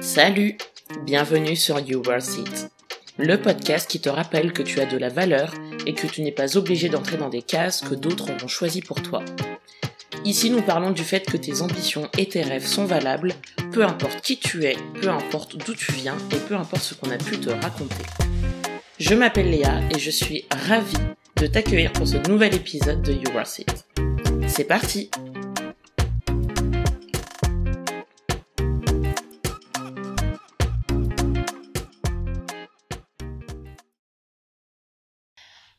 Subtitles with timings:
[0.00, 0.56] Salut,
[1.04, 2.70] bienvenue sur You Worth It,
[3.18, 5.54] le podcast qui te rappelle que tu as de la valeur
[5.86, 9.00] et que tu n'es pas obligé d'entrer dans des cases que d'autres auront choisies pour
[9.00, 9.24] toi.
[10.24, 13.34] Ici, nous parlons du fait que tes ambitions et tes rêves sont valables,
[13.72, 17.10] peu importe qui tu es, peu importe d'où tu viens et peu importe ce qu'on
[17.10, 18.04] a pu te raconter.
[18.98, 20.96] Je m'appelle Léa et je suis ravie
[21.36, 23.86] de t'accueillir pour ce nouvel épisode de You Worth It.
[24.48, 25.10] C'est parti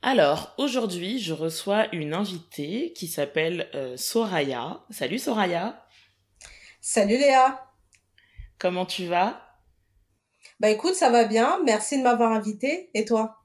[0.04, 4.82] Alors, aujourd'hui, je reçois une invitée qui s'appelle euh, Soraya.
[4.90, 5.86] Salut Soraya.
[6.82, 7.68] Salut Léa.
[8.58, 9.60] Comment tu vas?
[10.60, 11.60] Bah écoute, ça va bien.
[11.66, 12.90] Merci de m'avoir invitée.
[12.96, 13.44] Et toi?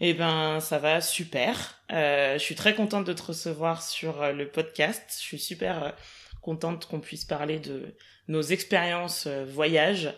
[0.00, 1.80] Eh ben, ça va super.
[1.92, 5.12] Euh, je suis très contente de te recevoir sur euh, le podcast.
[5.12, 5.94] Je suis super
[6.42, 7.94] contente qu'on puisse parler de
[8.26, 10.12] nos expériences voyage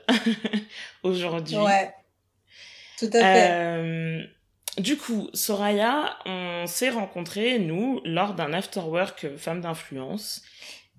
[1.02, 1.58] aujourd'hui.
[1.58, 1.92] Ouais.
[2.98, 4.37] Tout à fait.
[4.76, 10.42] Du coup, Soraya, on s'est rencontrés, nous, lors d'un afterwork femme d'influence.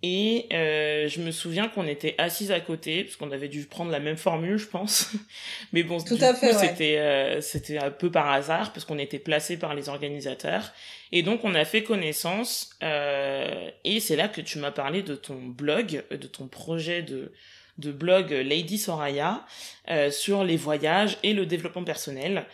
[0.02, 3.92] Et euh, je me souviens qu'on était assises à côté, parce qu'on avait dû prendre
[3.92, 5.12] la même formule, je pense.
[5.74, 9.20] Mais bon, Tout à fait, c'était euh, c'était un peu par hasard, parce qu'on était
[9.20, 10.72] placés par les organisateurs.
[11.12, 12.72] Et donc, on a fait connaissance.
[12.82, 17.32] Euh, et c'est là que tu m'as parlé de ton blog, de ton projet de
[17.80, 19.46] de blog Lady Soraya
[19.90, 22.46] euh, sur les voyages et le développement personnel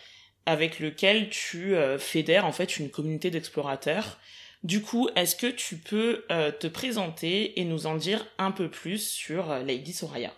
[0.45, 4.19] avec lequel tu euh, fédères en fait une communauté d'explorateurs.
[4.63, 8.69] Du coup, est-ce que tu peux euh, te présenter et nous en dire un peu
[8.69, 10.31] plus sur euh, Lady Soraya?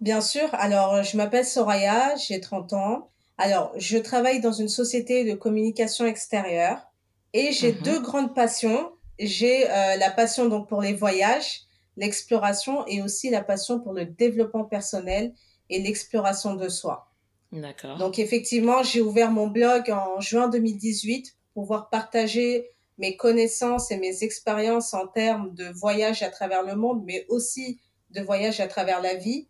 [0.00, 0.48] Bien sûr.
[0.52, 3.10] Alors, je m'appelle Soraya, j'ai 30 ans.
[3.36, 6.78] Alors, je travaille dans une société de communication extérieure
[7.32, 7.82] et j'ai mhm.
[7.82, 8.92] deux grandes passions.
[9.18, 11.62] J'ai la passion donc pour les voyages,
[11.96, 15.34] l'exploration et aussi la passion pour le développement personnel
[15.68, 17.07] et l'exploration de soi.
[17.52, 17.96] D'accord.
[17.98, 22.68] Donc effectivement, j'ai ouvert mon blog en juin 2018 pour pouvoir partager
[22.98, 27.80] mes connaissances et mes expériences en termes de voyage à travers le monde, mais aussi
[28.10, 29.48] de voyage à travers la vie.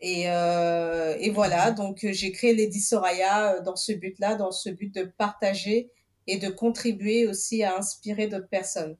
[0.00, 4.70] Et, euh, et voilà, donc j'ai créé Lady Soraya euh, dans ce but-là, dans ce
[4.70, 5.90] but de partager
[6.26, 8.96] et de contribuer aussi à inspirer d'autres personnes.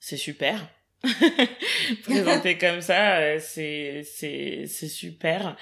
[0.00, 0.68] C'est super.
[2.04, 5.56] Présenter comme ça, euh, c'est c'est c'est super.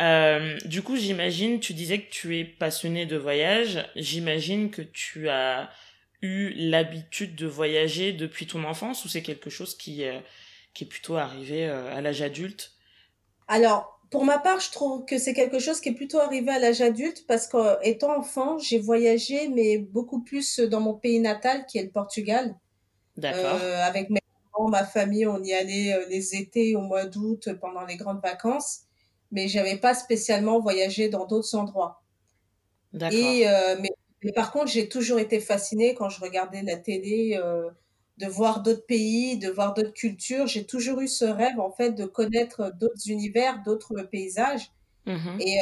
[0.00, 3.84] Euh, du coup, j'imagine, tu disais que tu es passionné de voyage.
[3.96, 5.70] J'imagine que tu as
[6.22, 10.18] eu l'habitude de voyager depuis ton enfance ou c'est quelque chose qui euh,
[10.72, 12.72] qui est plutôt arrivé à l'âge adulte?
[13.46, 16.58] Alors, pour ma part, je trouve que c'est quelque chose qui est plutôt arrivé à
[16.58, 21.78] l'âge adulte parce qu'étant enfant, j'ai voyagé, mais beaucoup plus dans mon pays natal, qui
[21.78, 22.56] est le Portugal.
[23.16, 23.60] D'accord.
[23.84, 24.18] avec mes
[24.68, 28.82] ma famille, on y allait euh, les étés au mois d'août pendant les grandes vacances,
[29.30, 32.02] mais j'avais pas spécialement voyagé dans d'autres endroits.
[32.92, 33.18] D'accord.
[33.18, 37.68] Et euh, mais, par contre, j'ai toujours été fascinée quand je regardais la télé euh,
[38.16, 40.46] de voir d'autres pays, de voir d'autres cultures.
[40.46, 44.70] J'ai toujours eu ce rêve en fait de connaître d'autres univers, d'autres paysages.
[45.06, 45.58] Mmh Et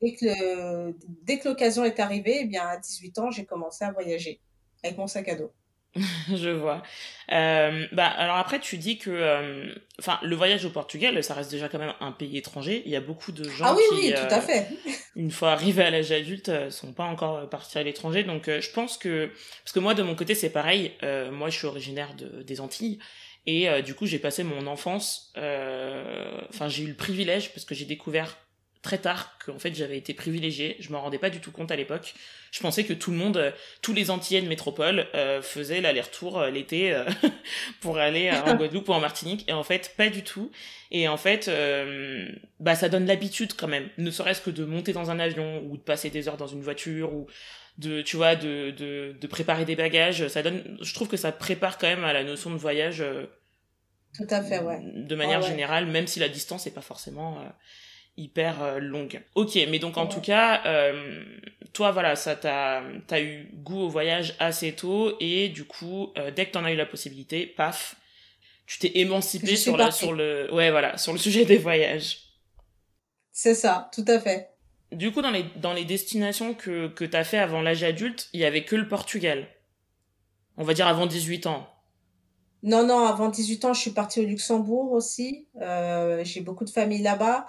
[0.00, 0.94] dès que
[1.24, 4.40] dès que l'occasion est arrivée, eh bien à 18 ans, j'ai commencé à voyager
[4.84, 5.50] avec mon sac à dos.
[6.34, 6.82] je vois.
[7.32, 11.50] Euh, bah alors après tu dis que, euh, enfin le voyage au Portugal, ça reste
[11.50, 12.82] déjà quand même un pays étranger.
[12.86, 14.62] Il y a beaucoup de gens ah oui, qui, oui, tout à euh,
[15.16, 18.22] une fois arrivés à l'âge adulte, sont pas encore partis à l'étranger.
[18.22, 19.30] Donc je pense que,
[19.64, 20.92] parce que moi de mon côté c'est pareil.
[21.32, 23.00] moi je suis originaire de, des Antilles
[23.46, 25.32] et du coup j'ai passé mon enfance.
[25.36, 28.38] Enfin j'ai eu le privilège parce que j'ai découvert
[28.82, 30.76] très tard qu'en fait j'avais été privilégiée.
[30.80, 32.14] Je m'en rendais pas du tout compte à l'époque.
[32.50, 33.50] Je pensais que tout le monde, euh,
[33.82, 37.04] tous les Antillais de métropole euh, faisaient l'aller-retour euh, l'été euh,
[37.80, 39.44] pour aller en Guadeloupe ou en Martinique.
[39.48, 40.50] Et en fait, pas du tout.
[40.90, 41.48] Et en fait,
[42.58, 45.76] bah ça donne l'habitude quand même, ne serait-ce que de monter dans un avion ou
[45.76, 47.28] de passer des heures dans une voiture ou
[47.78, 50.26] de tu vois de, de, de préparer des bagages.
[50.26, 53.04] Ça donne, je trouve que ça prépare quand même à la notion de voyage.
[54.14, 54.80] tout à fait, ouais.
[54.82, 57.38] De manière générale, même si la distance n'est pas forcément
[58.16, 59.22] hyper euh, longue.
[59.34, 61.22] Ok, mais donc en tout cas, euh,
[61.72, 66.30] toi voilà, ça t'a as eu goût au voyage assez tôt et du coup, euh,
[66.30, 67.96] dès que t'en as eu la possibilité, paf,
[68.66, 72.18] tu t'es émancipé sur la, sur le ouais voilà sur le sujet des voyages.
[73.32, 74.50] C'est ça, tout à fait.
[74.92, 78.40] Du coup, dans les dans les destinations que que t'as fait avant l'âge adulte, il
[78.40, 79.48] y avait que le Portugal.
[80.56, 81.66] On va dire avant 18 ans.
[82.62, 85.48] Non, non, avant 18 ans, je suis partie au Luxembourg aussi.
[85.58, 87.46] J'ai beaucoup de familles là-bas.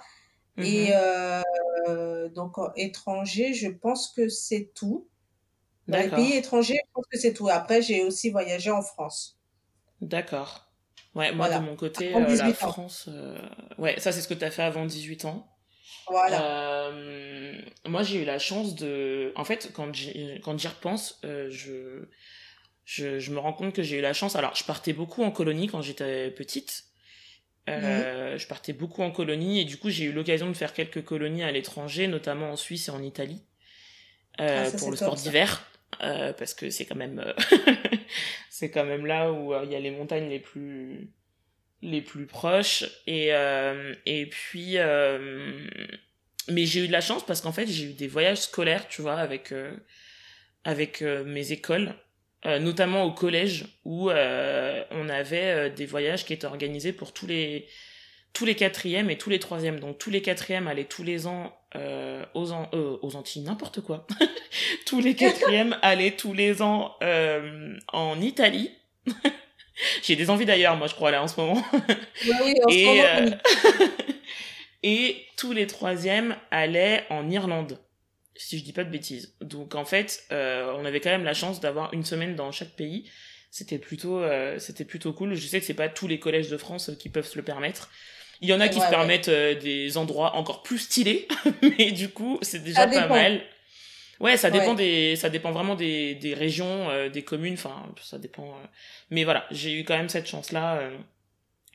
[0.58, 1.42] Et mmh
[1.88, 5.08] euh, donc étranger, je pense que c'est tout.
[5.88, 7.48] Dans les pays étrangers, je pense que c'est tout.
[7.48, 9.38] Après, j'ai aussi voyagé en France.
[10.00, 10.70] D'accord.
[11.14, 13.08] Ouais, moi de mon côté, la France.
[13.78, 15.48] Ouais, ça c'est ce que tu as fait avant 18 ans.
[16.08, 16.92] Voilà.
[17.86, 19.32] moi j'ai eu la chance de.
[19.36, 22.06] En fait, quand j'y repense, je
[22.84, 24.36] je, je me rends compte que j'ai eu la chance.
[24.36, 26.84] Alors, je partais beaucoup en colonie quand j'étais petite.
[27.68, 31.04] Euh, Je partais beaucoup en colonie et du coup, j'ai eu l'occasion de faire quelques
[31.04, 33.42] colonies à l'étranger, notamment en Suisse et en Italie,
[34.40, 35.68] euh, ah, pour le sport d'hiver.
[36.02, 37.32] Euh, parce que c'est quand même euh,
[38.50, 41.10] c'est quand même là où euh, il y a les montagnes les plus
[41.82, 42.84] les plus proches.
[43.06, 43.28] Et
[44.06, 44.76] et puis
[46.48, 49.02] mais j'ai eu de la chance parce qu'en fait j'ai eu des voyages scolaires tu
[49.02, 49.52] vois avec
[50.64, 51.94] avec mes écoles
[52.44, 57.12] euh, notamment au collège où euh, on avait euh, des voyages qui étaient organisés pour
[57.12, 57.68] tous les
[58.32, 59.78] tous les quatrièmes et tous les troisièmes.
[59.78, 61.54] Donc tous les quatrièmes allaient tous les ans
[62.34, 64.06] aux, aux Antilles, n'importe quoi.
[64.86, 66.96] tous les quatrièmes allaient tous les ans
[67.92, 68.70] en Italie.
[70.02, 71.62] J'ai des envies d'ailleurs, moi je crois là en ce moment.
[72.24, 73.36] oui, en et, ce moment
[74.82, 77.78] et tous les troisièmes allaient en Irlande
[78.34, 79.34] si je dis pas de bêtises.
[79.40, 82.70] Donc en fait, euh, on avait quand même la chance d'avoir une semaine dans chaque
[82.70, 83.10] pays.
[83.50, 85.34] C'était plutôt, euh, c'était plutôt cool.
[85.34, 87.90] Je sais que c'est pas tous les collèges de France qui peuvent se le permettre.
[88.40, 91.28] Il y en a qui se permettent euh, des endroits encore plus stylés,
[91.62, 93.42] mais du coup, c'est déjà pas mal.
[94.18, 97.54] Ouais, ça dépend des, ça dépend vraiment des, des régions, des communes.
[97.54, 98.56] Enfin, ça dépend.
[99.10, 100.90] Mais voilà, j'ai eu quand même cette chance-là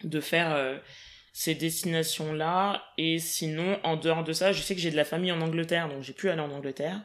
[0.03, 0.79] de faire
[1.37, 2.83] ces destinations-là.
[2.97, 5.87] Et sinon, en dehors de ça, je sais que j'ai de la famille en Angleterre,
[5.87, 6.99] donc j'ai pu aller en Angleterre.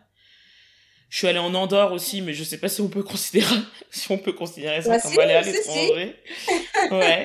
[1.10, 3.54] Je suis allée en Andorre aussi, mais je sais pas si on peut considérer,
[3.90, 6.16] si on peut considérer ça bah comme aller à l'étranger.
[6.92, 7.24] ouais.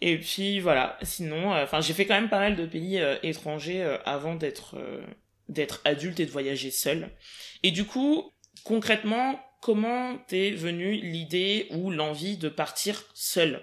[0.00, 0.98] Et puis voilà.
[1.02, 4.34] Sinon, euh, enfin, j'ai fait quand même pas mal de pays euh, étrangers euh, avant
[4.34, 4.76] d'être
[5.50, 7.10] d'être adulte et de voyager seul.
[7.62, 8.32] Et du coup,
[8.64, 13.62] concrètement, comment t'es venue l'idée ou l'envie de partir seul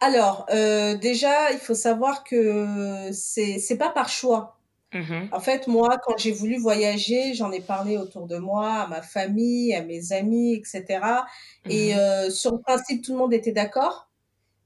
[0.00, 4.56] alors, euh, déjà, il faut savoir que c'est c'est pas par choix.
[4.92, 8.86] Mmh en fait, moi, quand j'ai voulu voyager, j'en ai parlé autour de moi, à
[8.88, 11.26] ma famille, à mes amis, etc.
[11.68, 14.08] Et mmh euh, sur le principe, tout le monde était d'accord.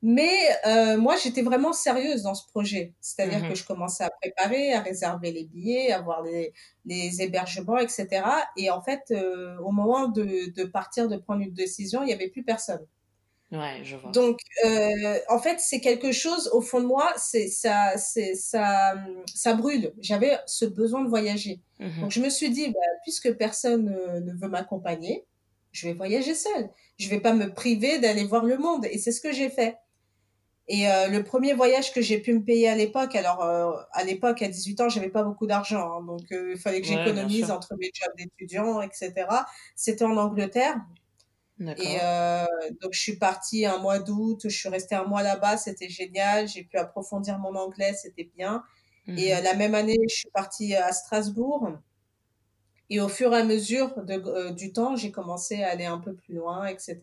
[0.02, 0.30] Mais
[0.66, 2.94] euh, moi, j'étais vraiment sérieuse dans ce projet.
[3.00, 6.52] C'est-à-dire que mmh je commençais à préparer, à réserver les billets, à voir les,
[6.86, 8.22] les hébergements, etc.
[8.56, 9.12] Et en fait,
[9.62, 12.86] au moment de, de partir, de prendre une décision, il n'y avait plus personne.
[13.54, 14.10] Ouais, je vois.
[14.10, 18.94] Donc, euh, en fait, c'est quelque chose, au fond de moi, c'est ça, c'est ça,
[19.32, 19.92] ça brûle.
[20.00, 21.60] J'avais ce besoin de voyager.
[21.78, 23.84] Mmh Donc, je me suis dit, bah, puisque personne
[24.24, 25.24] ne veut m'accompagner,
[25.70, 26.68] je vais voyager seule.
[26.98, 28.86] Je vais pas me priver d'aller voir le monde.
[28.90, 29.76] Et c'est ce que j'ai fait.
[30.66, 34.02] Et euh, le premier voyage que j'ai pu me payer à l'époque, alors euh, à
[34.02, 37.76] l'époque, à 18 ans, j'avais pas beaucoup d'argent, hein, donc il fallait que j'économise entre
[37.76, 39.12] mes jobs d'étudiant, etc.
[39.76, 40.76] C'était en Angleterre.
[41.60, 42.44] Et euh,
[42.82, 46.48] donc, je suis partie un mois d'août, je suis restée un mois là-bas, c'était génial.
[46.48, 48.64] J'ai pu approfondir mon anglais, c'était bien.
[49.06, 51.78] Et euh, mmh la même année, je suis partie à Strasbourg.
[52.90, 55.98] Et au fur et à mesure de, euh, du temps, j'ai commencé à aller un
[55.98, 56.98] peu plus loin, etc.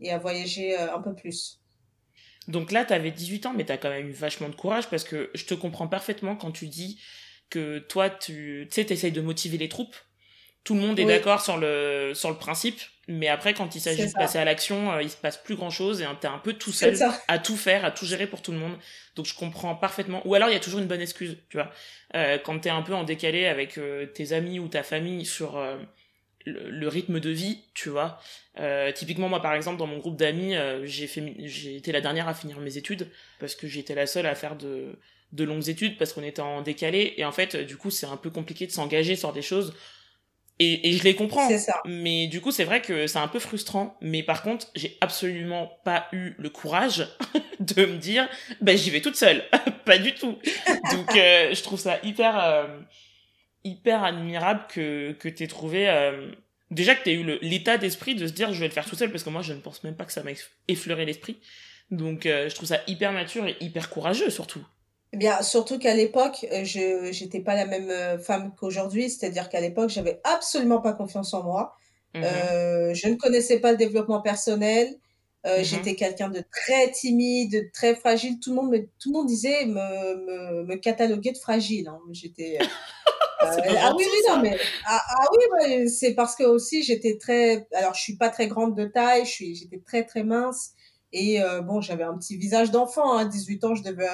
[0.00, 1.60] Et à voyager un peu plus.
[2.46, 4.88] Donc là, tu avais 18 ans, mais tu as quand même eu vachement de courage
[4.88, 7.00] parce que je te comprends parfaitement quand tu dis
[7.50, 9.96] que toi, tu sais, tu essayes de motiver les troupes.
[10.68, 14.06] Tout le monde est d'accord sur le, sur le principe, mais après, quand il s'agit
[14.06, 16.52] de passer à l'action, euh, il se passe plus grand chose et t'es un peu
[16.52, 16.94] tout seul
[17.26, 18.76] à tout faire, à tout gérer pour tout le monde.
[19.16, 20.20] Donc je comprends parfaitement.
[20.26, 21.70] Ou alors il y a toujours une bonne excuse, tu vois.
[22.14, 25.56] Euh, quand t'es un peu en décalé avec euh, tes amis ou ta famille sur
[25.56, 25.78] euh,
[26.44, 28.20] le, rythme de vie, tu vois.
[28.94, 30.54] typiquement moi par exemple dans mon groupe d'amis,
[30.84, 33.08] j'ai fait, j'ai été la dernière à finir mes études
[33.40, 34.98] parce que j'étais la seule à faire de
[35.32, 38.16] de longues études parce qu'on était en décalé et en fait du coup c'est un
[38.16, 39.74] peu compliqué de s'engager sur des choses
[40.58, 41.48] et, et je les comprends.
[41.58, 41.80] Ça.
[41.84, 43.96] Mais du coup, c'est vrai que c'est un peu frustrant.
[44.00, 47.06] Mais par contre, j'ai absolument pas eu le courage
[47.60, 48.28] de me dire,
[48.60, 49.44] ben j'y vais toute seule.
[49.84, 50.38] pas du tout.
[50.92, 52.66] Donc, euh, je trouve ça hyper, euh,
[53.64, 55.88] hyper admirable que que t'aies trouvé.
[55.88, 56.32] Euh,
[56.70, 59.12] déjà que t'aies eu l'état d'esprit de se dire, je vais le faire tout seul,
[59.12, 60.32] parce que moi, je ne pense même pas que ça m'a
[60.66, 61.38] effleuré l'esprit.
[61.90, 64.62] Donc, je trouve ça hyper mature et hyper courageux surtout.
[65.12, 69.48] Eh bien, surtout qu'à l'époque, euh, je j'étais pas la même euh, femme qu'aujourd'hui, c'est-à-dire
[69.48, 71.76] qu'à l'époque, j'avais absolument pas confiance en moi.
[72.14, 74.94] Mmh euh, je ne connaissais pas le développement personnel.
[75.46, 78.38] Euh, mmh J'étais quelqu'un de très timide, de très fragile.
[78.38, 81.88] Tout le monde me, tout le monde disait me, me, me cataloguer de fragile.
[81.88, 82.00] Hein.
[82.12, 82.58] J'étais.
[82.60, 82.64] Euh,
[83.40, 87.66] ah oui, oui, non, mais ah, ah oui, c'est parce que aussi j'étais très.
[87.72, 89.24] Alors, je suis pas très grande de taille.
[89.24, 90.72] Je suis, j'étais très très mince.
[91.14, 93.16] Et bon, j'avais un petit visage d'enfant.
[93.16, 93.24] Hein.
[93.24, 94.08] 18 ans, je devais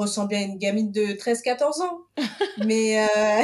[0.00, 2.00] ressemblait à une gamine de 13-14 ans.
[2.66, 3.42] mais, euh,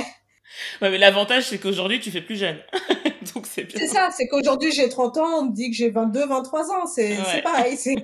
[0.81, 2.59] Ouais, mais l'avantage, c'est qu'aujourd'hui, tu fais plus jeune.
[3.35, 3.79] Donc, c'est bien.
[3.81, 6.87] C'est ça, c'est qu'aujourd'hui, j'ai 30 ans, on me dit que j'ai 22, 23 ans.
[6.87, 7.43] C'est Ouais.
[7.43, 7.77] pareil.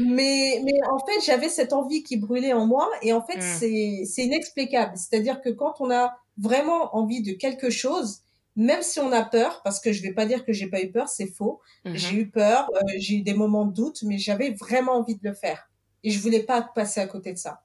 [0.00, 2.88] mais, mais en fait, j'avais cette envie qui brûlait en moi.
[3.02, 3.58] Et en fait, Mm.
[3.58, 4.92] c'est c'est inexplicable.
[4.96, 8.20] C'est-à-dire que quand on a vraiment envie de quelque chose,
[8.56, 10.90] même si on a peur, parce que je vais pas dire que j'ai pas eu
[10.90, 11.60] peur, c'est faux.
[11.84, 11.96] Mhm.
[11.96, 15.26] J'ai eu peur, euh, j'ai eu des moments de doute, mais j'avais vraiment envie de
[15.28, 15.68] le faire.
[16.04, 17.62] Et je voulais pas passer à côté de ça.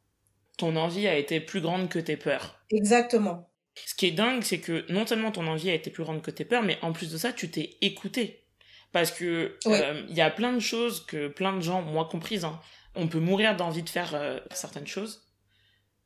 [0.58, 2.60] Ton envie a été plus grande que tes peurs.
[2.70, 3.50] Exactement.
[3.86, 6.32] Ce qui est dingue, c'est que non seulement ton envie a été plus grande que
[6.32, 8.46] tes peurs, mais en plus de ça, tu t'es écouté.
[8.94, 9.82] Parce que Ouais.
[9.84, 12.62] euh, il y a plein de choses que plein de gens, moi comprise, hein,
[12.96, 15.27] on peut mourir d'envie de faire euh, certaines choses,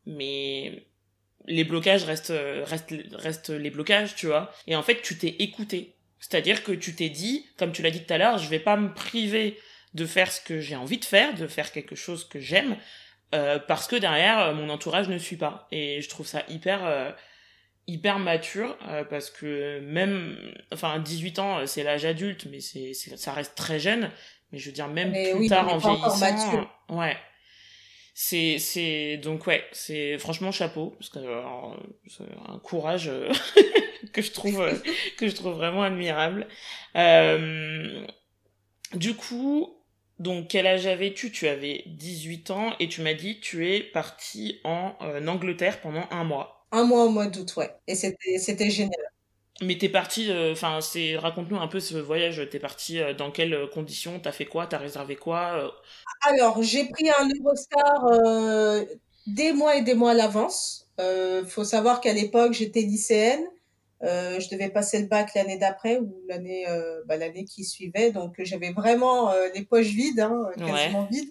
[0.05, 0.88] mais
[1.45, 4.51] les blocages restent, euh, restent, restent les blocages, tu vois.
[4.67, 5.95] Et en fait, tu t'es écouté.
[6.19, 8.75] C'est-à-dire que tu t'es dit, comme tu l'as dit tout à l'heure, je vais pas
[8.77, 9.57] me priver
[9.93, 12.77] de faire ce que j'ai envie de faire, de faire quelque chose que j'aime,
[13.36, 15.67] euh, parce que derrière, euh, mon entourage ne suit pas.
[15.72, 17.12] Et je trouve ça hyper, euh,
[17.88, 20.38] hyper mature, euh, parce que même,
[20.74, 24.12] enfin, 18 ans, euh, c'est l'âge adulte, mais c'est, c'est- ça reste très jeune.
[24.51, 27.17] Mais je veux dire, même Mais plus oui, tard en vieillissant, euh, ouais.
[28.13, 31.19] C'est, c'est, donc ouais, c'est franchement chapeau, parce que
[32.08, 33.10] c'est un courage
[34.13, 34.62] que je trouve,
[35.17, 36.48] que je trouve vraiment admirable.
[36.98, 38.05] Euh,
[38.96, 39.78] du coup,
[40.19, 41.31] donc quel âge avais-tu?
[41.31, 46.03] Tu avais 18 ans et tu m'as dit tu es parti en euh, Angleterre pendant
[46.11, 46.65] un mois.
[46.71, 47.73] Un mois au mois d'août, ouais.
[47.88, 48.99] Et c'était génial.
[49.61, 52.45] Mais t'es parti, euh, enfin, c'est raconte-nous un peu ce voyage.
[52.51, 54.19] T'es parti euh, dans quelles conditions?
[54.19, 54.67] T'as fait quoi?
[54.67, 55.73] T'as réservé quoi
[56.21, 58.91] Alors, j'ai pris un Eurostar
[59.25, 60.88] des mois et des mois à l'avance.
[61.47, 63.45] Faut savoir qu'à l'époque, j'étais lycéenne.
[64.03, 68.11] Euh, je devais passer le bac l'année d'après ou l'année euh, bah, l'année qui suivait.
[68.11, 71.29] Donc, j'avais vraiment euh, les poches vides, hein, quasiment vides.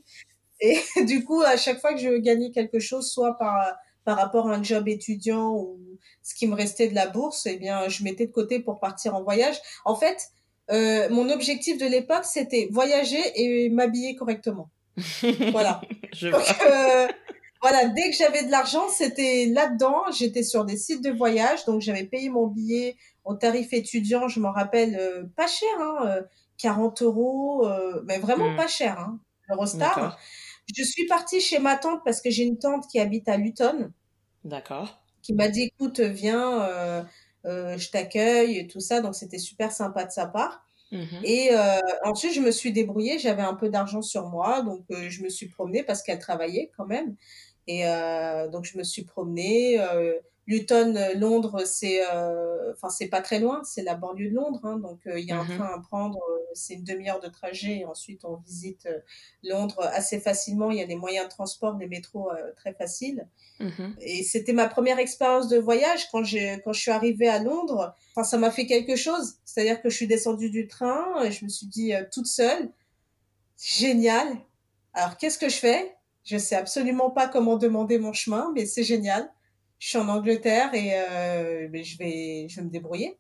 [0.61, 4.49] Et du coup, à chaque fois que je gagnais quelque chose, soit par, par rapport
[4.51, 5.79] à un job étudiant ou
[6.23, 9.15] ce qui me restait de la bourse, eh bien, je mettais de côté pour partir
[9.15, 9.57] en voyage.
[9.85, 10.29] En fait,
[10.71, 14.69] euh, mon objectif de l'époque, c'était voyager et m'habiller correctement.
[15.53, 15.81] Voilà.
[16.13, 16.71] Je Donc, vois.
[16.71, 17.09] euh,
[17.63, 20.03] voilà, dès que j'avais de l'argent, c'était là-dedans.
[20.13, 24.41] J'étais sur des sites de voyage, donc j'avais payé mon billet au tarif étudiant, je
[24.41, 26.23] m'en rappelle, euh, pas cher, hein, euh,
[26.59, 28.57] 40 euros, euh, mais vraiment Mm.
[28.57, 29.21] pas cher, hein.
[30.77, 33.93] Je suis partie chez ma tante parce que j'ai une tante qui habite à Luton,
[34.45, 34.89] D'accord.
[35.23, 37.03] qui m'a dit, écoute, viens, euh,
[37.47, 40.65] euh, je t'accueille, et tout ça, donc c'était super sympa de sa part.
[40.91, 41.21] Mhm.
[41.23, 43.19] Et euh, ensuite, je me suis débrouillée.
[43.19, 46.71] J'avais un peu d'argent sur moi, donc euh, je me suis promenée parce qu'elle travaillait
[46.77, 47.17] quand même.
[47.69, 49.79] Et euh, donc, je me suis promenée.
[49.79, 50.15] Euh,
[50.47, 53.63] Luton, Londres, c'est, euh, enfin, c'est pas très loin.
[53.65, 55.59] C'est la banlieue de Londres, hein, donc il y a un Mhm.
[55.59, 56.19] train à prendre.
[56.55, 57.81] c'est une demi-heure de trajet.
[57.81, 58.89] Et ensuite, on visite
[59.45, 60.71] Londres assez facilement.
[60.71, 63.29] Il y a des moyens de transport, des métros très faciles.
[63.61, 63.95] Mhm.
[64.01, 67.95] Et c'était ma première expérience de voyage quand j'ai quand je suis arrivée à Londres.
[68.17, 69.35] Enfin, ça m'a fait quelque chose.
[69.45, 72.73] C'est-à-dire que je suis descendue du train et je me suis dit toute seule,
[73.63, 74.27] génial.
[74.95, 75.95] Alors qu'est-ce que je fais?
[76.29, 79.31] Je sais absolument pas comment demander mon chemin, mais c'est génial.
[79.79, 83.17] Je suis en Angleterre et euh, mais je vais je vais me débrouiller.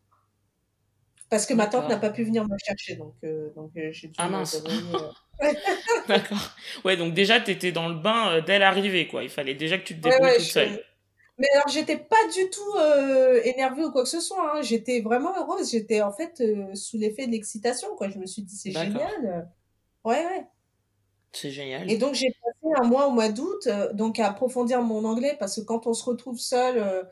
[1.30, 4.08] Parce que ma tante n'a pas pu venir me chercher, donc euh, donc euh, j'ai
[4.08, 4.62] dû Ah me mince.
[4.62, 5.06] débrouiller.
[6.08, 6.56] D'accord.
[6.84, 9.22] Ouais, donc déjà, t'étais dans le bain dès l'arrivée, quoi.
[9.22, 10.82] Il fallait déjà que tu te débrouilles ouais, toute seule.
[11.38, 14.56] Mais alors, j'étais pas du tout euh, énervée ou quoi que ce soit.
[14.56, 14.62] Hein.
[14.62, 15.70] J'étais vraiment heureuse.
[15.70, 17.94] J'étais en fait euh, sous l'effet de l'excitation.
[17.96, 18.08] Quoi.
[18.08, 19.48] Je me suis dit, c'est génial.
[20.04, 20.46] Ouais, ouais.
[21.32, 21.90] C'est génial.
[21.90, 25.37] Et donc, j'ai passé un mois au mois d'août euh, donc à approfondir mon anglais
[25.38, 27.02] parce que quand on se retrouve seul, euh,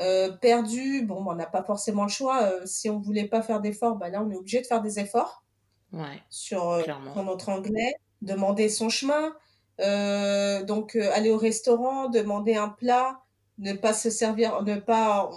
[0.00, 2.66] euh, perdu, bon, on n'a pas forcément le choix.
[2.66, 5.42] Si on voulait pas faire d'efforts, bah, là, on est obligé de faire des efforts
[5.92, 6.82] Ouais, sur,
[7.24, 9.32] notre anglais, demander son chemin,
[9.80, 13.20] euh, donc aller au restaurant, demander un plat,
[13.58, 15.30] ne pas se servir, ne pas,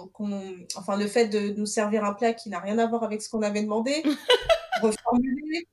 [0.74, 3.30] enfin le fait de nous servir un plat qui n'a rien à voir avec ce
[3.30, 4.02] qu'on avait demandé,
[4.82, 5.68] reformuler,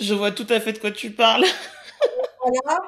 [0.00, 1.44] Je vois tout à fait de quoi tu parles.
[2.42, 2.80] voilà.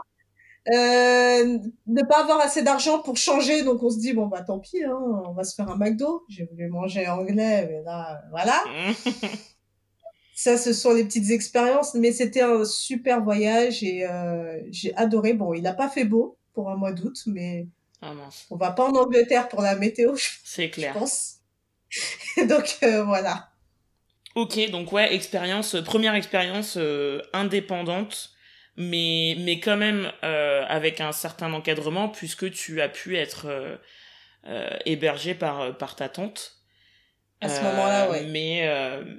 [0.68, 4.58] Euh, ne pas avoir assez d'argent pour changer, donc on se dit bon bah tant
[4.58, 4.94] pis, hein,
[5.26, 6.24] on va se faire un McDo.
[6.28, 8.62] J'ai voulu manger anglais, mais là voilà.
[10.34, 15.34] Ça, ce sont les petites expériences, mais c'était un super voyage et euh, j'ai adoré.
[15.34, 17.66] Bon, il n'a pas fait beau pour un mois d'août, mais
[18.00, 20.94] Ah mince, on va pas en Angleterre pour la météo, je c'est je clair.
[20.94, 21.36] pense.
[22.48, 23.49] Donc euh, voilà.
[24.40, 28.30] Ok, donc ouais, expérience, euh, première expérience euh, indépendante,
[28.78, 33.46] mais mais quand même euh, avec un certain encadrement puisque tu as pu être
[34.46, 36.56] euh, hébergé par par ta tante.
[37.42, 38.24] À ce moment-là, ouais.
[38.24, 38.66] Mais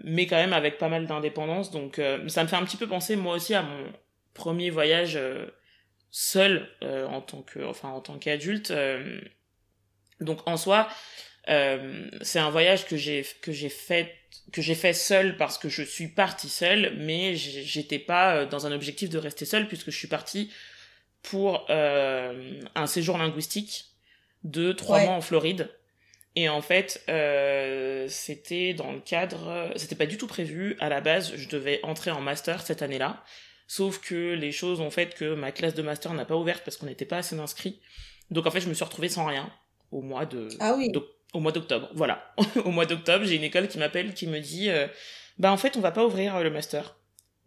[0.04, 3.16] mais quand même avec pas mal d'indépendance, donc ça me fait un petit peu penser
[3.16, 3.94] moi aussi à mon
[4.34, 5.20] premier voyage
[6.10, 8.74] seul en tant que enfin en tant qu'adulte.
[10.20, 10.88] Donc en soi,
[11.50, 14.14] euh, c'est un voyage que j'ai que j'ai fait
[14.52, 18.68] que j'ai fait seul parce que je suis partie seule, mais j'étais pas euh, dans
[18.68, 20.52] un objectif de rester seule puisque je suis partie
[21.24, 23.86] pour euh, un séjour linguistique
[24.44, 25.70] de trois mois en Floride.
[26.36, 30.78] Et en fait, euh, c'était dans le cadre, c'était pas du tout prévu.
[30.80, 33.24] À la base, je devais entrer en master cette année-là.
[33.68, 36.78] Sauf que les choses ont fait que ma classe de master n'a pas ouvert parce
[36.78, 37.82] qu'on n'était pas assez d'inscrits.
[38.30, 39.52] Donc en fait, je me suis retrouvée sans rien
[39.92, 40.90] au mois de, ah oui
[41.34, 41.90] au mois d'octobre.
[41.94, 42.34] Voilà.
[42.66, 44.88] au mois d'octobre, j'ai une école qui m'appelle, qui me dit, euh,
[45.38, 46.98] bah en fait, on va pas ouvrir euh, le master.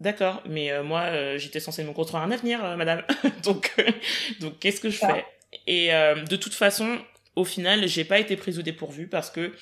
[0.01, 3.05] D'accord, mais euh, moi, j'étais censée me construire un avenir, madame.
[3.45, 3.75] donc,
[4.41, 5.15] donc qu'est-ce que je ah.
[5.15, 5.25] fais?
[5.67, 6.99] Et de toute façon,
[7.37, 9.55] au final, j'ai pas été prise au dépourvu parce que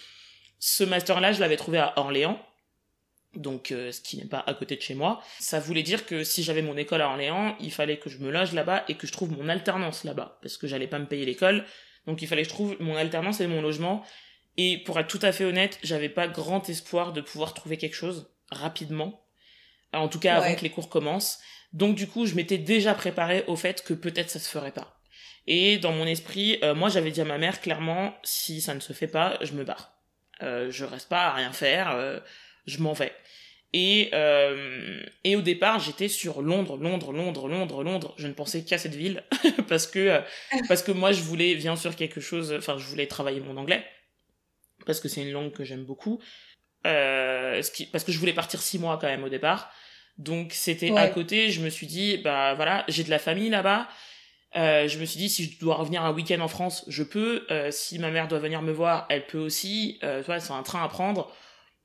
[0.58, 2.40] ce master-là, je l'avais trouvé à Orléans.
[3.34, 5.22] Donc, ce qui n'est pas à côté de chez moi.
[5.38, 8.30] Ça voulait dire que si j'avais mon école à Orléans, il fallait que je me
[8.30, 10.38] loge là-bas et que je trouve mon alternance là-bas.
[10.40, 11.66] Parce que j'allais pas me payer l'école
[12.06, 14.04] donc il fallait que je trouve mon alternance et mon logement.
[14.56, 17.96] Et pour être tout à fait honnête, j'avais pas grand espoir de pouvoir trouver quelque
[17.96, 19.24] chose rapidement.
[19.92, 21.40] En tout cas, avant que les cours commencent.
[21.72, 24.98] Donc du coup, je m'étais déjà préparée au fait que peut-être ça se ferait pas.
[25.46, 28.80] Et dans mon esprit, euh, moi j'avais dit à ma mère clairement, si ça ne
[28.80, 29.92] se fait pas, je me barre.
[30.42, 32.20] Euh, je reste pas à rien faire, euh,
[32.66, 33.12] je m'en vais.
[33.74, 38.14] Et, euh, et au départ, j'étais sur Londres, Londres, Londres, Londres, Londres.
[38.18, 39.24] Je ne pensais qu'à cette ville
[39.68, 40.20] parce que euh,
[40.68, 42.52] parce que moi, je voulais bien sûr quelque chose.
[42.52, 43.84] Enfin, je voulais travailler mon anglais
[44.84, 46.20] parce que c'est une langue que j'aime beaucoup.
[46.86, 49.72] Euh, ce qui, parce que je voulais partir six mois quand même au départ.
[50.18, 51.50] Donc c'était à côté.
[51.50, 53.88] Je me suis dit, bah voilà, j'ai de la famille là-bas.
[54.54, 57.46] Euh, je me suis dit si je dois revenir un week-end en France, je peux.
[57.50, 59.98] Euh, si ma mère doit venir me voir, elle peut aussi.
[60.02, 61.34] Euh, vois, c'est un train à prendre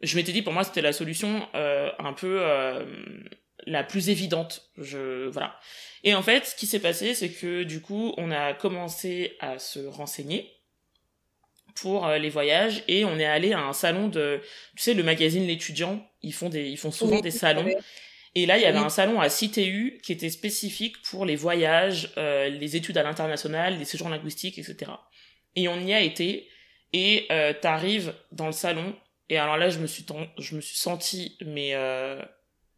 [0.01, 2.85] je m'étais dit pour moi c'était la solution euh, un peu euh,
[3.65, 4.69] la plus évidente.
[4.77, 5.59] Je voilà.
[6.03, 9.59] Et en fait ce qui s'est passé c'est que du coup on a commencé à
[9.59, 10.53] se renseigner
[11.75, 14.41] pour euh, les voyages et on est allé à un salon de
[14.75, 16.05] tu sais le magazine l'étudiant.
[16.21, 17.67] Ils font des ils font souvent des salons.
[18.35, 22.11] et là il y avait un salon à CTU qui était spécifique pour les voyages
[22.17, 24.91] euh, les études à l'international les séjours linguistiques etc
[25.57, 26.47] et on y a été.
[26.93, 28.95] Et euh, t'arrives dans le salon
[29.29, 30.05] et alors là, je me suis,
[30.37, 32.21] je me suis sentie, mais euh,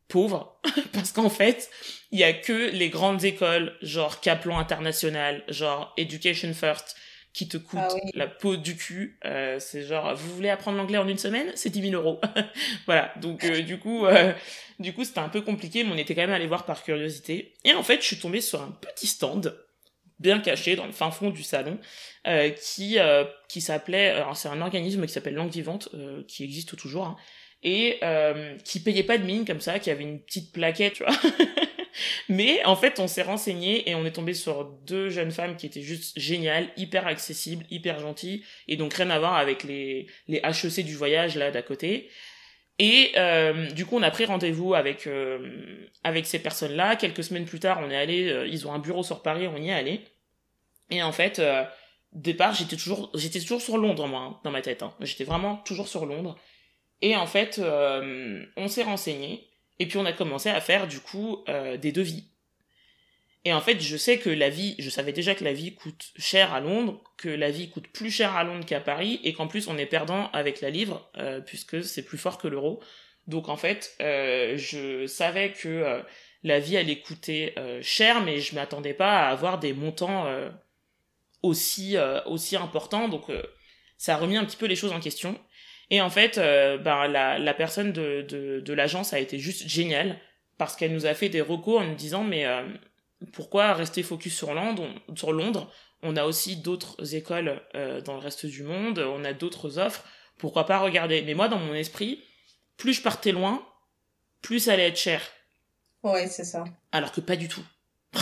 [0.07, 0.59] pauvre,
[0.93, 1.69] parce qu'en fait,
[2.11, 6.95] il y a que les grandes écoles, genre Kaplan International, genre Education First,
[7.33, 9.19] qui te coûtent ah la peau du cul.
[9.23, 11.51] Euh, c'est genre, vous voulez apprendre l'anglais en une semaine?
[11.55, 12.19] C'est 10 000 euros.
[12.85, 14.33] voilà, donc euh, du coup, euh,
[14.79, 17.53] du coup, c'était un peu compliqué, mais on était quand même allé voir par curiosité.
[17.63, 19.55] Et en fait, je suis tombée sur un petit stand
[20.19, 21.77] bien caché dans le fin fond du salon,
[22.27, 26.43] euh, qui euh, qui s'appelait, alors c'est un organisme qui s'appelle Langue Vivante, euh, qui
[26.43, 27.17] existe toujours, hein,
[27.63, 27.99] et
[28.63, 31.15] qui payait pas de mine comme ça, qui avait une petite plaquette, tu vois.
[32.29, 35.65] Mais en fait, on s'est renseigné et on est tombé sur deux jeunes femmes qui
[35.65, 40.37] étaient juste géniales, hyper accessibles, hyper gentilles, et donc rien à voir avec les les
[40.37, 42.09] HEC du voyage là d'à côté.
[42.79, 46.95] Et euh, du coup, on a pris rendez-vous avec euh, avec ces personnes-là.
[46.95, 48.29] Quelques semaines plus tard, on est allé.
[48.29, 50.01] Euh, ils ont un bureau sur Paris, on y est allé.
[50.89, 51.65] Et en fait, euh,
[52.13, 54.81] départ, j'étais toujours j'étais toujours sur Londres moi hein, dans ma tête.
[54.81, 54.93] Hein.
[55.01, 56.37] J'étais vraiment toujours sur Londres.
[57.01, 57.61] Et en fait,
[58.57, 59.47] on s'est renseigné
[59.79, 62.28] et puis on a commencé à faire du coup des devis.
[63.45, 66.11] Et en fait, je sais que la vie, je savais déjà que la vie coûte
[66.17, 69.47] cher à Londres, que la vie coûte plus cher à Londres qu'à Paris, et qu'en
[69.47, 72.81] plus on est perdant avec la livre, euh, puisque c'est plus fort que l'euro.
[73.27, 76.01] Donc en fait, euh, je savais que euh,
[76.43, 80.25] la vie allait coûter cher, mais je m'attendais pas à avoir des montants
[81.43, 83.09] aussi aussi importants.
[83.09, 83.25] Donc
[83.97, 85.37] ça a remis un petit peu les choses en question.
[85.89, 90.17] Et en fait, ben la, la personne de, de, de l'agence a été juste géniale
[90.57, 92.45] parce qu'elle nous a fait des recours en nous disant mais
[93.33, 95.71] pourquoi rester focus sur Londres on, sur Londres?
[96.01, 100.05] On a aussi d'autres écoles euh, dans le reste du monde, on a d'autres offres.
[100.37, 101.21] Pourquoi pas regarder?
[101.23, 102.23] Mais moi, dans mon esprit,
[102.77, 103.65] plus je partais loin,
[104.41, 105.21] plus ça allait être cher.
[106.03, 106.63] Ouais, c'est ça.
[106.93, 107.63] Alors que pas du tout.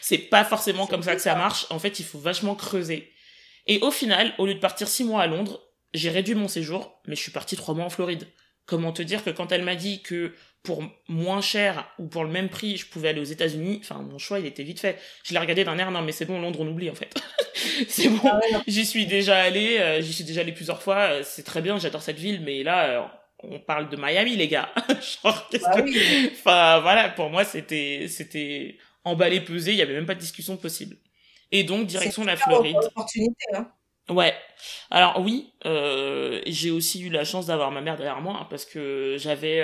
[0.00, 1.66] c'est pas forcément comme ça que ça marche.
[1.70, 3.12] En fait, il faut vachement creuser.
[3.66, 5.60] Et au final, au lieu de partir six mois à Londres,
[5.94, 8.26] j'ai réduit mon séjour, mais je suis parti trois mois en Floride.
[8.66, 12.30] Comment te dire que quand elle m'a dit que pour moins cher ou pour le
[12.30, 13.80] même prix, je pouvais aller aux États-Unis.
[13.82, 14.98] Enfin, mon choix, il était vite fait.
[15.24, 17.14] Je l'ai regardé d'un air, non, mais c'est bon, Londres, on oublie, en fait.
[17.88, 18.20] c'est bon.
[18.24, 20.96] Ah j'y suis déjà allé, euh, j'y suis déjà allé plusieurs fois.
[20.96, 23.06] Euh, c'est très bien, j'adore cette ville, mais là, euh,
[23.42, 24.70] on parle de Miami, les gars.
[25.24, 26.32] Genre, qu'est-ce bah que...
[26.32, 30.58] Enfin, voilà, pour moi, c'était, c'était emballé, pesé, il y avait même pas de discussion
[30.58, 30.96] possible.
[31.52, 32.76] Et donc, direction la Floride.
[32.76, 33.72] Opportunité, hein.
[34.10, 34.34] Ouais.
[34.90, 38.64] Alors oui, euh, j'ai aussi eu la chance d'avoir ma mère derrière moi hein, parce
[38.64, 39.62] que j'avais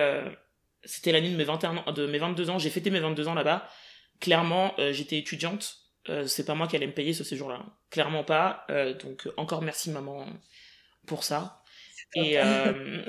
[0.86, 3.34] c'était l'année de mes 21 ans, de mes 22 ans, j'ai fêté mes 22 ans
[3.34, 3.68] là-bas.
[4.20, 5.76] Clairement, euh, j'étais étudiante,
[6.08, 7.64] Euh, c'est pas moi qui allais me payer ce séjour-là.
[7.90, 8.64] Clairement pas.
[8.70, 10.24] Euh, donc encore merci maman
[11.06, 11.62] pour ça.
[12.14, 13.02] Et euh...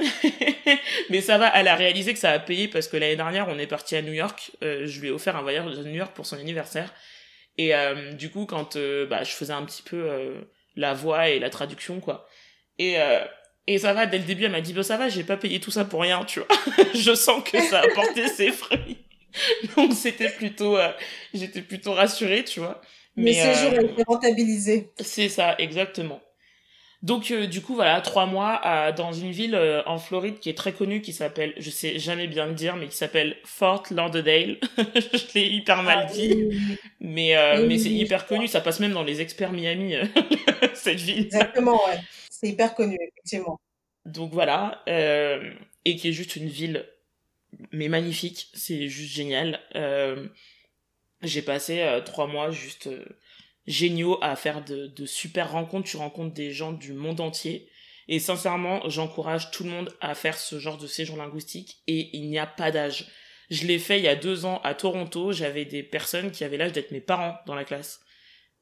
[1.11, 3.59] mais ça va, elle a réalisé que ça a payé parce que l'année dernière on
[3.59, 4.51] est parti à New York.
[4.61, 6.91] Je lui ai offert un voyage à New York pour son anniversaire.
[7.59, 10.09] Et euh, du coup quand bah, je faisais un petit peu
[10.75, 12.27] la voix et la traduction quoi.
[12.79, 12.97] Et
[13.67, 15.59] et ça va, dès le début, elle m'a dit, bah, ça va, j'ai pas payé
[15.59, 16.47] tout ça pour rien, tu vois.
[16.95, 18.97] je sens que ça a porté ses fruits.
[19.75, 20.89] Donc, c'était plutôt, euh,
[21.33, 22.81] j'étais plutôt rassurée, tu vois.
[23.17, 24.91] Mais, Mais jours ont été rentabilisés.
[25.01, 26.21] C'est ça, exactement.
[27.03, 30.49] Donc, euh, du coup, voilà, trois mois à, dans une ville euh, en Floride qui
[30.49, 33.83] est très connue, qui s'appelle, je sais jamais bien le dire, mais qui s'appelle Fort
[33.91, 34.57] Lauderdale.
[34.77, 36.49] je l'ai hyper mal ah dit.
[37.01, 37.35] Mais,
[37.67, 39.95] mais c'est hyper connu, ça passe même dans les experts Miami,
[40.73, 41.25] cette ville.
[41.25, 41.99] Exactement, ouais.
[42.39, 43.59] C'est hyper connu, effectivement.
[44.05, 45.51] Donc voilà, euh,
[45.85, 46.87] et qui est juste une ville,
[47.71, 49.59] mais magnifique, c'est juste génial.
[49.73, 50.27] Euh,
[51.23, 52.91] j'ai passé euh, trois mois juste
[53.65, 55.89] géniaux à faire de, de super rencontres.
[55.89, 57.71] Tu rencontres des gens du monde entier.
[58.07, 62.29] Et sincèrement, j'encourage tout le monde à faire ce genre de séjour linguistique et il
[62.29, 63.07] n'y a pas d'âge.
[63.49, 65.31] Je l'ai fait il y a deux ans à Toronto.
[65.31, 68.01] J'avais des personnes qui avaient l'âge d'être mes parents dans la classe.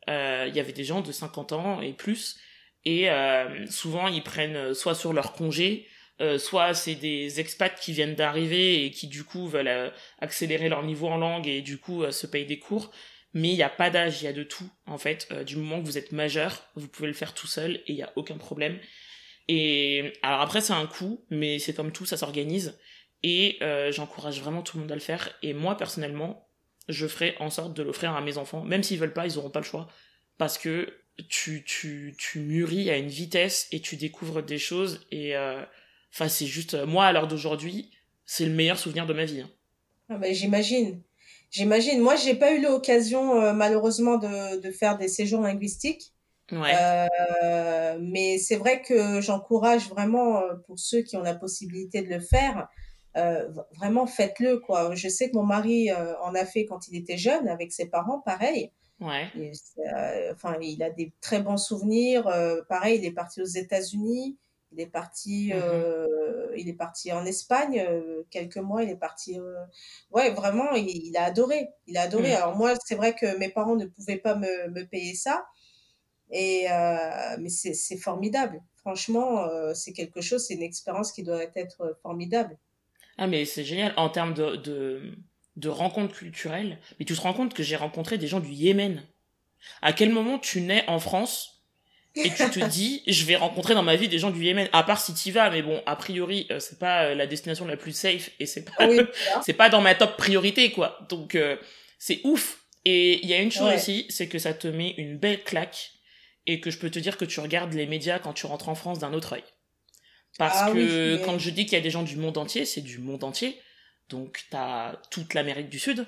[0.07, 2.37] Il y avait des gens de 50 ans et plus
[2.85, 5.87] et euh, souvent, ils prennent euh, soit sur leur congé,
[6.21, 10.69] euh, soit c'est des expats qui viennent d'arriver et qui du coup veulent euh, accélérer
[10.69, 12.91] leur niveau en langue et du coup se payent des cours.
[13.33, 15.27] Mais il n'y a pas d'âge, il y a de tout en fait.
[15.43, 18.03] du moment que vous êtes majeur, vous pouvez le faire tout seul et il n'y
[18.03, 18.79] a aucun problème.
[19.49, 22.79] Et alors après c'est un coût, mais c'est comme tout, ça s'organise.
[23.23, 25.37] Et j'encourage vraiment tout le monde à le faire.
[25.41, 26.47] Et moi personnellement,
[26.87, 29.49] je ferai en sorte de l'offrir à mes enfants, même s'ils veulent pas, ils auront
[29.49, 29.87] pas le choix,
[30.37, 30.93] parce que
[31.29, 35.61] tu, tu, tu mûris à une vitesse et tu découvres des choses et euh,
[36.13, 37.89] enfin c'est juste euh, moi à l'heure d'aujourd'hui
[38.25, 39.49] c'est le meilleur souvenir de ma vie hein.
[40.09, 41.01] ah bah, j'imagine.
[41.51, 42.01] J'imagine.
[42.01, 46.11] Moi j'ai pas eu l'occasion euh, malheureusement de, de faire des séjours linguistiques.
[46.51, 46.73] Ouais.
[47.43, 52.19] euh, mais c'est vrai que j'encourage vraiment pour ceux qui ont la possibilité de le
[52.19, 52.67] faire
[53.17, 53.47] euh,
[53.77, 54.93] vraiment faites-le quoi.
[54.93, 58.19] Je sais que mon mari en a fait quand il était jeune avec ses parents
[58.19, 59.29] pareil Ouais.
[59.35, 62.27] Euh, enfin, il a des très bons souvenirs.
[62.27, 64.37] Euh, pareil, il est parti aux États-Unis.
[64.71, 67.85] Il est parti, mmh euh, il est parti en Espagne
[68.29, 68.83] quelques mois.
[68.83, 69.39] Il est parti,
[70.11, 71.69] ouais, vraiment, il, il, a adoré.
[71.87, 72.31] Il a adoré.
[72.31, 72.35] Mmh.
[72.35, 75.45] Alors moi, c'est vrai que mes parents ne pouvaient pas me, me payer ça,
[76.29, 76.67] et
[77.39, 78.61] mais c'est formidable.
[78.77, 82.57] Franchement, c'est quelque chose, c'est une expérience qui doit être formidable.
[83.17, 85.15] Ah mais c'est génial en termes de, de
[85.55, 89.03] de rencontres culturelles, mais tu te rends compte que j'ai rencontré des gens du Yémen.
[89.81, 91.63] À quel moment tu nais en France
[92.15, 94.69] et tu te dis je vais rencontrer dans ma vie des gens du Yémen?
[94.73, 97.65] À part si tu vas mais bon a priori euh, c'est pas euh, la destination
[97.65, 98.87] la plus safe et c'est pas
[99.45, 100.99] c'est pas dans ma top priorité quoi.
[101.09, 101.57] Donc euh,
[101.99, 102.61] c'est ouf.
[102.87, 105.91] Et il y a une chose aussi c'est que ça te met une belle claque
[106.45, 108.75] et que je peux te dire que tu regardes les médias quand tu rentres en
[108.75, 109.43] France d'un autre œil.
[110.37, 112.81] Parce ah que quand je dis qu'il y a des gens du monde entier c'est
[112.81, 113.57] du monde entier
[114.09, 116.05] donc, t'as toute l'Amérique du Sud,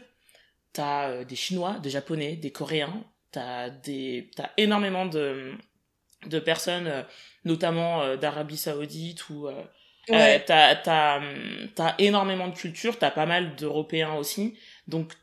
[0.73, 5.53] t'as euh, des Chinois, des Japonais, des Coréens, t'as des, t'as énormément de,
[6.27, 7.03] de personnes, euh,
[7.45, 9.47] notamment euh, d'Arabie Saoudite ou
[10.09, 10.43] ouais.
[10.45, 11.21] t'as, t'as,
[11.75, 14.57] t'as énormément de cultures, t'as pas mal d'Européens aussi.
[14.87, 15.13] Donc,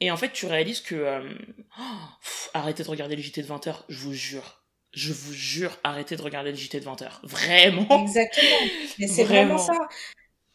[0.00, 1.20] et en fait, tu réalises que
[1.78, 1.82] oh,
[2.52, 4.58] arrêtez de regarder le JT de 20h, je vous jure.
[4.92, 7.08] Je vous jure, arrêtez de regarder le JT de 20h.
[7.22, 8.02] Vraiment.
[8.02, 8.58] Exactement.
[8.98, 9.72] Mais c'est vraiment ça.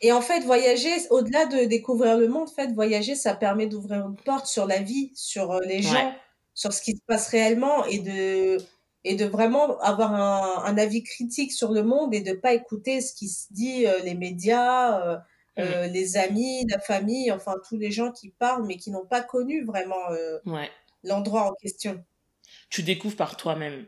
[0.01, 4.05] Et en fait, voyager, au-delà de découvrir le monde, en fait, voyager, ça permet d'ouvrir
[4.05, 6.13] une porte sur la vie, sur euh, les gens,
[6.53, 8.57] sur ce qui se passe réellement et de,
[9.07, 12.99] et de vraiment avoir un, un avis critique sur le monde et de pas écouter
[13.01, 15.17] ce qui se dit, euh, les médias, euh,
[15.59, 19.21] euh, les amis, la famille, enfin, tous les gens qui parlent mais qui n'ont pas
[19.21, 19.95] connu vraiment
[20.45, 20.69] ouais.
[21.03, 22.03] l'endroit en question.
[22.69, 23.85] Tu découvres par toi-même.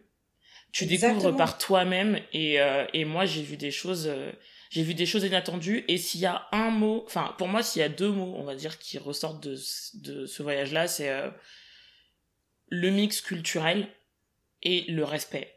[0.71, 1.19] Tu Exactement.
[1.19, 2.57] découvres par toi-même et,
[2.93, 4.09] et moi, j'ai vu des choses
[4.69, 7.81] j'ai vu des choses inattendues et s'il y a un mot, enfin pour moi s'il
[7.81, 9.57] y a deux mots, on va dire qui ressortent de,
[9.95, 11.29] de ce voyage-là, c'est euh,
[12.67, 13.87] le mix culturel
[14.61, 15.55] et le respect.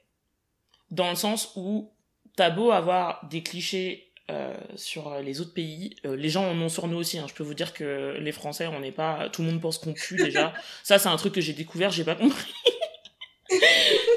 [0.90, 1.92] Dans le sens où
[2.37, 6.68] t'as beau avoir des clichés euh, sur les autres pays, euh, les gens en ont
[6.68, 7.18] sur nous aussi.
[7.18, 7.27] Hein.
[7.29, 9.92] Je peux vous dire que les Français, on n'est pas, tout le monde pense qu'on
[9.92, 10.55] pue déjà.
[10.83, 12.53] Ça, c'est un truc que j'ai découvert, j'ai pas compris.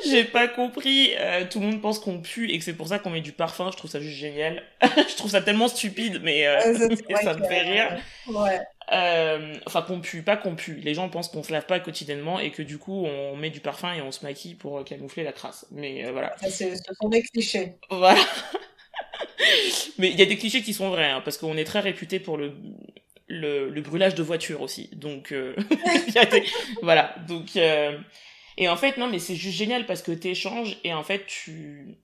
[0.09, 1.11] J'ai pas compris.
[1.17, 3.31] Euh, tout le monde pense qu'on pue et que c'est pour ça qu'on met du
[3.31, 3.69] parfum.
[3.71, 4.63] Je trouve ça juste génial.
[4.81, 6.61] je trouve ça tellement stupide, mais, euh,
[7.23, 7.97] ça me fait rire.
[8.27, 8.59] Ouais.
[8.91, 10.75] Euh, enfin, qu'on pue, pas qu'on pue.
[10.75, 13.59] Les gens pensent qu'on se lave pas quotidiennement et que du coup, on met du
[13.59, 15.65] parfum et on se maquille pour camoufler la crasse.
[15.71, 16.35] Mais voilà.
[16.41, 16.65] Ce
[17.01, 17.73] sont des clichés.
[17.89, 18.21] Voilà.
[19.97, 22.19] mais il y a des clichés qui sont vrais, hein, parce qu'on est très réputé
[22.19, 22.53] pour le
[23.27, 24.89] le, le, brûlage de voitures aussi.
[24.93, 25.55] Donc, euh,
[26.81, 27.15] voilà.
[27.27, 27.97] Donc, euh,
[28.57, 31.25] et en fait, non, mais c'est juste génial parce que tu échanges et en fait,
[31.25, 31.97] tu,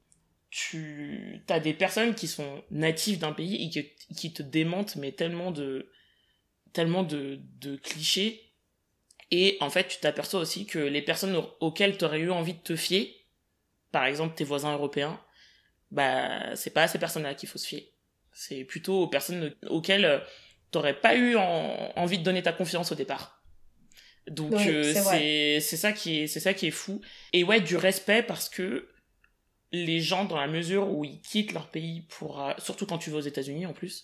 [0.50, 5.52] tu as des personnes qui sont natives d'un pays et qui, te démentent, mais tellement
[5.52, 5.90] de,
[6.74, 8.52] tellement de, de clichés.
[9.32, 12.60] Et en fait, tu t'aperçois aussi que les personnes auxquelles tu aurais eu envie de
[12.60, 13.16] te fier,
[13.94, 15.22] par exemple tes voisins européens,
[15.90, 17.94] bah, c'est pas à ces personnes-là qu'il faut se fier.
[18.34, 20.20] C'est plutôt aux personnes auxquelles euh,
[20.72, 23.40] t'aurais pas eu envie de donner ta confiance au départ.
[24.32, 27.02] Donc euh, c'est c'est ça qui est c'est ça qui est fou.
[27.34, 28.88] Et ouais du respect parce que
[29.72, 33.10] les gens dans la mesure où ils quittent leur pays pour euh, surtout quand tu
[33.10, 34.04] vas aux États-Unis en plus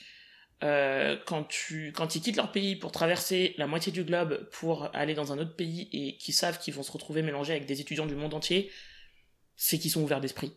[0.63, 4.94] euh, quand tu quand ils quittent leur pays pour traverser la moitié du globe pour
[4.94, 7.80] aller dans un autre pays et qui savent qu'ils vont se retrouver mélangés avec des
[7.80, 8.70] étudiants du monde entier
[9.56, 10.54] c'est qu'ils sont ouverts d'esprit.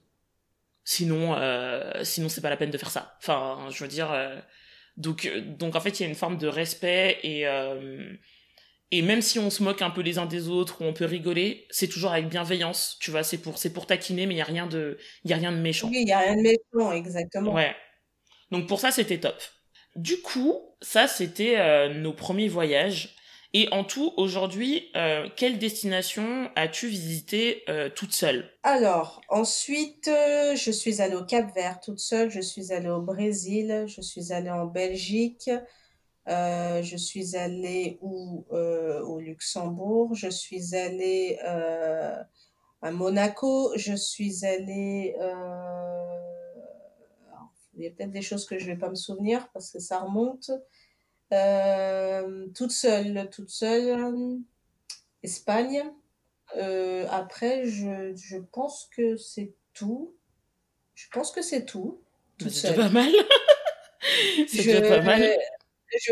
[0.84, 1.36] Sinon
[2.02, 3.16] sinon c'est pas la peine de faire ça.
[3.20, 4.10] Enfin je veux dire
[4.96, 7.46] donc, donc en fait, il y a une forme de respect et
[8.92, 11.04] et même si on se moque un peu les uns des autres ou on peut
[11.04, 13.22] rigoler, c'est toujours avec bienveillance, tu vois.
[13.22, 15.58] C'est pour c'est pour taquiner, mais il y a rien de y a rien de
[15.58, 15.88] méchant.
[15.88, 17.52] Oui, il y a rien de méchant, exactement.
[17.52, 17.74] Ouais.
[18.50, 19.40] Donc pour ça, c'était top.
[19.96, 23.16] Du coup, ça c'était euh, nos premiers voyages.
[23.52, 28.48] Et en tout, aujourd'hui, euh, quelle destination as-tu visité euh, toute seule?
[28.62, 33.86] Alors, ensuite, euh, je suis allée au Cap-Vert toute seule, je suis allée au Brésil,
[33.88, 35.50] je suis allée en Belgique,
[36.30, 42.16] euh, je suis allée où, euh, au Luxembourg, je suis allée euh,
[42.82, 45.16] à Monaco, je suis allée...
[45.18, 45.90] alors,
[47.74, 49.98] il y a peut-être des choses que je vais pas me souvenir parce que ça
[49.98, 50.52] remonte.
[52.54, 54.38] Toute seule, toute seule,
[55.24, 55.82] Espagne.
[57.10, 60.14] Après, je, je pense que c'est tout.
[60.94, 62.00] Je pense que c'est tout.
[62.48, 62.76] Seule.
[62.76, 63.10] pas mal.
[64.48, 65.22] c'est pas mal.
[65.22, 65.59] Je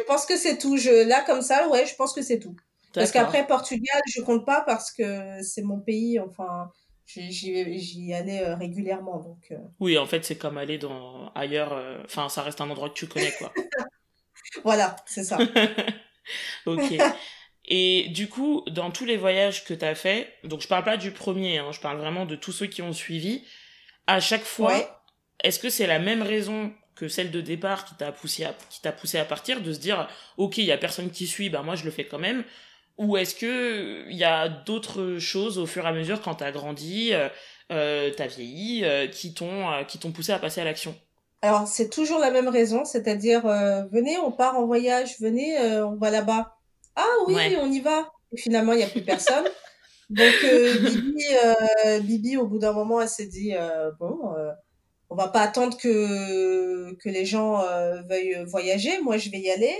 [0.06, 0.76] pense que c'est tout.
[0.76, 2.56] Je, là, comme ça, ouais, je pense que c'est tout.
[2.94, 6.18] Parce qu'après, Portugal, je compte pas parce que c'est mon pays.
[6.18, 6.70] Enfin,
[7.06, 9.18] j'y allais euh, régulièrement.
[9.18, 9.58] Donc, euh...
[9.78, 11.80] Oui, en fait, c'est comme aller dans ailleurs.
[12.04, 13.52] Enfin, ça reste un endroit que tu connais, quoi.
[14.64, 15.38] Voilà, c'est ça.
[16.66, 16.94] ok.
[17.70, 20.96] Et du coup, dans tous les voyages que tu as fait, donc je parle pas
[20.96, 23.44] du premier, hein, je parle vraiment de tous ceux qui ont suivi,
[24.06, 24.88] à chaque fois, ouais.
[25.44, 28.80] est-ce que c'est la même raison que celle de départ qui t'a poussé à, qui
[28.80, 31.62] t'a poussé à partir, de se dire, ok, il y a personne qui suit, bah
[31.62, 32.44] moi je le fais quand même,
[32.96, 36.50] ou est-ce que il y a d'autres choses au fur et à mesure quand t'as
[36.50, 37.28] grandi, euh,
[37.70, 40.94] euh, t'as vieilli, euh, qui t'ont, euh, qui t'ont poussé à passer à l'action?
[41.42, 43.42] Alors, c'est toujours la même raison, c'est-à-dire,
[43.92, 46.56] venez, on part en voyage, venez, on va là-bas.
[46.96, 47.56] Ah oui, ouais.
[47.60, 48.10] on y va.
[48.32, 49.44] Et finalement, il n'y a plus personne.
[50.10, 51.24] Donc, Bibi,
[52.00, 53.54] Bibi, au bout d'un moment, elle s'est dit,
[54.00, 54.34] bon,
[55.10, 57.62] on va pas attendre que, que les gens
[58.08, 59.74] veuillent voyager, moi, je vais y aller.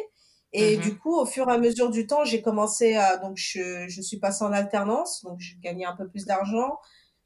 [0.53, 0.83] Et mm -hmm.
[0.83, 4.01] du coup, au fur et à mesure du temps, j'ai commencé à, donc, je, je
[4.03, 6.79] suis passée en alternance, donc j'ai gagné un peu plus d'argent.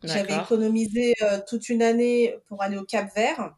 [0.03, 1.15] J'avais économisé
[1.49, 3.55] toute une année pour aller au Cap Vert.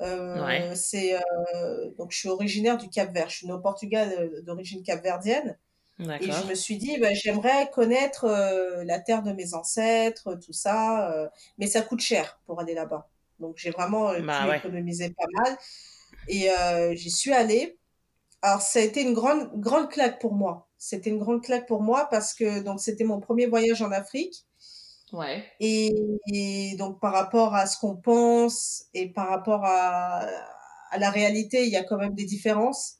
[0.00, 0.74] Euh, ouais.
[0.74, 3.28] C'est euh, donc je suis originaire du Cap Vert.
[3.28, 5.58] Je suis née au Portugal euh, d'origine capverdienne.
[6.20, 10.52] Et je me suis dit, bah, j'aimerais connaître euh, la terre de mes ancêtres, tout
[10.52, 13.08] ça, euh, mais ça coûte cher pour aller là-bas.
[13.42, 14.58] Donc j'ai vraiment bah, pu ouais.
[14.58, 15.58] économiser pas mal.
[16.28, 16.48] Et
[16.96, 17.78] j'y suis allée.
[18.40, 20.68] Alors ça a été une grande grande claque pour moi.
[20.78, 24.46] C'était une grande claque pour moi parce que donc c'était mon premier voyage en Afrique.
[25.12, 25.44] Ouais.
[25.60, 25.94] Et,
[26.32, 30.26] et, donc par rapport à ce qu'on pense et par rapport à,
[30.90, 32.98] à la réalité, il y a quand même des différences.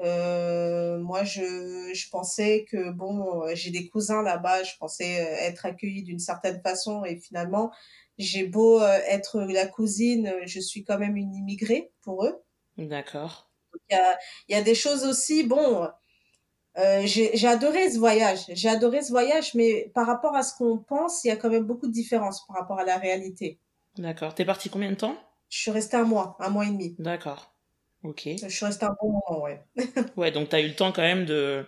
[0.00, 6.02] Euh, moi, je, je pensais que bon, j'ai des cousins là-bas, je pensais être accueillie
[6.02, 7.72] d'une certaine façon et finalement,
[8.18, 12.42] j'ai beau être la cousine, je suis quand même une immigrée pour eux.
[12.76, 13.50] D'accord.
[13.90, 15.88] Il y a, il y a des choses aussi, bon,
[16.78, 18.44] euh, j'ai adoré ce voyage.
[18.48, 21.50] J'ai adoré ce voyage, mais par rapport à ce qu'on pense, il y a quand
[21.50, 23.58] même beaucoup de différences par rapport à la réalité.
[23.96, 24.34] D'accord.
[24.34, 25.16] T'es parti combien de temps?
[25.48, 26.94] Je suis restée un mois, un mois et demi.
[26.98, 27.52] D'accord.
[28.04, 28.28] Ok.
[28.40, 29.64] Je suis restée un bon moment, ouais.
[30.16, 31.66] ouais, donc t'as eu le temps quand même de.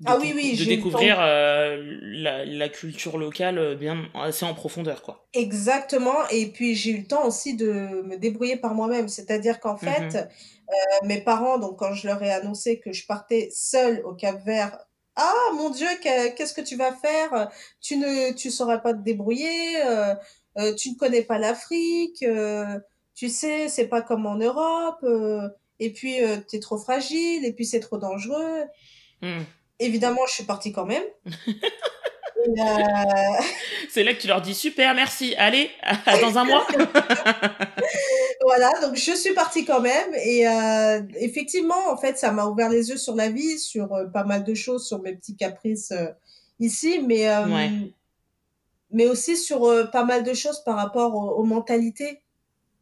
[0.00, 0.56] De ah oui, oui.
[0.56, 5.26] De découvrir euh, la, la, culture locale euh, bien assez en profondeur, quoi.
[5.32, 6.28] Exactement.
[6.30, 9.08] Et puis j'ai eu le temps aussi de me débrouiller par moi-même.
[9.08, 10.00] C'est-à-dire qu'en fait.
[10.00, 10.28] Mm -hmm
[10.68, 14.44] euh, mes parents, donc quand je leur ai annoncé que je partais seule au Cap
[14.44, 14.78] Vert,
[15.14, 17.50] ah mon Dieu, qu'est-ce que tu vas faire?
[17.80, 19.82] Tu ne, tu sauras pas te débrouiller.
[19.86, 22.24] Euh, tu ne connais pas l'Afrique.
[23.14, 25.04] Tu sais, c'est pas comme en Europe.
[25.78, 26.16] Et puis
[26.48, 27.46] tu es trop fragile.
[27.46, 28.64] Et puis c'est trop dangereux.
[29.22, 29.42] Mm.
[29.78, 31.04] Évidemment, je suis partie quand même.
[33.90, 35.70] C'est là que tu leur dis super, merci, allez,
[36.20, 36.66] dans un mois.
[38.44, 42.68] voilà, donc je suis partie quand même et euh, effectivement, en fait, ça m'a ouvert
[42.68, 45.90] les yeux sur la vie, sur euh, pas mal de choses, sur mes petits caprices
[45.92, 46.06] euh,
[46.60, 47.26] ici, mais
[48.92, 52.22] mais aussi sur pas mal de choses par rapport aux, mentalités.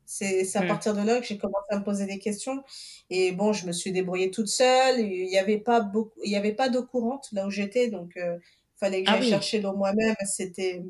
[0.06, 0.68] C'est à mmh.
[0.68, 2.62] partir de là que j'ai commencé à me poser des questions.
[3.10, 5.00] Et bon, je me suis débrouillée toute seule.
[5.00, 8.12] Il n'y avait pas beaucoup, il y avait pas d'eau courante là où j'étais, donc
[8.16, 8.40] il
[8.76, 10.14] fallait que ah j'aille chercher l'eau moi-même.
[10.26, 10.82] C'était,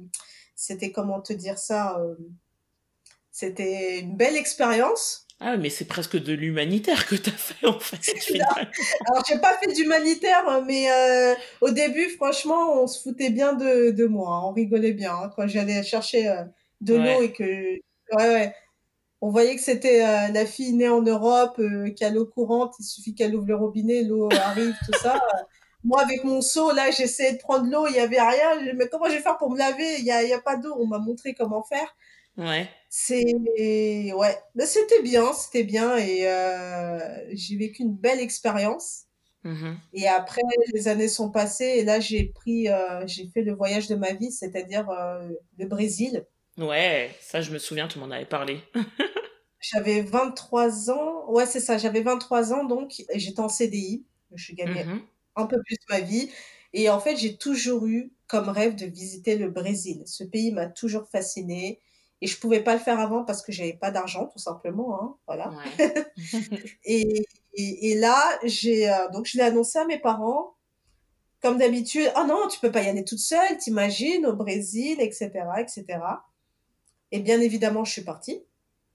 [0.54, 1.98] c'était comment te dire ça
[3.34, 5.26] c'était une belle expérience.
[5.40, 7.98] Ah, mais c'est presque de l'humanitaire que tu as fait, en fait.
[9.10, 13.90] Alors, j'ai pas fait d'humanitaire, mais euh, au début, franchement, on se foutait bien de,
[13.90, 14.36] de moi.
[14.36, 14.42] Hein.
[14.44, 16.44] On rigolait bien hein, quand j'allais chercher euh,
[16.80, 17.44] de l'eau et que.
[17.44, 17.80] Ouais,
[18.12, 18.54] ouais.
[19.24, 21.60] On voyait que c'était euh, la fille née en Europe,
[21.96, 25.18] qui a l'eau courante, il suffit qu'elle ouvre le robinet, l'eau arrive, tout ça.
[25.84, 28.72] Moi, avec mon seau, là, j'essayais de prendre l'eau, il y avait rien.
[28.74, 29.98] Mais comment je vais faire pour me laver?
[29.98, 30.74] Il y a, y a pas d'eau.
[30.78, 31.94] On m'a montré comment faire.
[32.36, 32.68] Ouais.
[32.88, 33.24] C'est
[34.12, 36.98] ouais, mais c'était bien, c'était bien et euh,
[37.32, 39.04] j'ai vécu une belle expérience.
[39.44, 40.40] Mmh et après,
[40.72, 44.12] les années sont passées et là j'ai pris, euh, j'ai fait le voyage de ma
[44.14, 46.24] vie, c'est-à-dire euh, le Brésil.
[46.58, 48.60] Ouais, ça je me souviens, tu m'en avais parlé.
[49.60, 54.84] J'avais 23 ans, ouais c'est ça, j'avais 23 ans donc j'étais en CDI, je gagnais
[54.84, 55.00] mmh
[55.36, 56.30] un peu plus ma vie
[56.72, 60.02] et en fait j'ai toujours eu comme rêve de visiter le Brésil.
[60.06, 61.80] Ce pays m'a toujours fasciné
[62.20, 65.00] et je pouvais pas le faire avant parce que j'avais pas d'argent, tout simplement.
[65.00, 65.52] Hein, voilà.
[66.84, 70.54] et, et, là, j'ai euh, donc je l'ai annoncé à mes parents.
[71.42, 75.30] Comme d'habitude, oh non, tu peux pas y aller toute seule, t'imagines, au Brésil, etc.,
[75.58, 75.84] etc.
[77.14, 78.42] Et bien évidemment, je suis partie.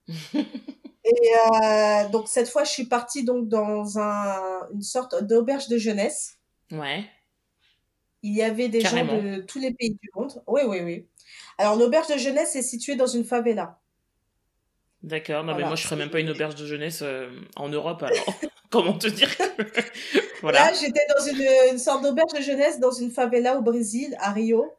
[0.34, 0.44] et
[1.06, 6.36] euh, donc cette fois, je suis partie donc dans un, une sorte d'auberge de jeunesse.
[6.70, 7.06] Ouais.
[8.22, 10.32] Il y avait des gens de tous les pays du monde.
[10.46, 11.06] Oui, oui, oui.
[11.56, 13.78] Alors, l'auberge de jeunesse est située dans une favela.
[15.02, 18.02] D'accord, non mais moi je ferais même pas une auberge de jeunesse euh, en Europe
[18.02, 18.34] alors.
[18.70, 19.30] Comment te dire
[20.42, 20.66] voilà.
[20.66, 24.70] Là, j'étais dans une, sorte d'auberge de jeunesse dans une favela au Brésil, à Rio,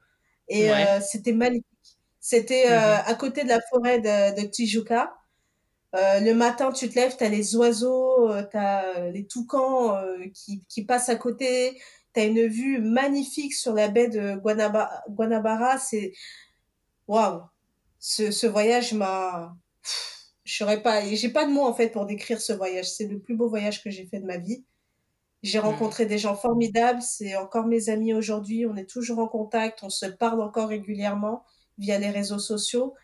[0.48, 1.66] et euh, c'était magnifique.
[2.22, 3.04] C'était euh, mhm.
[3.08, 5.14] à côté de la forêt de, de Tijuca.
[5.94, 10.00] le matin, tu te lèves, tu as les oiseaux, tu as les toucans
[10.34, 11.82] qui, qui passent à côté,
[12.14, 15.02] tu as une vue magnifique sur la baie de Guanabara.
[15.10, 16.14] Guanabara c'est
[17.08, 17.42] waouh,
[18.00, 19.56] ce, ce voyage m'a,
[20.44, 22.90] je saurais pas, j'ai pas de mots en fait pour décrire ce voyage.
[22.92, 24.64] C'est le plus beau voyage que j'ai fait de ma vie.
[25.44, 25.64] J'ai mmh.
[25.64, 29.90] rencontré des gens formidables, c'est encore mes amis aujourd'hui, on est toujours en contact, on
[29.90, 31.44] se parle encore régulièrement
[31.78, 32.96] via les réseaux sociaux.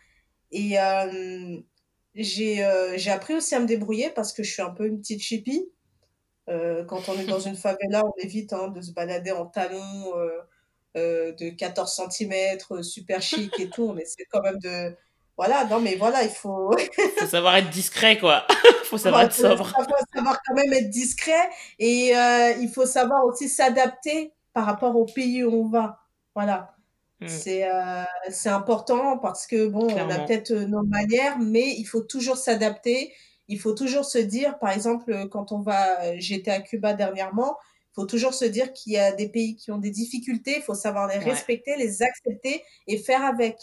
[0.50, 1.60] Et euh,
[2.18, 5.00] j'ai euh, j'ai appris aussi à me débrouiller parce que je suis un peu une
[5.00, 5.70] petite chippie.
[6.48, 10.14] Euh, quand on est dans une favela, on évite hein, de se balader en talons,
[10.96, 14.96] euh, de 14 cm, super chic et tout, mais c'est quand même de...
[15.36, 16.74] Voilà, non mais voilà, il faut...
[17.18, 18.46] faut savoir être discret, quoi.
[18.48, 19.72] il faut savoir être sobre.
[19.78, 22.12] Il faut savoir quand même être discret et
[22.60, 26.00] il faut savoir aussi s'adapter par rapport au pays où on va.
[26.34, 26.74] Voilà.
[27.20, 27.28] Mm.
[27.28, 27.68] C'est
[28.30, 33.12] c'est important parce que, bon, on a peut-être nos manières, mais il faut toujours s'adapter.
[33.48, 36.18] Il faut toujours se dire, par exemple, quand on va...
[36.18, 37.56] J'étais à Cuba dernièrement,
[37.98, 40.74] faut toujours se dire qu'il y a des pays qui ont des difficultés, il faut
[40.74, 43.58] savoir les respecter, les accepter et faire avec.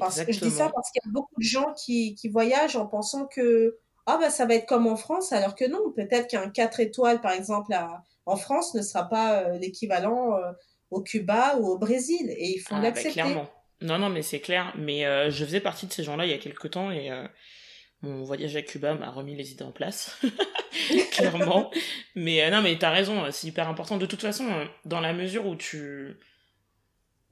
[0.00, 2.76] Parce que je dis ça parce qu'il y a beaucoup de gens qui, qui voyagent
[2.76, 6.26] en pensant que ah bah ça va être comme en France, alors que non, peut-être
[6.28, 10.52] qu'un 4 étoiles par exemple à, en France ne sera pas euh, l'équivalent euh,
[10.94, 13.12] au Cuba ou au Brésil et il faut ah, bah, l'accepter.
[13.12, 13.48] clairement.
[13.80, 16.34] Non non mais c'est clair, mais euh, je faisais partie de ces gens-là il y
[16.34, 17.10] a quelques temps et
[18.04, 20.20] mon voyage à Cuba m'a remis les idées en place,
[21.12, 21.70] clairement.
[22.14, 23.96] Mais euh, non, mais t'as raison, c'est hyper important.
[23.96, 26.16] De toute façon, euh, dans la mesure où tu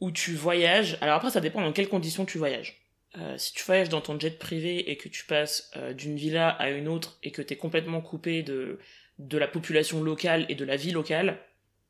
[0.00, 2.80] où tu voyages, alors après ça dépend dans quelles conditions tu voyages.
[3.18, 6.70] Euh, si tu voyages dans ton jet privé et que tu passes d'une villa à
[6.70, 8.78] une autre et que t'es complètement coupé de
[9.18, 11.38] de la population locale et de la vie locale,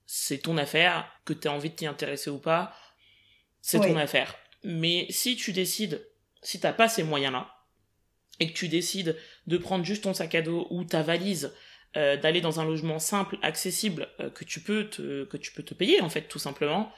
[0.07, 1.11] c'est ton affaire.
[1.25, 2.75] Que t'aies envie de t'y intéresser ou pas,
[3.61, 4.37] c'est ton affaire.
[4.65, 6.07] Mais si tu décides,
[6.43, 7.49] si t'as pas ces moyens-là,
[8.41, 11.53] et que tu décides de prendre juste ton sac à dos ou ta valise,
[11.97, 15.63] euh, d'aller dans un logement simple, accessible, euh, que tu peux te, que tu peux
[15.63, 16.93] te payer en fait tout simplement,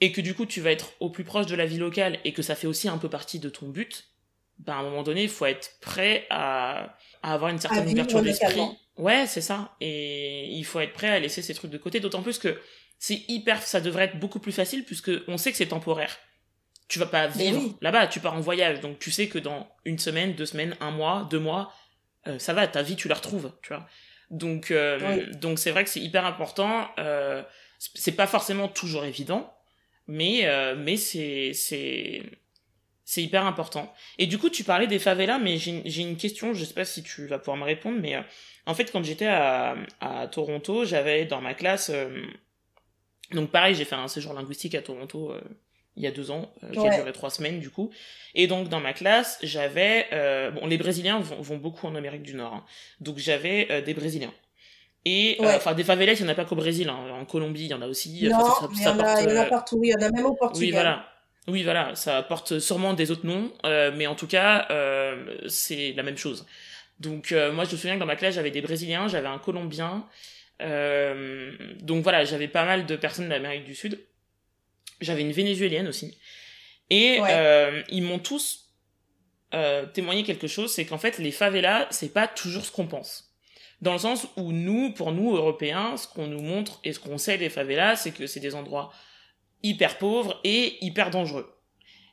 [0.00, 2.32] et que du coup tu vas être au plus proche de la vie locale et
[2.32, 4.11] que ça fait aussi un peu partie de ton but,
[4.62, 8.22] ben à un moment donné il faut être prêt à, à avoir une certaine ouverture
[8.22, 8.60] d'esprit.
[8.96, 12.22] Ouais c'est ça, et il faut être prêt à laisser ces trucs de côté, d'autant
[12.22, 12.60] plus que
[12.98, 16.16] c'est hyper, ça devrait être beaucoup plus facile puisque on sait que c'est temporaire
[16.92, 19.98] tu vas pas vivre là-bas, tu pars en voyage, donc tu sais que dans une
[19.98, 21.72] semaine, deux semaines, un mois, deux mois,
[22.26, 23.88] euh, ça va, ta vie tu la retrouves, tu vois.
[24.30, 26.90] Donc euh, donc c'est vrai que c'est hyper important.
[26.98, 27.42] Euh,
[27.78, 29.54] c'est pas forcément toujours évident,
[30.06, 32.22] mais mais c'est c'est
[33.12, 33.92] c'est hyper important.
[34.18, 37.02] Et du coup, tu parlais des favelas, mais j'ai une question, je sais pas si
[37.02, 38.16] tu vas pouvoir me répondre, mais
[38.66, 41.90] en fait, quand j'étais à, à Toronto, j'avais dans ma classe
[43.32, 45.32] donc pareil, j'ai fait un séjour linguistique à Toronto
[45.96, 47.90] il y a deux ans, euh, qui a duré trois semaines du coup.
[48.34, 52.22] Et donc dans ma classe, j'avais euh, bon les Brésiliens vont, vont, beaucoup en Amérique
[52.22, 52.64] du Nord, hein.
[53.00, 54.32] donc j'avais euh, des Brésiliens.
[55.04, 56.96] Et enfin des favelas, il n'y en a pas qu'au Brésil, hein.
[57.12, 58.28] en Colombie il y en a aussi.
[58.28, 60.10] Non, ça, il, y en a, il y en a partout, il y en a
[60.10, 60.64] même au Portugal.
[60.64, 61.11] Oui voilà.
[61.48, 64.68] Oui, voilà, ça porte sûrement des autres noms, mais en tout cas,
[65.48, 66.46] c'est la même chose.
[67.00, 70.06] Donc, moi, je me souviens que dans ma classe, j'avais des Brésiliens, j'avais un Colombien.
[70.60, 73.98] donc voilà, j'avais pas mal de personnes d'Amérique du Sud.
[75.00, 76.16] J'avais une vénézuélienne aussi.
[76.92, 78.68] Et euh, ils m'ont tous
[79.54, 83.32] euh, témoigné quelque chose, c'est qu'en fait, les favelas, c'est pas toujours ce qu'on pense.
[83.80, 87.16] Dans le sens où nous, pour nous, Européens, ce qu'on nous montre et ce qu'on
[87.16, 88.92] sait des favelas, c'est que c'est des endroits
[89.62, 91.48] hyper pauvres et hyper dangereux.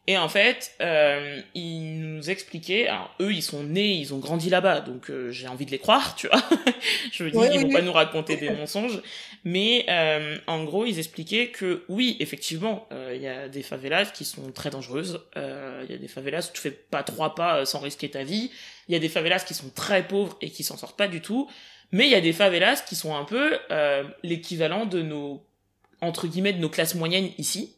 [0.08, 4.50] Et en fait, euh, ils nous expliquaient, alors eux, ils sont nés, ils ont grandi
[4.50, 6.42] là-bas, donc euh, j'ai envie de les croire, tu vois.
[7.12, 9.04] je veux dire, ils vont pas nous raconter des mensonges,
[9.44, 14.06] mais euh, en gros, ils expliquaient que oui, effectivement, euh, il y a des favelas
[14.06, 15.22] qui sont très dangereuses.
[15.38, 18.24] Euh, il y a des favelas où tu fais pas trois pas sans risquer ta
[18.24, 18.52] vie.
[18.88, 21.22] Il y a des favelas qui sont très pauvres et qui s'en sortent pas du
[21.22, 21.48] tout.
[21.92, 23.58] Mais il y a des favelas qui sont un peu
[24.24, 25.44] l'équivalent de nos
[26.02, 27.76] entre guillemets de nos classes moyennes ici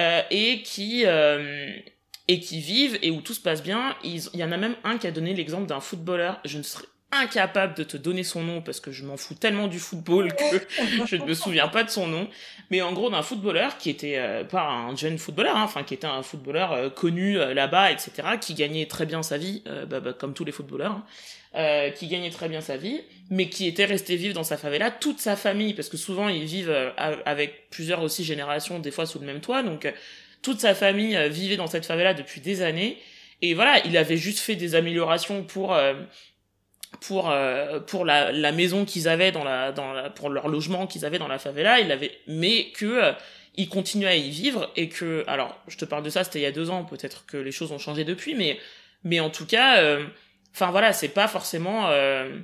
[0.00, 1.70] euh, et qui euh,
[2.28, 3.94] et qui vivent et où tout se passe bien.
[4.04, 6.40] Il y en a même un qui a donné l'exemple d'un footballeur.
[6.44, 9.68] Je ne serais incapable de te donner son nom parce que je m'en fous tellement
[9.68, 10.44] du football que
[11.06, 12.28] je ne me souviens pas de son nom.
[12.70, 15.92] Mais en gros, d'un footballeur qui était euh, pas un jeune footballeur, hein, enfin qui
[15.92, 20.32] était un footballeur connu là-bas, etc., qui gagnait très bien sa vie, bah, bah, comme
[20.32, 20.92] tous les footballeurs.
[20.92, 21.04] Hein.
[21.54, 24.90] Euh, qui gagnait très bien sa vie, mais qui était resté vivre dans sa favela,
[24.90, 26.88] toute sa famille, parce que souvent ils vivent euh,
[27.26, 29.92] avec plusieurs aussi générations, des fois sous le même toit, donc euh,
[30.40, 32.96] toute sa famille vivait dans cette favela depuis des années,
[33.42, 35.76] et voilà, il avait juste fait des améliorations pour
[37.02, 37.30] pour
[37.86, 41.18] pour la, la maison qu'ils avaient dans la dans la, pour leur logement qu'ils avaient
[41.18, 43.12] dans la favela, il avait mais que
[43.56, 46.42] il continuait à y vivre et que alors je te parle de ça c'était il
[46.44, 48.58] y a deux ans peut-être que les choses ont changé depuis mais
[49.04, 49.98] mais en tout cas
[50.54, 52.38] Enfin voilà, c'est pas forcément euh,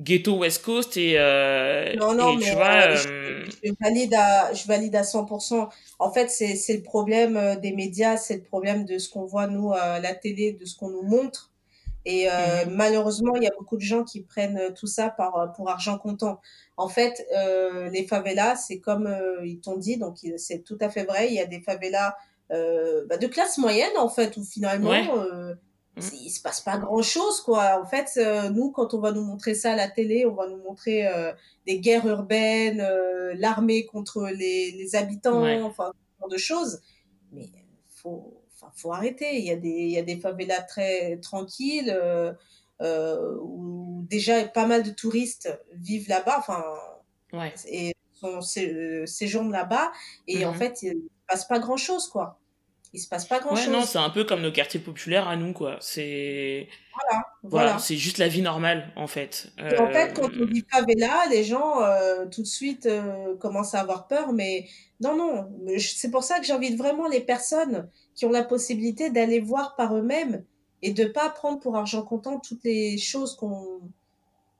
[0.00, 4.52] ghetto West Coast et, euh, non, non, mais tu vois, euh, euh, je, valide à,
[4.52, 5.68] je valide à 100%.
[5.98, 9.24] En fait, c'est, c'est le problème euh, des médias, c'est le problème de ce qu'on
[9.24, 11.52] voit nous à la télé, de ce qu'on nous montre.
[12.04, 12.74] Et euh, mhm.
[12.74, 16.40] malheureusement, il y a beaucoup de gens qui prennent tout ça par, pour argent comptant.
[16.76, 21.04] En fait, euh, les favelas, c'est comme ils t'ont dit, donc c'est tout à fait
[21.04, 21.26] vrai.
[21.28, 22.14] Il y a des favelas
[22.50, 25.58] bah, de classe moyenne, en fait, où finalement, Mmh.
[25.98, 27.80] Il se passe pas grand chose quoi.
[27.80, 30.48] En fait euh, nous quand on va nous montrer ça à la télé on va
[30.48, 31.32] nous montrer euh,
[31.66, 36.80] des guerres urbaines euh, l'armée contre les, les habitants enfin ce genre de choses.
[37.32, 37.48] Mais
[37.88, 38.34] faut
[38.74, 39.38] faut arrêter.
[39.38, 41.96] Il y a des il y a des favelas très tranquilles
[42.80, 46.64] où déjà pas mal de touristes vivent là-bas enfin
[47.32, 47.54] ouais.
[47.66, 49.92] et sont, séjournent là-bas.
[50.26, 52.38] Et en mmh fait il se passe pas grand chose quoi
[52.92, 53.66] il se passe pas grand chose.
[53.66, 55.76] Ouais, non, c'est un peu comme nos quartiers populaires à nous, quoi.
[55.80, 56.68] C'est.
[56.94, 57.24] Voilà.
[57.42, 57.78] Voilà.
[57.78, 59.52] C'est juste la vie normale, en fait.
[59.58, 63.80] en fait, quand on dit favela, les gens, euh, tout de suite, euh, commencent à
[63.80, 64.66] avoir peur, mais
[65.00, 65.48] non, non.
[65.78, 69.96] C'est pour ça que j'invite vraiment les personnes qui ont la possibilité d'aller voir par
[69.96, 70.44] eux-mêmes
[70.82, 73.80] et de pas prendre pour argent comptant toutes les choses qu'on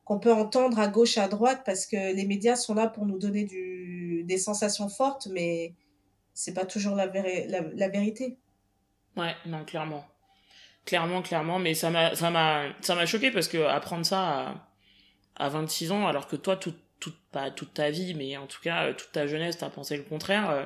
[0.05, 3.19] qu'on peut entendre à gauche, à droite, parce que les médias sont là pour nous
[3.19, 5.75] donner du, des sensations fortes, mais
[6.39, 8.39] c'est pas toujours la, la, vérité.
[9.17, 10.07] Ouais, non, clairement.
[10.85, 14.21] Clairement, clairement, mais ça m'a, ça m'a, ça m'a choqué parce que apprendre ça
[15.35, 18.47] à, à 26 ans, alors que toi, toute, toute, pas toute ta vie, mais en
[18.47, 20.65] tout cas, toute ta jeunesse, t'as pensé le contraire, euh,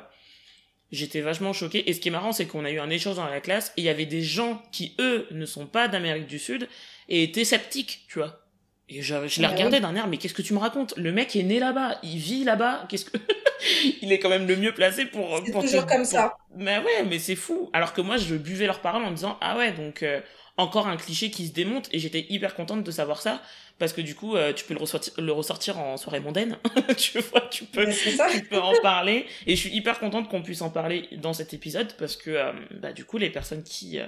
[0.90, 1.88] j'étais vachement choqué.
[1.88, 3.80] Et ce qui est marrant, c'est qu'on a eu un échange dans la classe et
[3.80, 6.68] il y avait des gens qui, eux, ne sont pas d'Amérique du Sud
[7.08, 8.44] et étaient sceptiques, tu vois.
[8.90, 10.92] Et je, je la bah regardais d'un air, mais qu'est-ce que tu me racontes?
[10.98, 13.16] Le mec est né là-bas, il vit là-bas, qu'est-ce que...
[14.02, 15.40] il est quand même le mieux placé pour...
[15.44, 16.36] C'est toujours comme ça.
[16.56, 17.70] Mais ouais, mais c'est fou.
[17.72, 20.20] Alors que moi, je buvais leurs paroles en me disant, ah ouais, donc euh,
[20.56, 23.42] encore un cliché qui se démonte, et j'étais hyper contente de savoir ça,
[23.78, 26.58] parce que du coup, euh, tu peux le ressortir, le ressortir en soirée mondaine,
[26.96, 30.62] tu vois, tu peux, tu peux en parler, et je suis hyper contente qu'on puisse
[30.62, 33.98] en parler dans cet épisode, parce que euh, bah, du coup, les personnes qui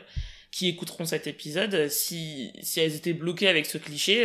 [0.51, 4.25] qui écouteront cet épisode, si, si elles étaient bloquées avec ce cliché,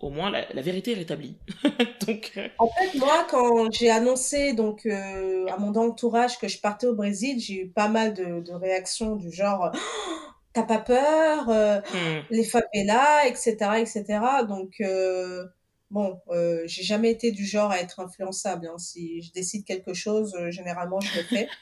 [0.00, 1.36] au moins la, vérité est rétablie.
[2.06, 6.60] donc, euh, En fait, moi, quand j'ai annoncé donc euh, à mon entourage que je
[6.60, 9.78] partais au Brésil, j'ai eu pas mal de, de réactions du genre oh,
[10.52, 12.22] T'as pas peur euh, hmm.
[12.30, 13.56] Les favelas, etc.
[13.78, 14.04] etc.
[14.48, 14.82] Donc,
[15.92, 16.18] bon,
[16.64, 18.66] j'ai jamais été du genre à être influençable.
[18.66, 18.78] Hein.
[18.78, 21.48] Si je décide quelque chose, généralement, je le fais.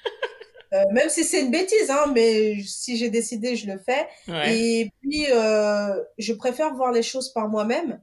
[0.74, 4.06] Euh, même si c'est une bêtise, hein, mais si j'ai décidé, je le fais.
[4.48, 8.00] Et puis, euh, je préfère voir les choses par moi-même.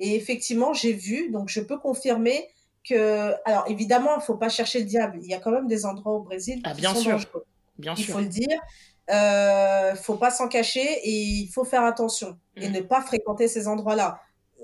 [0.00, 2.48] Et effectivement, j'ai vu, donc je peux confirmer
[2.88, 5.18] que, alors évidemment, il faut pas chercher le diable.
[5.22, 7.18] Il y a quand même des endroits au Brésil ah, bien sûr.
[7.78, 8.58] Bien il faut le dire.
[9.10, 12.72] Euh, faut pas s'en cacher et il faut faire attention et mm.
[12.72, 14.20] ne pas fréquenter ces endroits-là.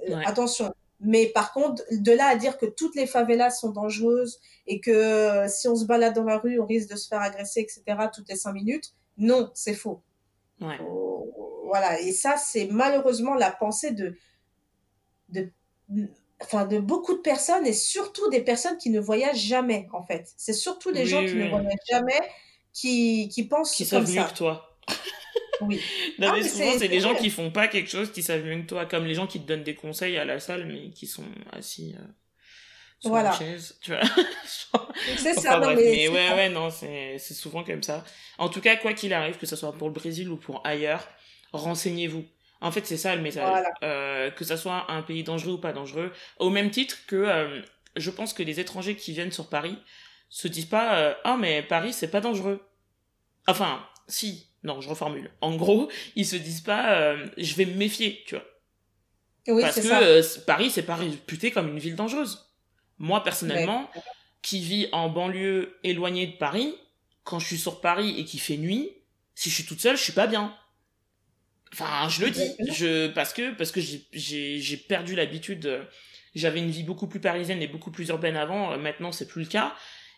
[0.09, 0.73] Euh, attention.
[1.01, 4.91] Mais par contre, de là à dire que toutes les favelas sont dangereuses et que
[4.91, 7.83] euh, si on se balade dans la rue, on risque de se faire agresser, etc.,
[8.15, 10.01] toutes les cinq minutes, non, c'est faux.
[10.61, 10.79] Ouais.
[11.65, 12.01] voilà.
[12.01, 14.17] Et ça, c'est malheureusement la pensée de,
[15.37, 16.09] de,
[16.43, 20.33] enfin, de beaucoup de personnes et surtout des personnes qui ne voyagent jamais, en fait.
[20.37, 22.21] C'est surtout les gens qui ne voyagent jamais
[22.73, 24.79] qui, qui pensent qui savent mieux que toi.
[25.63, 25.81] Oui.
[26.19, 28.67] non, ah, souvent, c'est des gens qui font pas quelque chose qui savent mieux que
[28.67, 31.25] toi, comme les gens qui te donnent des conseils à la salle, mais qui sont
[31.53, 32.05] assis euh,
[33.01, 33.31] sur voilà.
[33.33, 34.03] une chaise, tu vois.
[35.17, 38.05] c'est ça, non, mais, ouais, ouais, non, c'est souvent comme ça.
[38.39, 41.09] En tout cas, quoi qu'il arrive, que ce soit pour le Brésil ou pour ailleurs,
[41.53, 42.25] renseignez-vous.
[42.67, 43.65] En fait, c'est ça le message.
[43.83, 46.13] Euh, que ça soit un pays dangereux ou pas dangereux.
[46.39, 47.63] Au même titre que euh,
[47.97, 49.79] je pense que les étrangers qui viennent sur Paris
[50.29, 52.61] se disent pas ah mais Paris c'est pas dangereux.
[53.47, 55.31] Enfin, si, non, je reformule.
[55.41, 58.45] En gros, ils se disent pas euh, je vais me méfier, tu vois.
[59.49, 62.51] Oui, Parce que euh, Paris, c'est pas réputé comme une ville dangereuse.
[62.99, 63.89] Moi, personnellement,
[64.43, 66.75] qui vis en banlieue éloignée de Paris,
[67.23, 68.91] quand je suis sur Paris et qu'il fait nuit,
[69.37, 70.57] si je suis toute seule, je suis pas bien.
[71.73, 75.67] Enfin, je le dis, je parce que parce que j'ai perdu l'habitude.
[75.67, 75.85] Euh,
[76.35, 78.77] j'avais une vie beaucoup plus parisienne et beaucoup plus urbaine avant.
[78.77, 79.75] Maintenant, c'est plus le cas.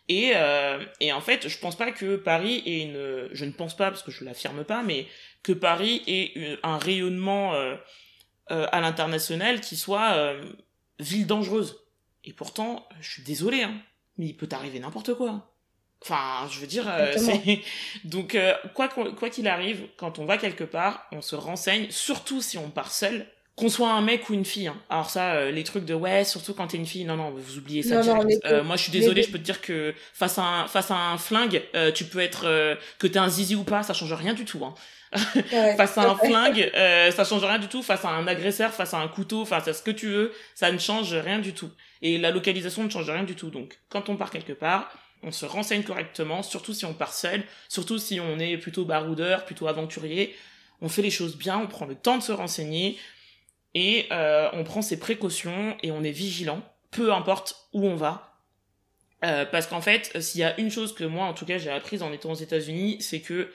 [0.09, 3.77] Et, euh, et en fait, je pense pas que Paris ait une, je ne pense
[3.77, 5.07] pas parce que je l'affirme pas, mais
[5.43, 7.75] que Paris ait un rayonnement euh,
[8.51, 10.43] euh, à l'international qui soit euh,
[10.99, 11.85] ville dangereuse.
[12.23, 13.79] Et pourtant, je suis désolé, hein,
[14.17, 15.48] mais il peut t'arriver n'importe quoi.
[16.01, 17.13] Enfin, je veux dire, euh,
[18.05, 18.37] donc
[18.73, 22.69] quoi quoi qu'il arrive, quand on va quelque part, on se renseigne, surtout si on
[22.69, 23.27] part seul
[23.59, 24.67] qu'on soit un mec ou une fille.
[24.67, 24.77] Hein.
[24.89, 27.57] Alors ça, euh, les trucs de ouais, surtout quand t'es une fille, non non, vous
[27.57, 28.01] oubliez ça.
[28.45, 30.95] Euh, moi, je suis désolée, je peux te dire que face à un face à
[30.95, 32.43] un flingue, euh, tu peux être
[32.97, 34.63] que t'es un zizi ou pas, ça change rien du tout.
[34.63, 34.73] Hein.
[35.75, 37.83] face à un flingue, ça change rien du tout.
[37.83, 40.71] Face à un agresseur, face à un couteau, face à ce que tu veux, ça
[40.71, 41.69] ne change rien du tout.
[42.01, 43.49] Et la localisation ne change rien du tout.
[43.49, 44.89] Donc, quand on part quelque part,
[45.23, 49.45] on se renseigne correctement, surtout si on part seul, surtout si on est plutôt baroudeur,
[49.45, 50.35] plutôt aventurier.
[50.81, 52.97] On fait les choses bien, on prend le temps de se renseigner,
[53.75, 56.61] et euh, on prend ses précautions et on est vigilant,
[56.91, 58.33] peu importe où on va.
[59.25, 61.69] Euh, parce qu'en fait, s'il y a une chose que moi, en tout cas, j'ai
[61.69, 63.51] apprise en étant aux États-Unis, c'est que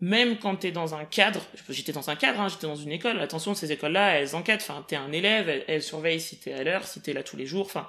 [0.00, 3.20] même quand t'es dans un cadre, j'étais dans un cadre, hein, j'étais dans une école,
[3.20, 6.86] attention, ces écoles-là, elles encadrent, enfin, t'es un élève, elles, surveillent si t'es à l'heure,
[6.86, 7.88] si t'es là tous les jours, enfin,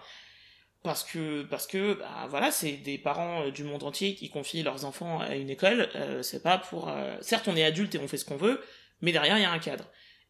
[0.86, 4.64] parce que, parce que, bah, voilà, c'est des parents euh, du monde entier qui confient
[4.64, 5.90] leurs enfants à une école,
[6.22, 6.90] c'est pas pour,
[7.22, 8.62] certes, on est adulte et on fait ce qu'on veut,
[9.02, 9.86] mais derrière, il y a un cadre.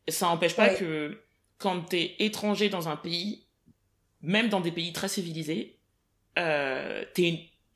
[0.07, 1.21] Ça n'empêche pas que
[1.57, 3.45] quand t'es étranger dans un pays,
[4.21, 5.79] même dans des pays très civilisés,
[6.37, 7.05] euh,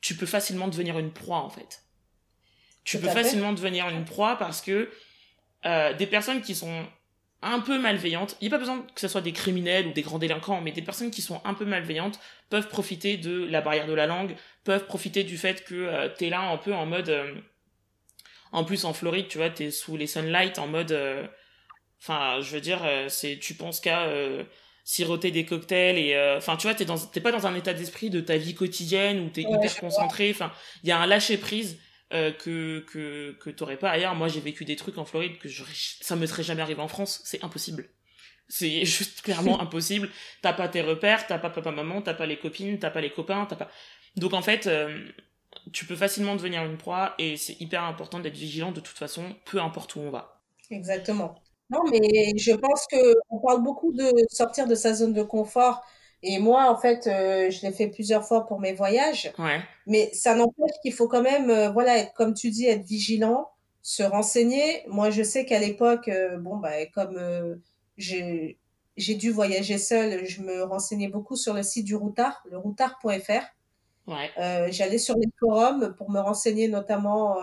[0.00, 1.84] tu peux facilement devenir une proie en fait.
[2.84, 4.90] Tu peux facilement devenir une proie parce que
[5.66, 6.86] euh, des personnes qui sont
[7.42, 10.02] un peu malveillantes, il n'y a pas besoin que ce soit des criminels ou des
[10.02, 12.20] grands délinquants, mais des personnes qui sont un peu malveillantes
[12.50, 16.28] peuvent profiter de la barrière de la langue, peuvent profiter du fait que euh, t'es
[16.28, 17.08] là un peu en mode...
[17.08, 17.34] Euh,
[18.52, 21.26] en plus en Floride, tu vois, t'es sous les sunlight en mode euh,
[22.02, 24.08] Enfin, je veux dire, euh, c'est tu penses qu'à
[24.84, 28.10] siroter des cocktails et enfin tu vois t'es dans t'es pas dans un état d'esprit
[28.10, 30.50] de ta vie quotidienne où t'es hyper concentré enfin
[30.82, 31.36] il y a un lâcher
[32.10, 34.14] prise que que que t'aurais pas ailleurs.
[34.14, 35.64] Moi j'ai vécu des trucs en Floride que je,
[36.00, 37.20] ça me serait jamais arrivé en France.
[37.24, 37.90] C'est impossible.
[38.48, 40.10] C'est juste clairement impossible.
[40.42, 43.12] T'as pas tes repères t'as pas papa maman t'as pas les copines t'as pas les
[43.12, 43.70] copains t'as pas!
[44.16, 44.68] Donc en fait
[45.72, 49.36] tu peux facilement devenir une proie et c'est hyper important d'être vigilant de toute façon
[49.44, 50.40] peu importe où on va.
[50.70, 51.42] Exactement.
[51.70, 55.84] Non, mais je pense qu'on parle beaucoup de sortir de sa zone de confort.
[56.22, 59.32] Et moi, en fait, euh, je l'ai fait plusieurs fois pour mes voyages.
[59.38, 59.60] Ouais.
[59.86, 63.48] Mais ça n'empêche qu'il faut quand même, euh, voilà, être, comme tu dis, être vigilant,
[63.82, 64.84] se renseigner.
[64.88, 67.60] Moi, je sais qu'à l'époque, euh, bon, bah, comme
[67.96, 68.58] j'ai
[68.96, 73.44] j'ai dû voyager seule, je me renseignais beaucoup sur le site du Routard, le routard.fr.
[74.06, 74.30] Ouais.
[74.72, 77.36] j'allais sur les forums pour me renseigner notamment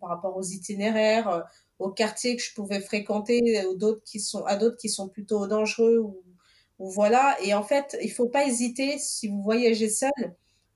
[0.00, 1.46] par rapport aux itinéraires,
[1.78, 5.46] au quartier que je pouvais fréquenter ou d'autres qui sont à d'autres qui sont plutôt
[5.46, 6.22] dangereux ou
[6.78, 10.10] voilà et en fait il faut pas hésiter si vous voyagez seul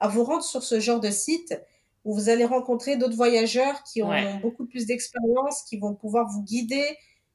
[0.01, 1.61] à vous rendre sur ce genre de site
[2.05, 6.43] où vous allez rencontrer d'autres voyageurs qui ont beaucoup plus d'expérience qui vont pouvoir vous
[6.43, 6.85] guider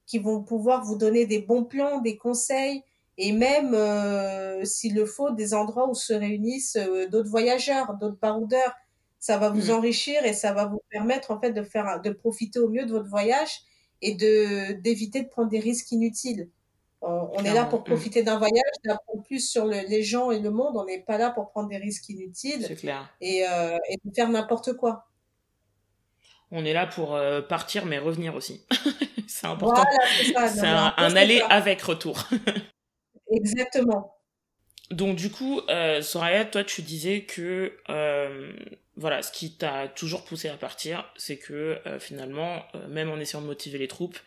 [0.05, 2.84] qui vont pouvoir vous donner des bons plans des conseils
[3.18, 8.20] et même euh, s'il le faut des endroits où se réunissent euh, d'autres voyageurs d'autres
[8.20, 8.74] baroudeurs
[9.20, 9.76] ça va vous mmh.
[9.76, 12.91] enrichir et ça va vous permettre en fait de faire de profiter au mieux de
[12.91, 13.61] votre voyage
[14.01, 16.49] et de d'éviter de prendre des risques inutiles.
[17.02, 17.84] On, est là pour mmh.
[17.84, 20.76] profiter d'un voyage, d'apprendre plus sur les gens et le monde.
[20.76, 23.08] On n'est pas là pour prendre des risques inutiles clair.
[23.22, 25.08] Et, euh, et faire n'importe quoi.
[26.50, 28.66] On est là pour euh, partir mais revenir aussi.
[29.28, 29.84] c'est important.
[30.24, 32.28] c'est un, aller avec retour.
[33.32, 34.16] Exactement.
[34.89, 37.78] Donc du coup, euh, Soraya, toi tu disais que
[38.95, 43.48] voilà, ce qui t'a toujours poussé à partir, c'est que finalement, même en essayant de
[43.48, 44.18] motiver les troupes,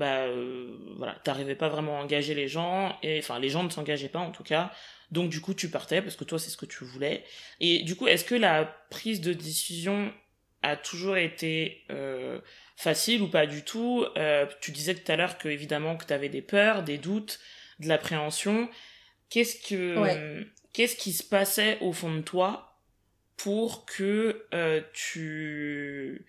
[0.00, 3.70] bah euh, voilà, t'arrivais pas vraiment à engager les gens, et enfin les gens ne
[3.70, 4.72] s'engageaient pas en tout cas.
[5.12, 7.22] Donc du coup, tu partais parce que toi c'est ce que tu voulais.
[7.60, 10.12] Et du coup, est-ce que la prise de décision
[10.62, 11.84] a toujours été
[12.76, 14.06] facile ou pas du tout?
[14.60, 17.40] Tu disais tout à l'heure que évidemment que t'avais des peurs, des doutes,
[17.80, 18.68] de l'appréhension.
[19.30, 22.78] Qu'est-ce que qu'est-ce qui se passait au fond de toi
[23.36, 26.26] pour que euh, tu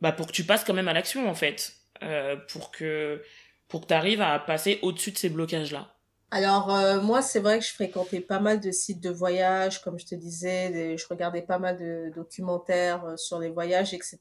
[0.00, 1.74] bah pour que tu passes quand même à l'action en fait?
[2.02, 3.22] Euh, pour que
[3.68, 5.94] pour que tu arrives à passer au-dessus de ces blocages là
[6.32, 9.98] alors euh, moi c'est vrai que je fréquentais pas mal de sites de voyage comme
[9.98, 14.18] je te disais je regardais pas mal de documentaires sur les voyages etc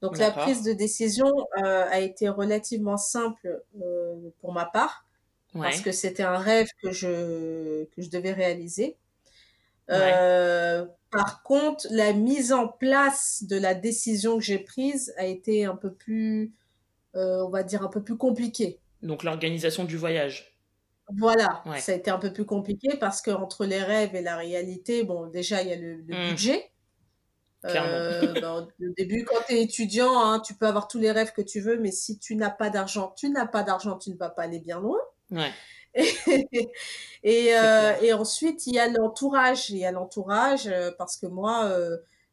[0.00, 1.26] donc la prise de décision
[1.56, 3.62] a été relativement simple
[4.40, 5.04] pour ma part
[5.52, 8.96] parce que c'était un rêve que je que je devais réaliser.
[9.90, 15.64] Euh, par contre, la mise en place de la décision que j'ai prise a été
[15.64, 16.46] un peu plus, euh,
[17.14, 18.80] on va dire, un peu plus compliquée.
[19.02, 20.54] Donc l'organisation du voyage.
[21.16, 24.36] Voilà, ça a été un peu plus compliqué parce que entre les rêves et la
[24.36, 26.30] réalité, bon, déjà il y a le, mmh.
[26.30, 26.70] budget.
[27.66, 31.32] Euh, ben, au début, quand tu es étudiant, hein, tu peux avoir tous les rêves
[31.32, 34.16] que tu veux, mais si tu n'as pas d'argent, tu n'as pas d'argent, tu ne
[34.16, 34.98] vas pas aller bien loin.
[35.30, 35.50] Ouais.
[37.22, 39.70] et, euh, et, ensuite, il y a l'entourage.
[39.70, 41.72] Il y a l'entourage euh, parce que moi,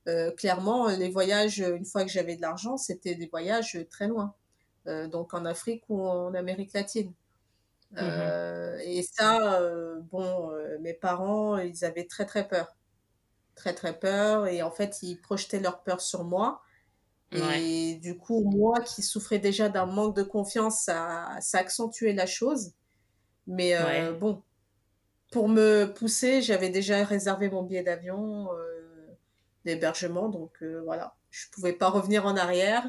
[0.07, 4.33] euh, clairement, les voyages, une fois que j'avais de l'argent, c'était des voyages très loin.
[4.85, 7.13] Donc en Afrique ou en Amérique latine.
[7.91, 8.39] Mmh
[8.83, 9.61] et ça,
[10.11, 12.75] bon, mes parents, ils avaient très très peur.
[13.55, 14.47] Très très peur.
[14.47, 16.61] Et en fait, ils projetaient leur peur sur moi.
[17.31, 22.25] Et du coup, moi qui souffrais déjà d'un manque de confiance, ça, ça accentuait la
[22.25, 22.73] chose.
[23.47, 24.43] Mais euh, bon,
[25.31, 29.07] pour me pousser, j'avais déjà réservé mon billet d'avion, euh,
[29.65, 32.85] d'hébergement, donc euh, voilà, je pouvais pas revenir en arrière.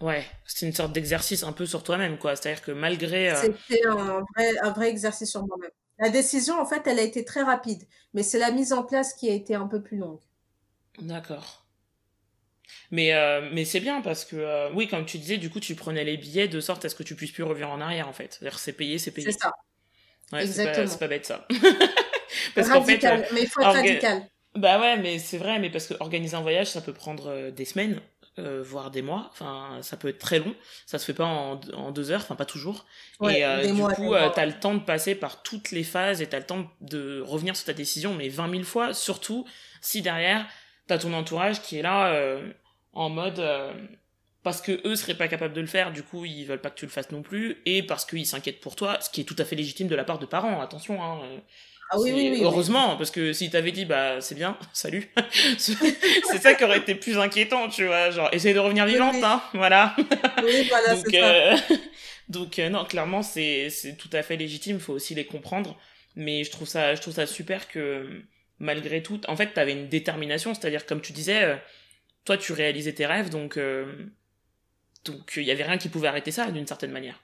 [0.00, 2.36] Ouais, c'était une sorte d'exercice un peu sur toi-même, quoi.
[2.36, 3.34] C'est-à-dire que malgré.
[3.36, 5.70] C'était un vrai, un vrai exercice sur moi-même.
[5.98, 7.82] La décision, en fait, elle a été très rapide,
[8.14, 10.20] mais c'est la mise en place qui a été un peu plus longue.
[10.98, 11.66] D'accord.
[12.90, 13.12] Mais,
[13.52, 16.48] mais c'est bien parce que, oui, comme tu disais, du coup, tu prenais les billets
[16.48, 18.32] de sorte à ce que tu puisses plus revenir en arrière, en fait.
[18.32, 19.30] C'est-à-dire, c'est payé, c'est payé.
[19.30, 19.52] C'est ça.
[20.32, 20.86] Ouais, Exactement.
[20.86, 21.46] C'est pas, bête, ça.
[22.54, 24.22] parce radical, fait, mais il faut être radical.
[24.54, 27.64] Bah ouais, mais c'est vrai, mais parce que organiser un voyage, ça peut prendre des
[27.64, 28.00] semaines,
[28.38, 29.28] euh, voire des mois.
[29.32, 30.54] Enfin, ça peut être très long.
[30.86, 32.86] Ça se fait pas en, en deux heures, enfin pas toujours.
[33.28, 36.28] et euh, du coup, euh, t'as le temps de passer par toutes les phases et
[36.28, 39.46] t'as le temps de revenir sur ta décision, mais 20 000 fois, surtout
[39.80, 40.46] si derrière
[40.86, 42.40] t'as ton entourage qui est là
[42.92, 43.42] en mode
[44.42, 46.78] parce que eux seraient pas capables de le faire, du coup ils veulent pas que
[46.78, 49.36] tu le fasses non plus, et parce qu'ils s'inquiètent pour toi, ce qui est tout
[49.38, 51.02] à fait légitime de la part de parents, attention.
[51.02, 51.20] Hein,
[51.90, 55.10] ah oui, oui, oui, heureusement, parce que s'ils t'avaient dit, bah, c'est bien, salut.
[55.58, 58.10] c'est ça qui aurait été plus inquiétant, tu vois.
[58.10, 59.94] Genre, essaye de revenir vivante, hein, voilà.
[60.42, 61.56] Oui, voilà, donc, euh...
[62.28, 65.76] donc euh, non, clairement, c'est, c'est tout à fait légitime, faut aussi les comprendre.
[66.16, 68.22] Mais je trouve ça, je trouve ça super que,
[68.58, 71.60] malgré tout, en fait, t'avais une détermination, c'est-à-dire, comme tu disais,
[72.24, 74.06] toi tu réalisais tes rêves donc euh,
[75.04, 77.22] donc il y avait rien qui pouvait arrêter ça d'une certaine manière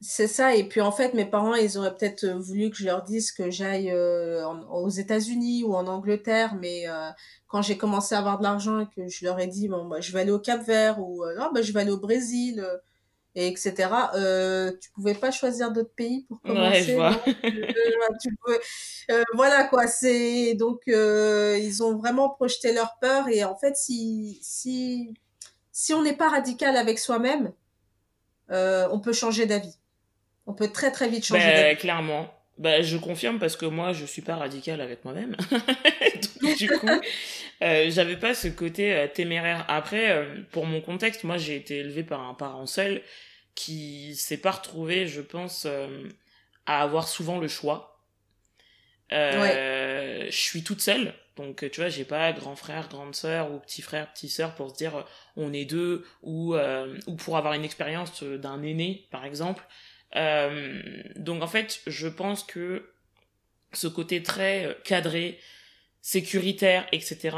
[0.00, 3.02] c'est ça et puis en fait mes parents ils auraient peut-être voulu que je leur
[3.02, 7.10] dise que j'aille euh, aux États-Unis ou en Angleterre mais euh,
[7.46, 10.00] quand j'ai commencé à avoir de l'argent et que je leur ai dit bon bah,
[10.00, 12.64] je vais aller au Cap-Vert ou non bah, je vais aller au Brésil
[13.36, 13.90] et etc.
[14.14, 16.96] Euh, tu pouvais pas choisir d'autres pays pour commencer.
[16.96, 17.10] Ouais,
[17.44, 18.58] euh,
[19.10, 19.86] euh, voilà quoi.
[19.86, 25.14] C'est donc euh, ils ont vraiment projeté leur peur et en fait si si
[25.72, 27.52] si on n'est pas radical avec soi-même,
[28.48, 29.76] on peut changer d'avis.
[30.46, 31.74] On peut très très vite changer bah.
[31.74, 32.34] Clairement.
[32.56, 35.36] Bah, je confirme parce que moi, je suis pas radical avec moi-même.
[36.56, 36.88] du coup,
[37.62, 39.64] euh, j'avais pas ce côté euh, téméraire.
[39.68, 43.02] Après, euh, pour mon contexte, moi, j'ai été élevé par un parent seul
[43.56, 45.66] qui s'est pas retrouvé, je pense,
[46.66, 48.00] à avoir souvent le choix.
[49.10, 51.14] Je suis toute seule.
[51.36, 54.70] Donc, tu vois, j'ai pas grand frère, grande sœur ou petit frère, petite sœur pour
[54.70, 55.04] se dire
[55.36, 56.56] on est deux ou,
[57.06, 59.64] ou pour avoir une expérience d'un aîné, par exemple.
[60.16, 60.82] Euh,
[61.16, 62.90] donc en fait, je pense que
[63.72, 65.38] ce côté très euh, cadré,
[66.00, 67.36] sécuritaire, etc.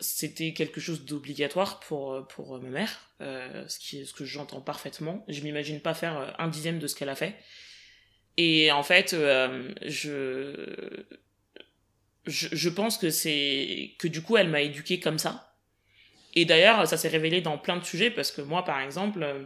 [0.00, 5.24] c'était quelque chose d'obligatoire pour pour ma mère, ce qui ce que j'entends parfaitement.
[5.28, 7.36] Je m'imagine pas faire un dixième de ce qu'elle a fait.
[8.36, 9.14] Et en fait,
[9.86, 11.04] je
[12.26, 15.48] je, je pense que c'est que du coup elle m'a éduqué comme ça.
[16.34, 19.44] Et d'ailleurs, ça s'est révélé dans plein de sujets parce que moi, par exemple, euh,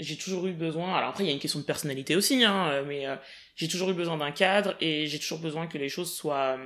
[0.00, 0.96] j'ai toujours eu besoin.
[0.96, 3.16] Alors après, il y a une question de personnalité aussi, hein, euh, mais euh,
[3.56, 6.58] j'ai toujours eu besoin d'un cadre et j'ai toujours besoin que les choses soient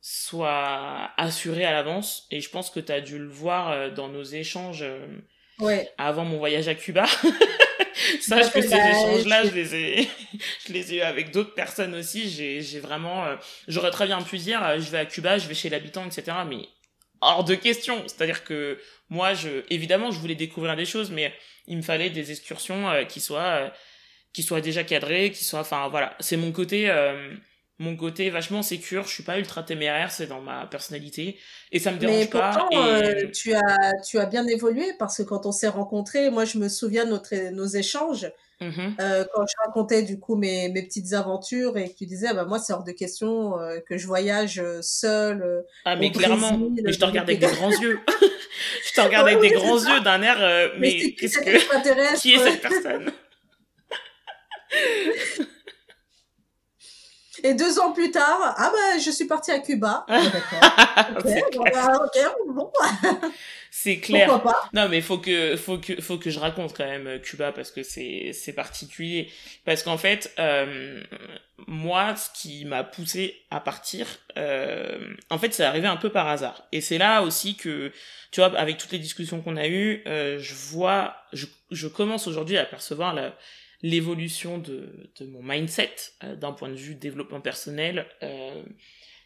[0.00, 2.26] soient assurées à l'avance.
[2.30, 4.84] Et je pense que tu as dû le voir dans nos échanges
[5.58, 5.90] ouais.
[5.98, 7.06] avant mon voyage à Cuba.
[8.20, 10.08] Sache que ces échanges-là, je les ai,
[10.66, 12.30] je les ai eu avec d'autres personnes aussi.
[12.30, 13.36] J'ai, j'ai vraiment, euh,
[13.66, 16.38] j'aurais très bien pu dire, euh, je vais à Cuba, je vais chez l'habitant, etc.
[16.48, 16.68] Mais
[17.20, 18.02] hors de question.
[18.06, 18.78] C'est-à-dire que
[19.08, 21.32] moi, je, évidemment, je voulais découvrir des choses, mais
[21.68, 23.72] il me fallait des excursions euh, qui soient,
[24.32, 26.16] qui soient déjà cadrées, qui soient, enfin voilà.
[26.20, 26.90] C'est mon côté
[27.78, 31.38] mon côté vachement sécure, je suis pas ultra téméraire, c'est dans ma personnalité
[31.70, 32.98] et ça me dérange Mais pourtant, pas.
[32.98, 36.58] Euh, tu as tu as bien évolué parce que quand on s'est rencontrés, moi je
[36.58, 40.82] me souviens de notre, nos échanges mmh euh, quand je racontais du coup mes, mes
[40.82, 44.06] petites aventures et que tu disais bah moi c'est hors de question euh, que je
[44.06, 45.64] voyage seule.
[45.84, 48.00] ah mais clairement, mais je te regarde avec des grands yeux.
[48.88, 50.38] je te regarde avec des grands yeux d'un air
[50.78, 53.12] mais, mais qu'est-ce que qui est cette personne?
[57.44, 60.04] Et deux ans plus tard, ah bah je suis partie à Cuba.
[60.08, 61.24] Ah, d'accord.
[62.48, 62.70] bon.
[63.80, 64.28] C'est clair.
[64.28, 64.68] Pourquoi pas?
[64.72, 67.70] Non, mais faut que faut que faut que je raconte quand même euh, Cuba parce
[67.70, 69.30] que c'est c'est particulier.
[69.64, 71.00] Parce qu'en fait euh,
[71.68, 74.06] moi ce qui m'a poussé à partir
[74.36, 74.98] euh,
[75.30, 76.66] en fait c'est arrivé un peu par hasard.
[76.72, 77.92] Et c'est là aussi que
[78.32, 82.26] tu vois avec toutes les discussions qu'on a eues euh, je vois je je commence
[82.26, 83.36] aujourd'hui à percevoir la
[83.82, 88.62] l'évolution de, de mon mindset euh, d'un point de vue développement personnel, euh,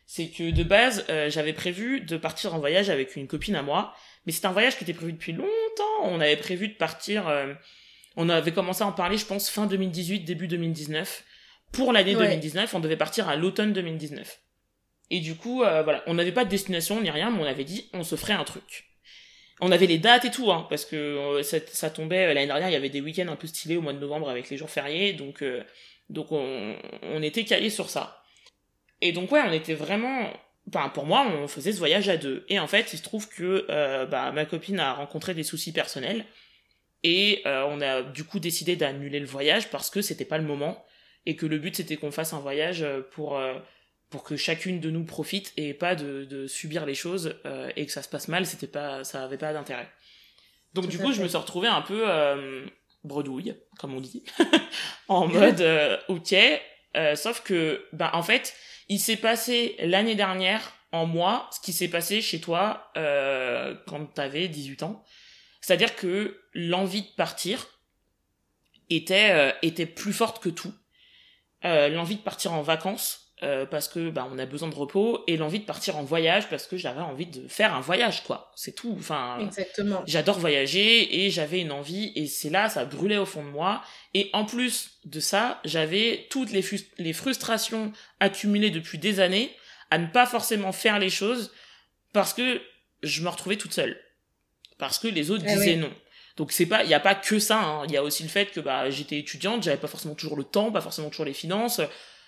[0.06, 3.62] c'est que de base, euh, j'avais prévu de partir en voyage avec une copine à
[3.62, 3.94] moi,
[4.26, 6.02] mais c'est un voyage qui était prévu depuis longtemps.
[6.02, 7.30] On avait prévu de partir,
[8.16, 11.24] on avait commencé à en parler, je pense, fin 2018, début 2019.
[11.72, 14.40] Pour l'année 2019, on devait partir à l'automne 2019.
[15.10, 17.90] Et du coup, voilà, on n'avait pas de destination ni rien, mais on avait dit,
[17.92, 18.92] on se ferait un truc
[19.62, 22.68] on avait les dates et tout, hein, parce que euh, ça, tombait euh, l'année dernière,
[22.68, 24.68] il y avait des week-ends un peu stylés au mois de novembre avec les jours
[24.68, 25.62] fériés, donc euh,
[26.10, 28.24] donc on, on était calés sur ça.
[29.00, 30.28] Et donc ouais, on était vraiment,
[30.68, 32.44] enfin pour moi, on faisait ce voyage à deux.
[32.48, 33.66] Et en fait, il se trouve que
[34.06, 36.24] bah ma copine a rencontré des soucis personnels.
[37.04, 40.84] Et on a du coup décidé d'annuler le voyage parce que c'était pas le moment.
[41.26, 43.40] Et que le but c'était qu'on fasse un voyage pour
[44.12, 47.86] pour que chacune de nous profite et pas de, de subir les choses euh, et
[47.86, 49.88] que ça se passe mal, c'était pas, ça avait pas d'intérêt.
[50.74, 52.64] Donc du coup, je me suis retrouvée un peu euh,
[53.02, 54.22] bredouille, comme on dit,
[55.08, 56.34] en mode euh, ok,
[56.96, 58.54] euh, sauf que, ben en fait,
[58.88, 64.06] il s'est passé l'année dernière en moi ce qui s'est passé chez toi euh, quand
[64.06, 65.04] t'avais 18 ans,
[65.60, 67.66] c'est-à-dire que l'envie de partir
[68.90, 70.74] était euh, était plus forte que tout.
[71.62, 75.36] l'envie de partir en vacances euh, parce que bah, on a besoin de repos et
[75.36, 78.52] l'envie de partir en voyage parce que j'avais envie de faire un voyage quoi.
[78.54, 78.94] C'est tout.
[78.96, 80.02] Enfin exactement.
[80.06, 83.82] j'adore voyager et j'avais une envie et c'est là ça brûlait au fond de moi.
[84.14, 86.64] Et en plus de ça j'avais toutes les,
[86.98, 89.50] les frustrations accumulées depuis des années
[89.90, 91.52] à ne pas forcément faire les choses
[92.12, 92.60] parce que
[93.02, 93.98] je me retrouvais toute seule.
[94.78, 95.90] Parce que les autres eh disaient non.
[96.36, 97.82] Donc c'est pas il y a pas que ça hein.
[97.86, 100.44] il y a aussi le fait que bah j'étais étudiante j'avais pas forcément toujours le
[100.44, 101.80] temps pas forcément toujours les finances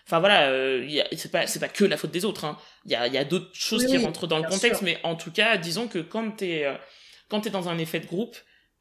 [0.06, 0.86] Enfin voilà, euh,
[1.16, 2.44] c'est pas c'est pas que la faute des autres.
[2.44, 2.58] Hein.
[2.84, 5.30] Il y a, y a d'autres choses qui rentrent dans le contexte, mais en tout
[5.30, 6.74] cas, disons que quand t'es euh,
[7.28, 8.36] quand t'es dans un effet de groupe,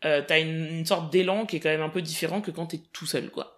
[0.06, 2.68] euh, t'as une, une sorte d'élan qui est quand même un peu différent que quand
[2.68, 3.58] t'es tout seul, quoi.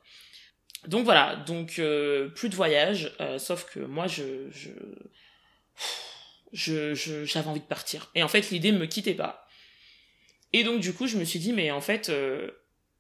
[0.87, 4.69] Donc voilà, donc euh, plus de voyage, euh, sauf que moi je je
[6.53, 8.11] je j'avais envie de partir.
[8.13, 9.47] Et en fait, l'idée me quittait pas.
[10.53, 12.11] Et donc du coup, je me suis dit mais en fait,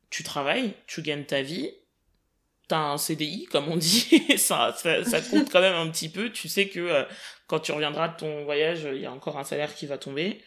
[0.09, 1.71] tu travailles, tu gagnes ta vie,
[2.67, 6.31] t'as un CDI, comme on dit, ça, ça, ça, compte quand même un petit peu.
[6.31, 7.03] Tu sais que euh,
[7.47, 10.41] quand tu reviendras de ton voyage, il y a encore un salaire qui va tomber.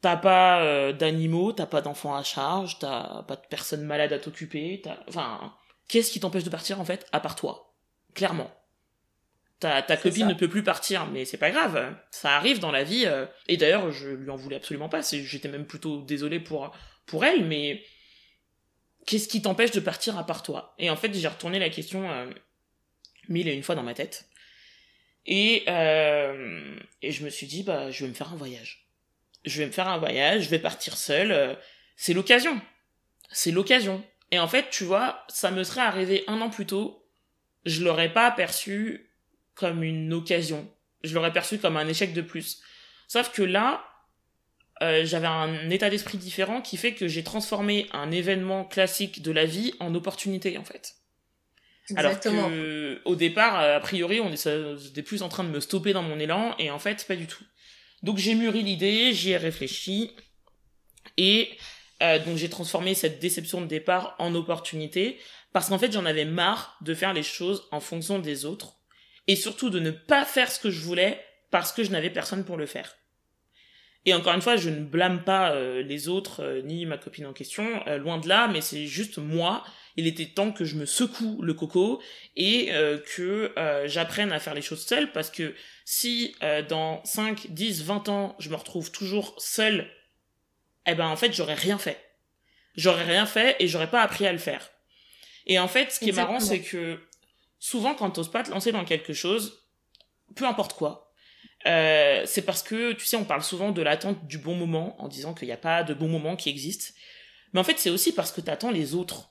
[0.00, 4.18] T'as pas euh, d'animaux, t'as pas d'enfants à charge, t'as pas de personnes malades à
[4.18, 4.80] t'occuper.
[5.08, 5.54] Enfin,
[5.88, 7.74] qu'est-ce qui t'empêche de partir en fait, à part toi?
[8.14, 8.50] Clairement.
[9.58, 11.92] Ta, ta copine ne peut plus partir, mais c'est pas grave.
[12.12, 13.06] Ça arrive dans la vie.
[13.06, 13.26] Euh.
[13.48, 15.00] Et d'ailleurs, je lui en voulais absolument pas.
[15.02, 16.70] J'étais même plutôt désolé pour
[17.06, 17.82] pour elle, mais
[19.08, 20.74] qu'est-ce qui t'empêche de partir à part toi?
[20.78, 22.30] Et en fait, j'ai retourné la question euh,
[23.28, 24.28] mille et une fois dans ma tête.
[25.24, 28.86] Et, euh, et je me suis dit, bah, je vais me faire un voyage.
[29.46, 31.32] Je vais me faire un voyage, je vais partir seule.
[31.32, 31.54] Euh,
[31.96, 32.60] c'est l'occasion.
[33.32, 34.04] C'est l'occasion.
[34.30, 37.02] Et en fait, tu vois, ça me serait arrivé un an plus tôt.
[37.64, 39.10] Je l'aurais pas aperçu
[39.54, 40.70] comme une occasion.
[41.02, 42.60] je l'aurais perçu comme un échec de plus.
[43.06, 43.87] Sauf que là,
[44.82, 49.32] euh, j'avais un état d'esprit différent qui fait que j'ai transformé un événement classique de
[49.32, 50.94] la vie en opportunité en fait.
[51.90, 52.46] Exactement.
[52.46, 56.02] Alors que au départ, a priori, on était plus en train de me stopper dans
[56.02, 57.44] mon élan et en fait, pas du tout.
[58.02, 60.12] Donc j'ai mûri l'idée, j'y ai réfléchi
[61.16, 61.50] et
[62.02, 65.18] euh, donc j'ai transformé cette déception de départ en opportunité
[65.52, 68.76] parce qu'en fait j'en avais marre de faire les choses en fonction des autres
[69.26, 71.20] et surtout de ne pas faire ce que je voulais
[71.50, 72.96] parce que je n'avais personne pour le faire.
[74.08, 77.26] Et encore une fois, je ne blâme pas euh, les autres euh, ni ma copine
[77.26, 79.62] en question, euh, loin de là, mais c'est juste moi.
[79.96, 82.00] Il était temps que je me secoue le coco
[82.36, 82.70] et
[83.16, 83.52] que
[83.86, 86.36] j'apprenne à faire les choses seule parce que si
[86.68, 89.90] dans 5, 10, 20 ans, je me retrouve toujours seule,
[90.86, 91.98] eh ben en fait, j'aurais rien fait.
[92.76, 94.70] J'aurais rien fait et j'aurais pas appris à le faire.
[95.46, 97.00] Et en fait, ce qui est marrant, c'est que
[97.58, 99.64] souvent quand t'oses pas te lancer dans quelque chose,
[100.36, 101.07] peu importe quoi,
[101.66, 105.08] euh, c'est parce que, tu sais, on parle souvent de l'attente du bon moment en
[105.08, 106.94] disant qu'il n'y a pas de bon moment qui existe.
[107.52, 109.30] Mais en fait, c'est aussi parce que t'attends les autres.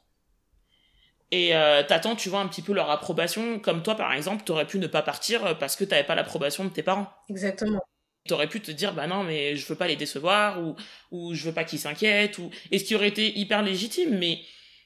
[1.32, 3.60] Et euh, t'attends, tu vois, un petit peu leur approbation.
[3.60, 6.70] Comme toi, par exemple, t'aurais pu ne pas partir parce que t'avais pas l'approbation de
[6.70, 7.12] tes parents.
[7.30, 7.82] Exactement.
[8.28, 10.76] T'aurais pu te dire, bah non, mais je veux pas les décevoir, ou,
[11.12, 12.50] ou je veux pas qu'ils s'inquiètent, ou...
[12.72, 14.42] Et ce qui aurait été hyper légitime, mais,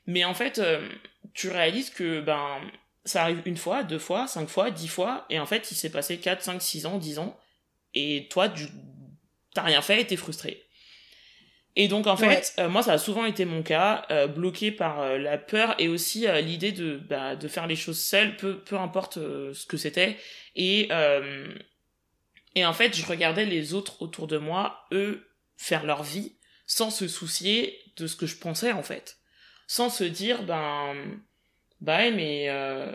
[0.06, 0.88] mais en fait, euh,
[1.34, 2.60] tu réalises que, ben,
[3.06, 5.91] ça arrive une fois, deux fois, cinq fois, dix fois, et en fait, il s'est
[5.91, 7.39] passé quatre, cinq, six ans, dix ans,
[7.93, 8.68] et toi, tu
[9.54, 10.64] t'as rien fait et t'es frustré.
[11.78, 14.99] Et donc, en fait, euh, moi, ça a souvent été mon cas, euh, bloqué par
[14.99, 18.78] euh, la peur et aussi l'idée de, bah, de faire les choses seul, peu, peu
[18.78, 20.18] importe ce que c'était.
[20.56, 20.89] Et,
[22.56, 26.36] et en fait, je regardais les autres autour de moi, eux, faire leur vie,
[26.68, 29.18] sans se soucier de ce que je pensais, en fait.
[29.68, 30.93] Sans se dire, ben
[31.82, 32.92] bah mais euh,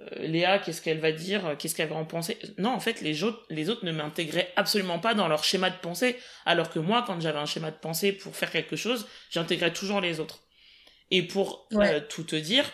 [0.00, 2.38] euh, Léa, qu'est-ce qu'elle va dire, qu'est-ce qu'elle va en penser?
[2.58, 5.78] Non, en fait, les autres, les autres ne m'intégraient absolument pas dans leur schéma de
[5.78, 9.72] pensée, alors que moi, quand j'avais un schéma de pensée pour faire quelque chose, j'intégrais
[9.72, 10.40] toujours les autres.
[11.10, 12.70] Et pour euh, tout te dire,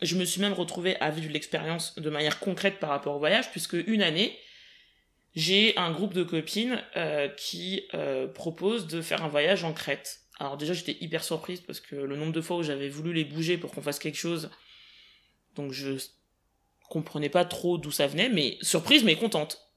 [0.00, 3.50] je me suis même retrouvée à vivre l'expérience de manière concrète par rapport au voyage,
[3.50, 4.38] puisque une année,
[5.34, 6.82] j'ai un groupe de copines
[7.36, 7.88] qui
[8.34, 10.21] propose de faire un voyage en Crète.
[10.42, 13.24] Alors déjà j'étais hyper surprise parce que le nombre de fois où j'avais voulu les
[13.24, 14.50] bouger pour qu'on fasse quelque chose,
[15.54, 15.96] donc je
[16.88, 19.70] comprenais pas trop d'où ça venait, mais surprise mais contente.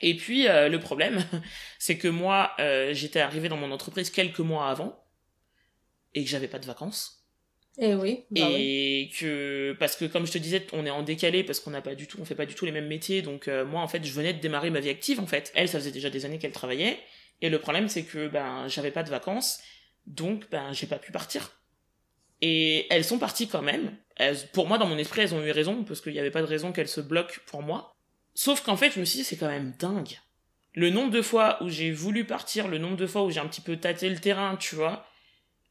[0.00, 1.24] Et puis euh, le problème,
[1.80, 4.96] c'est que moi euh, j'étais arrivée dans mon entreprise quelques mois avant
[6.14, 7.26] et que j'avais pas de vacances.
[7.76, 8.26] Et eh oui.
[8.30, 11.70] Bah et que parce que comme je te disais, on est en décalé parce qu'on
[11.72, 13.22] n'a pas du tout, on fait pas du tout les mêmes métiers.
[13.22, 15.50] Donc euh, moi en fait, je venais de démarrer ma vie active en fait.
[15.56, 16.96] Elle, ça faisait déjà des années qu'elle travaillait.
[17.42, 19.60] Et le problème c'est que ben j'avais pas de vacances
[20.06, 21.60] donc, ben, j'ai pas pu partir.
[22.40, 23.96] Et elles sont parties quand même.
[24.52, 26.46] pour moi, dans mon esprit, elles ont eu raison, parce qu'il n'y avait pas de
[26.46, 27.94] raison qu'elles se bloquent pour moi.
[28.34, 30.18] Sauf qu'en fait, je me suis dit, c'est quand même dingue.
[30.74, 33.48] Le nombre de fois où j'ai voulu partir, le nombre de fois où j'ai un
[33.48, 35.04] petit peu tâté le terrain, tu vois,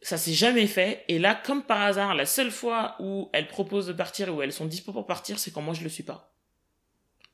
[0.01, 1.03] ça s'est jamais fait.
[1.07, 4.41] Et là, comme par hasard, la seule fois où elles proposent de partir et où
[4.41, 6.33] elles sont dispo pour partir, c'est quand moi je le suis pas.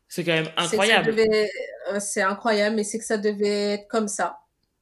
[0.07, 1.19] C'est quand même incroyable.
[1.19, 4.39] Euh, c'est incroyable, mais c'est que ça devait être comme ça.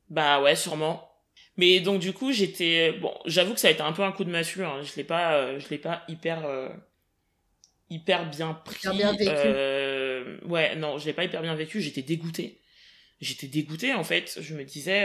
[0.10, 1.10] Bah ouais, sûrement.
[1.58, 4.24] Mais donc du coup, j'étais bon, j'avoue que ça a été un peu un coup
[4.24, 4.64] de massue.
[4.64, 4.82] Hein.
[4.82, 6.70] Je l'ai pas, euh, je l'ai pas hyper euh,
[7.90, 8.88] hyper bien pris.
[8.96, 9.30] bien vécu.
[9.30, 11.82] Euh, ouais, non, je l'ai pas hyper bien vécu.
[11.82, 12.60] J'étais dégoûtée.
[13.22, 14.40] J'étais dégoûtée en fait.
[14.42, 15.04] Je me disais,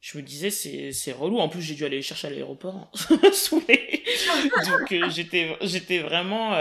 [0.00, 1.38] je me disais c'est c'est relou.
[1.38, 2.90] En plus, j'ai dû aller chercher à l'aéroport hein.
[4.68, 6.54] donc j'étais j'étais vraiment.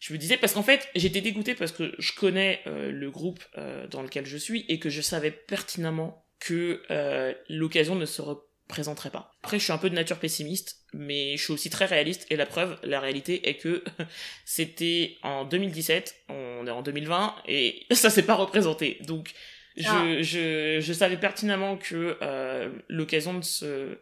[0.00, 3.44] je me disais parce qu'en fait j'étais dégoûtée parce que je connais le groupe
[3.90, 9.10] dans lequel je suis et que je savais pertinemment que euh, l'occasion ne se représenterait
[9.10, 9.32] pas.
[9.42, 12.36] Après, je suis un peu de nature pessimiste, mais je suis aussi très réaliste, et
[12.36, 13.84] la preuve, la réalité est que
[14.44, 18.98] c'était en 2017, on est en 2020, et ça s'est pas représenté.
[19.02, 19.32] Donc,
[19.76, 20.22] je, ah.
[20.22, 23.98] je, je savais pertinemment que euh, l'occasion ne se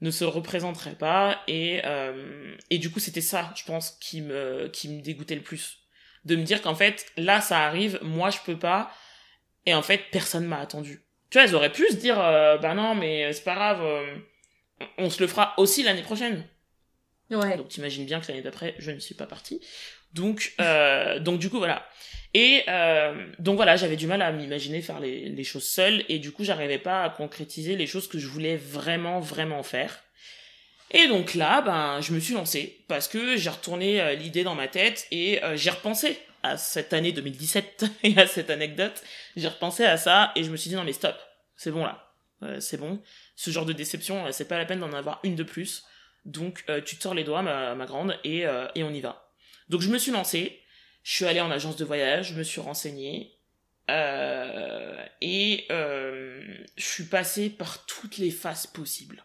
[0.00, 4.68] ne se représenterait pas et euh, et du coup c'était ça je pense qui me
[4.68, 5.78] qui me dégoûtait le plus
[6.24, 8.92] de me dire qu'en fait là ça arrive moi je peux pas
[9.66, 12.74] et en fait personne m'a attendu tu vois, elles auraient pu se dire, euh, bah
[12.74, 14.16] non, mais c'est pas grave, euh,
[14.98, 16.46] on se le fera aussi l'année prochaine.
[17.30, 17.56] Ouais.
[17.56, 19.60] Donc t'imagines bien que l'année d'après, je ne suis pas partie.
[20.14, 21.86] Donc, euh, donc du coup, voilà.
[22.34, 26.18] Et euh, donc voilà, j'avais du mal à m'imaginer faire les, les choses seule, et
[26.18, 30.02] du coup, j'arrivais pas à concrétiser les choses que je voulais vraiment, vraiment faire.
[30.90, 34.54] Et donc là, ben, je me suis lancée parce que j'ai retourné euh, l'idée dans
[34.54, 36.18] ma tête et euh, j'ai repensé
[36.50, 39.02] à cette année 2017 et à cette anecdote.
[39.36, 41.16] J'ai repensé à ça et je me suis dit non mais stop,
[41.56, 43.02] c'est bon là, euh, c'est bon.
[43.36, 45.84] Ce genre de déception, c'est pas la peine d'en avoir une de plus.
[46.24, 48.40] Donc tu te sors les doigts, ma, ma grande, et,
[48.74, 49.30] et on y va.
[49.68, 50.60] Donc je me suis lancée.
[51.04, 53.38] Je suis allée en agence de voyage, je me suis renseignée.
[53.90, 56.42] Euh, et euh,
[56.76, 59.24] je suis passée par toutes les phases possibles.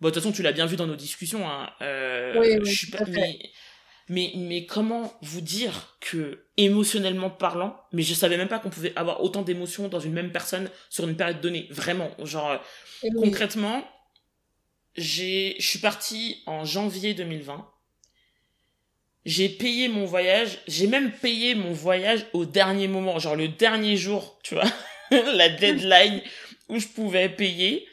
[0.00, 1.48] Bon, de toute façon, tu l'as bien vu dans nos discussions.
[1.48, 1.70] Hein.
[1.80, 3.38] Euh, oui, oui, je suis pas, mais,
[4.08, 8.92] mais, mais comment vous dire que, émotionnellement parlant, mais je savais même pas qu'on pouvait
[8.96, 11.66] avoir autant d'émotions dans une même personne sur une période donnée.
[11.70, 12.10] Vraiment.
[12.24, 12.62] Genre,
[13.02, 13.10] oui.
[13.18, 13.86] concrètement,
[14.96, 17.68] j'ai, je suis partie en janvier 2020.
[19.26, 20.58] J'ai payé mon voyage.
[20.66, 23.18] J'ai même payé mon voyage au dernier moment.
[23.18, 24.70] Genre le dernier jour, tu vois.
[25.10, 26.22] la deadline
[26.68, 27.86] où je pouvais payer.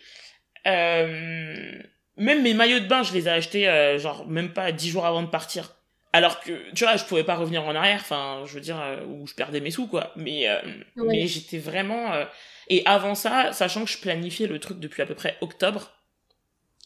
[0.67, 1.81] Euh,
[2.17, 5.05] même mes maillots de bain, je les ai achetés, euh, genre, même pas dix jours
[5.05, 5.74] avant de partir.
[6.15, 9.03] Alors que, tu vois, je pouvais pas revenir en arrière, enfin, je veux dire, euh,
[9.05, 10.11] où je perdais mes sous, quoi.
[10.15, 10.59] Mais, euh,
[10.95, 11.07] Ouais.
[11.07, 12.13] mais j'étais vraiment...
[12.13, 12.25] euh,
[12.69, 15.91] Et avant ça, sachant que je planifiais le truc depuis à peu près octobre,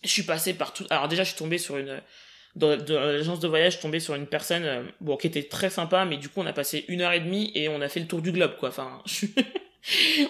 [0.04, 0.86] je suis passée par tout...
[0.90, 2.02] Alors déjà, je suis tombée sur une...
[2.56, 5.44] Dans, dans l'agence de voyage, je suis tombée sur une personne, euh, bon, qui était
[5.44, 7.90] très sympa, mais du coup, on a passé une heure et demie et on a
[7.90, 8.70] fait le tour du globe, quoi.
[8.70, 9.34] Enfin, je suis...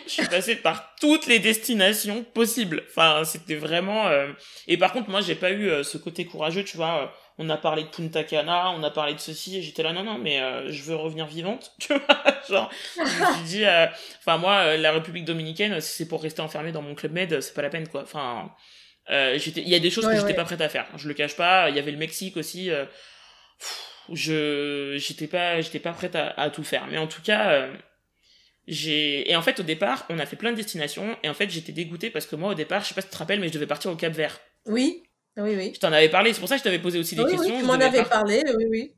[0.05, 2.83] je suis passée par toutes les destinations possibles.
[2.89, 4.07] Enfin, c'était vraiment...
[4.07, 4.31] euh,
[4.67, 7.13] Et par contre, moi, j'ai pas eu euh, ce côté courageux, tu vois.
[7.41, 10.03] On a parlé de Punta Cana, on a parlé de ceci, et j'étais là, non,
[10.03, 12.23] non, mais euh, je veux revenir vivante, tu vois.
[12.49, 13.65] Genre, je me suis dit...
[13.65, 13.87] euh,
[14.19, 17.39] Enfin, moi, euh, la République Dominicaine, si c'est pour rester enfermé dans mon club med,
[17.41, 18.01] c'est pas la peine, quoi.
[18.03, 18.51] Enfin...
[19.09, 20.35] euh, j'étais il y a des choses Ouais, que j'étais ouais.
[20.35, 22.85] pas prête à faire je le cache pas il y avait le Mexique aussi euh,
[23.59, 23.81] pff,
[24.13, 27.73] je j'étais pas j'étais pas prête à, à tout faire mais en tout cas euh,
[28.67, 31.49] j'ai et en fait au départ on a fait plein de destinations et en fait
[31.49, 33.47] j'étais dégoûtée parce que moi au départ je sais pas si tu te rappelles mais
[33.47, 35.01] je devais partir au Cap Vert Oui,
[35.39, 35.71] oui, oui.
[35.75, 37.55] je t'en avais parlé c'est pour ça que je t'avais posé aussi des Oui, questions
[37.55, 38.93] oui, tu m'en avais par- parlé, oui, oui.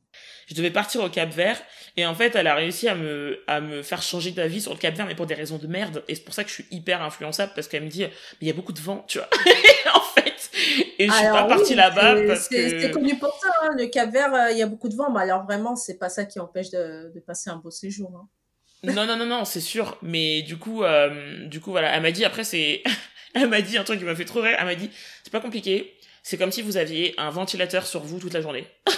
[0.48, 1.62] je devais partir au Cap Vert
[1.98, 4.80] et en fait elle a réussi à me à me faire changer d'avis sur le
[4.80, 6.66] Cap Vert mais pour des raisons de merde et c'est pour ça que je suis
[6.72, 8.12] hyper influençable parce qu'elle me dit mais
[8.42, 9.30] il y a beaucoup de vent tu vois
[9.96, 10.32] en fait
[11.00, 13.88] et je suis Alors pas partie là-bas parce que c'est connu pour ça, hein, le
[13.88, 16.26] Cap Vert, euh, il y a beaucoup de vent, mais alors vraiment, c'est pas ça
[16.26, 18.12] qui empêche de, de passer un beau séjour.
[18.16, 18.28] hein.
[18.84, 19.98] Non, non, non, non, c'est sûr.
[20.04, 21.96] Mais du coup, euh, du coup, voilà.
[21.96, 22.84] Elle m'a dit, après, c'est,
[23.34, 24.56] elle m'a dit un truc qui m'a fait trop rire.
[24.60, 24.92] Elle m'a dit,
[25.24, 25.96] c'est pas compliqué.
[26.24, 28.68] C'est comme si vous aviez un ventilateur sur vous toute la journée.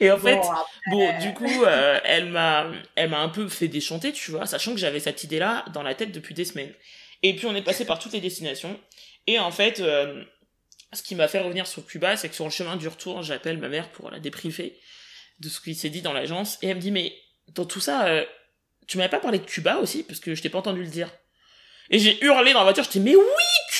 [0.00, 0.52] Et en fait, Bon,
[0.90, 4.72] bon, du coup, euh, elle m'a, elle m'a un peu fait déchanter, tu vois, sachant
[4.72, 6.72] que j'avais cette idée-là dans la tête depuis des semaines.
[7.22, 8.78] Et puis, on est passé par toutes les destinations.
[9.26, 10.22] Et en fait, euh,
[10.92, 13.58] ce qui m'a fait revenir sur Cuba, c'est que sur le chemin du retour, j'appelle
[13.58, 14.78] ma mère pour la débriefer
[15.40, 16.58] de ce qui s'est dit dans l'agence.
[16.62, 17.12] Et elle me dit, mais
[17.48, 18.24] dans tout ça, euh,
[18.86, 20.04] tu m'avais pas parlé de Cuba aussi?
[20.04, 21.10] Parce que je t'ai pas entendu le dire.
[21.90, 23.22] Et j'ai hurlé dans la voiture, j'étais, mais oui,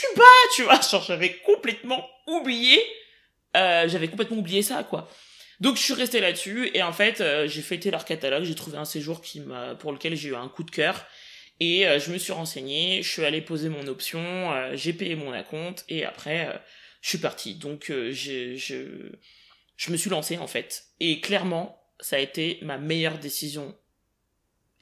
[0.01, 0.25] Cuba
[0.55, 2.81] Tu vois, genre, j'avais complètement oublié,
[3.57, 5.09] euh, j'avais complètement oublié ça, quoi.
[5.61, 8.79] Donc je suis restée là-dessus, et en fait, euh, j'ai feuilleté leur catalogue, j'ai trouvé
[8.79, 11.05] un séjour qui m'a, pour lequel j'ai eu un coup de cœur,
[11.59, 14.21] et euh, je me suis renseignée, je suis allée poser mon option,
[14.53, 16.59] euh, j'ai payé mon acompte, et après, euh,
[17.01, 17.55] je suis partie.
[17.57, 19.11] Donc euh, j'ai- je,
[19.77, 20.85] je me suis lancée, en fait.
[21.01, 23.77] Et clairement, ça a été ma meilleure décision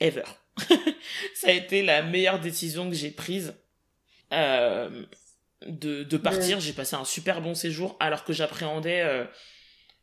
[0.00, 0.24] ever.
[1.34, 3.54] ça a été la meilleure décision que j'ai prise
[4.32, 5.04] euh,
[5.66, 6.60] de, de partir.
[6.60, 9.24] J'ai passé un super bon séjour alors que j'appréhendais euh,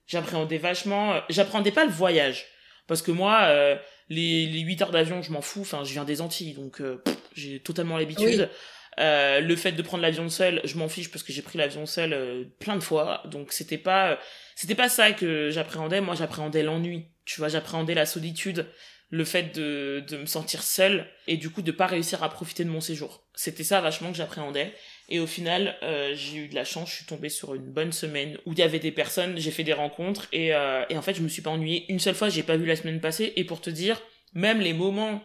[0.08, 2.46] j'appréhendais vachement euh, j'appréhendais pas le voyage.
[2.88, 3.76] Parce que moi euh,
[4.10, 5.62] les, les 8 heures d'avion je m'en fous.
[5.62, 8.50] Enfin je viens des Antilles donc euh, pff, j'ai totalement l'habitude.
[8.52, 8.58] Oui.
[9.00, 11.86] Euh, le fait de prendre l'avion seul je m'en fiche parce que j'ai pris l'avion
[11.86, 13.24] seul plein de fois.
[13.26, 14.16] Donc c'était pas euh,
[14.56, 16.02] c'était pas ça que j'appréhendais.
[16.02, 17.08] Moi j'appréhendais l'ennui.
[17.26, 18.68] Tu vois j'appréhendais la solitude
[19.16, 22.64] le fait de, de me sentir seule et du coup de pas réussir à profiter
[22.64, 24.74] de mon séjour c'était ça vachement que j'appréhendais
[25.10, 27.92] et au final, euh, j'ai eu de la chance, je suis tombée sur une bonne
[27.92, 31.02] semaine où il y avait des personnes, j'ai fait des rencontres et, euh, et en
[31.02, 31.86] fait, je me suis pas ennuyée.
[31.90, 34.02] Une seule fois, j'ai pas vu la semaine passée et pour te dire,
[34.34, 35.22] même les moments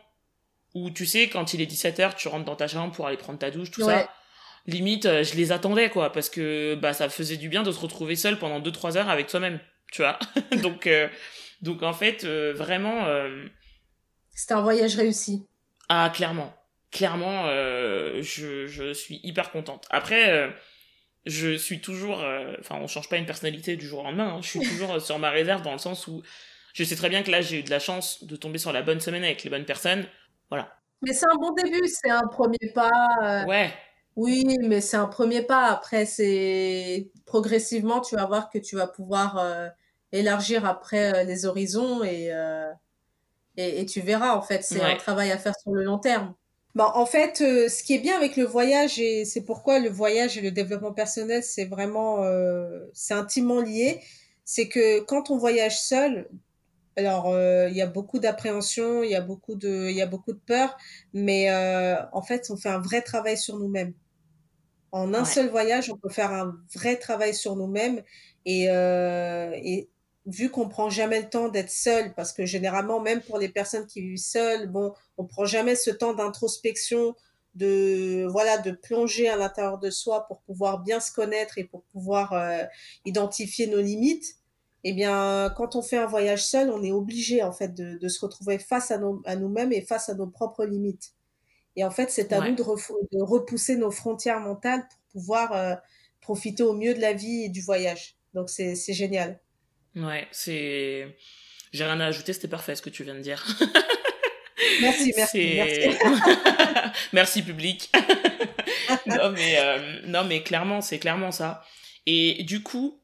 [0.75, 3.39] où tu sais, quand il est 17h, tu rentres dans ta chambre pour aller prendre
[3.39, 3.87] ta douche, tout Ouais.
[3.95, 4.11] ça,
[4.67, 7.79] limite, euh, je les attendais quoi parce que bah ça faisait du bien de se
[7.79, 9.61] retrouver seul pendant 2-3 heures avec toi-même,
[9.93, 10.19] tu vois.
[10.63, 11.09] donc, euh,
[11.63, 13.07] donc en fait, euh, vraiment.
[14.39, 15.45] C'était un voyage réussi.
[15.89, 16.55] ah, clairement.
[16.93, 19.85] Clairement, euh, je, je suis hyper contente.
[19.91, 20.49] Après, euh,
[21.27, 22.21] je suis toujours...
[22.23, 24.37] euh, Enfin, on change pas une personnalité du jour au lendemain.
[24.37, 24.41] hein.
[24.43, 26.23] Je suis toujours sur ma réserve dans le sens où
[26.73, 28.83] je sais très bien que là, j'ai eu de la chance de tomber sur la
[28.83, 30.07] bonne semaine avec les bonnes personnes.
[30.51, 30.73] Voilà.
[31.03, 33.45] Mais c'est un bon début, c'est un premier pas.
[33.47, 33.73] Ouais,
[34.17, 35.67] Oui, mais c'est un premier pas.
[35.67, 39.69] Après, c'est progressivement, tu vas voir que tu vas pouvoir euh,
[40.13, 42.71] élargir après euh, les horizons et, euh,
[43.59, 46.35] et, et tu verras, en fait, c'est un travail à faire sur le long terme.
[46.75, 49.89] Bah, en fait, euh, ce qui est bien avec le voyage, et c'est pourquoi le
[49.89, 54.01] voyage et le développement personnel, c'est vraiment, euh, c'est intimement lié,
[54.45, 56.29] c'est que quand on voyage seul,
[56.97, 60.07] alors euh, il y a beaucoup d'appréhension, il y a beaucoup de, il y a
[60.07, 60.77] beaucoup de peur,
[61.15, 63.95] mais euh, en fait, on fait un vrai travail sur nous-mêmes.
[64.93, 65.25] En un Ouais.
[65.25, 68.03] seul voyage, on peut faire un vrai travail sur nous-mêmes
[68.47, 69.91] et, euh, et
[70.29, 73.87] vu qu'on prend jamais le temps d'être seul, parce que généralement, même pour les personnes
[73.87, 77.17] qui vivent seules, bon, on prend jamais ce temps d'introspection,
[77.55, 81.83] de voilà, de plonger à l'intérieur de soi pour pouvoir bien se connaître et pour
[81.85, 82.63] pouvoir euh,
[83.07, 84.37] identifier nos limites.
[84.85, 88.09] Eh bien, quand on fait un voyage seul, on est obligé en fait de, de
[88.09, 91.15] se retrouver face à, nos, à nous-mêmes et face à nos propres limites.
[91.75, 95.75] Et en fait, c'est à nous de, de, repousser nos frontières mentales pour pouvoir euh,
[96.21, 98.17] profiter au mieux de la vie et du voyage.
[98.35, 99.41] Donc, c'est génial.
[99.97, 101.17] Ouais, c'est.
[101.73, 103.45] J'ai rien à ajouter, c'était parfait ce que tu viens de dire.
[104.81, 105.55] merci, merci.
[105.57, 105.99] Merci.
[107.13, 107.91] merci, public.
[109.07, 111.65] non, mais, euh, non, mais clairement, c'est clairement ça.
[112.07, 113.01] Et du coup,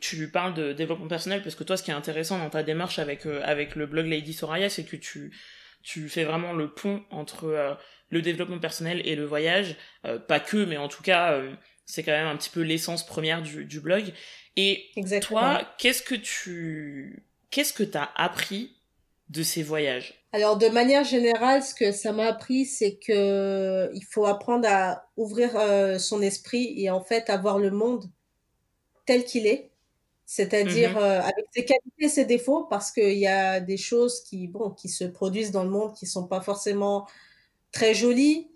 [0.00, 2.98] tu parles de développement personnel parce que toi, ce qui est intéressant dans ta démarche
[2.98, 5.36] avec, euh, avec le blog Lady Soraya, c'est que tu,
[5.82, 7.74] tu fais vraiment le pont entre euh,
[8.10, 9.76] le développement personnel et le voyage.
[10.26, 11.40] pas que, mais en tout cas,
[11.90, 14.12] c'est quand même un petit peu l'essence première du, du blog.
[14.56, 14.90] Et
[15.22, 18.76] toi, qu'est-ce que tu qu'est-ce que t'as appris
[19.28, 20.24] de ces voyages?
[20.32, 25.08] Alors de manière générale, ce que ça m'a appris, c'est que il faut apprendre à
[25.16, 28.04] ouvrir euh, son esprit et en fait avoir le monde
[29.06, 29.72] tel qu'il est,
[30.26, 31.02] c'est-à-dire mm-hmm.
[31.02, 34.70] euh, avec ses qualités et ses défauts, parce qu'il y a des choses qui bon
[34.70, 37.08] qui se produisent dans le monde qui sont pas forcément
[37.72, 38.50] très jolies,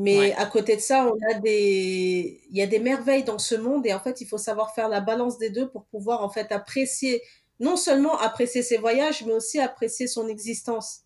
[0.00, 3.56] mais à côté de ça, on a des, il y a des merveilles dans ce
[3.56, 6.30] monde et en fait, il faut savoir faire la balance des deux pour pouvoir en
[6.30, 7.20] fait apprécier,
[7.58, 11.00] non seulement apprécier ses voyages, mais aussi apprécier son existence.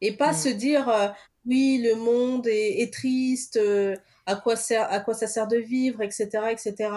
[0.00, 0.36] Et pas mm.
[0.36, 1.08] se dire, euh,
[1.44, 5.58] oui, le monde est, est triste, euh, à quoi sert, à quoi ça sert de
[5.58, 6.90] vivre, etc., etc.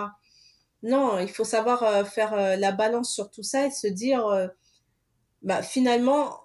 [0.84, 4.50] Non, il faut savoir euh, faire la balance sur tout ça et se dire,
[5.42, 6.45] bah, finalement,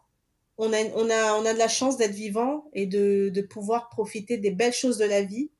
[0.60, 3.88] on a, on a, on a de la chance d'être vivant et de, de pouvoir
[3.88, 5.50] profiter des belles choses de la vie.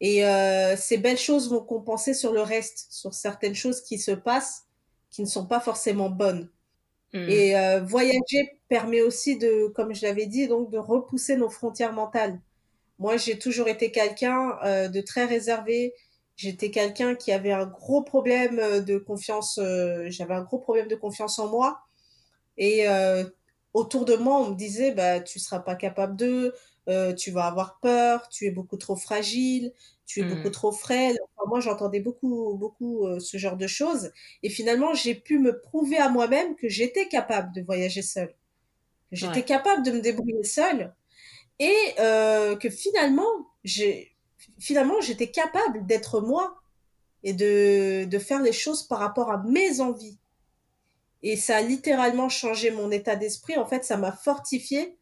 [0.00, 4.12] Et euh, ces belles choses vont compenser sur le reste, sur certaines choses qui se
[4.12, 4.66] passent,
[5.10, 6.48] qui ne sont pas forcément bonnes.
[7.12, 7.28] Hmm.
[7.28, 11.92] Et euh, voyager permet aussi de, comme je l'avais dit, donc de repousser nos frontières
[11.92, 12.40] mentales.
[13.00, 15.94] Moi, j'ai toujours été quelqu'un euh, de très réservé.
[16.36, 19.58] J'étais quelqu'un qui avait un gros problème de confiance.
[19.58, 21.80] Euh, J'avais un gros problème de confiance en moi.
[22.56, 23.24] Et euh,
[23.74, 26.54] autour de moi, on me disait, bah, tu seras pas capable de,
[26.88, 29.72] euh, tu vas avoir peur, tu es beaucoup trop fragile,
[30.06, 30.52] tu es beaucoup mmh.
[30.52, 31.18] trop frêle.
[31.36, 34.12] Enfin, moi, j'entendais beaucoup, beaucoup euh, ce genre de choses.
[34.42, 38.34] Et finalement, j'ai pu me prouver à moi-même que j'étais capable de voyager seule.
[39.12, 40.94] J'étais capable de me débrouiller seule.
[41.60, 43.30] Et euh, que finalement,
[43.62, 44.12] j'ai,
[44.58, 46.60] finalement, j'étais capable d'être moi
[47.22, 50.18] et de, de faire les choses par rapport à mes envies.
[51.26, 53.56] Et ça a littéralement changé mon état d'esprit.
[53.56, 54.98] En fait, ça m'a fortifié.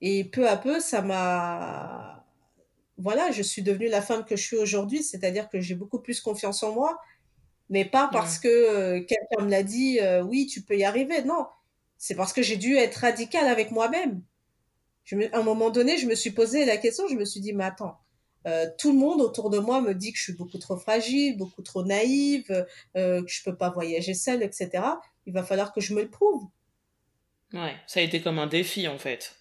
[0.00, 2.26] Et peu à peu, ça m'a...
[2.98, 5.04] Voilà, je suis devenue la femme que je suis aujourd'hui.
[5.04, 7.00] C'est-à-dire que j'ai beaucoup plus confiance en moi.
[7.70, 11.22] Mais pas parce que euh, quelqu'un me l'a dit, euh, oui, tu peux y arriver.
[11.22, 11.46] Non,
[11.96, 14.20] c'est parce que j'ai dû être radicale avec moi-même.
[15.32, 17.64] à un moment donné, je me suis posé la question, je me suis dit, mais
[17.64, 17.98] attends,
[18.48, 21.36] euh, tout le monde autour de moi me dit que je suis beaucoup trop fragile,
[21.38, 24.82] beaucoup trop naïve, euh, que je peux pas voyager seule, etc
[25.26, 26.44] il va falloir que je me le prouve.
[27.52, 29.36] Ouais, ça a été comme un défi en fait.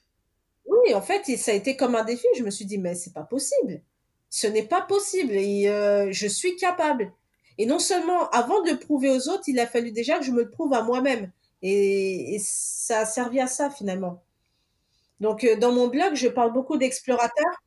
[0.66, 2.28] Oui, en fait, ça a été comme un défi.
[2.38, 3.82] Je me suis dit, mais c'est pas possible.
[4.30, 5.34] Ce n'est pas possible.
[5.34, 7.12] Et euh, je suis capable.
[7.58, 10.32] Et non seulement, avant de le prouver aux autres, il a fallu déjà que je
[10.32, 11.32] me le prouve à moi-même.
[11.62, 14.24] Et, ça a servi à ça finalement.
[15.20, 17.64] Donc, euh, dans mon blog, je parle beaucoup d'explorateurs.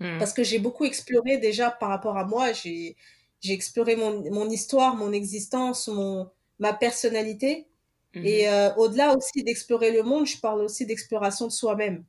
[0.00, 0.18] Hmm.
[0.18, 2.52] Parce que j'ai beaucoup exploré déjà par rapport à moi.
[2.52, 2.96] J'ai
[3.44, 7.66] exploré mon, mon histoire, mon existence, mon, ma personnalité.
[8.14, 8.24] Mhm.
[8.24, 12.04] Et euh, au-delà aussi d'explorer le monde, je parle aussi d'exploration de soi-même.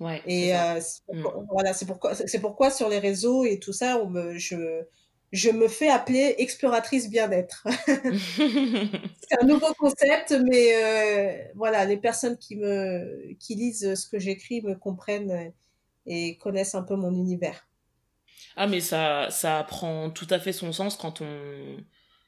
[0.00, 0.80] Ouais, et euh,
[1.12, 1.26] mhm.
[1.50, 4.82] voilà, c'est pourquoi, c'est pourquoi sur les réseaux et tout ça, on me, je,
[5.32, 7.66] je me fais appeler exploratrice bien-être.
[7.86, 14.20] c'est un nouveau concept, mais euh, voilà, les personnes qui me, qui lisent ce que
[14.20, 15.52] j'écris me comprennent
[16.06, 17.66] et connaissent un peu mon univers.
[18.56, 21.76] Ah, mais ça, ça prend tout à fait son sens quand on,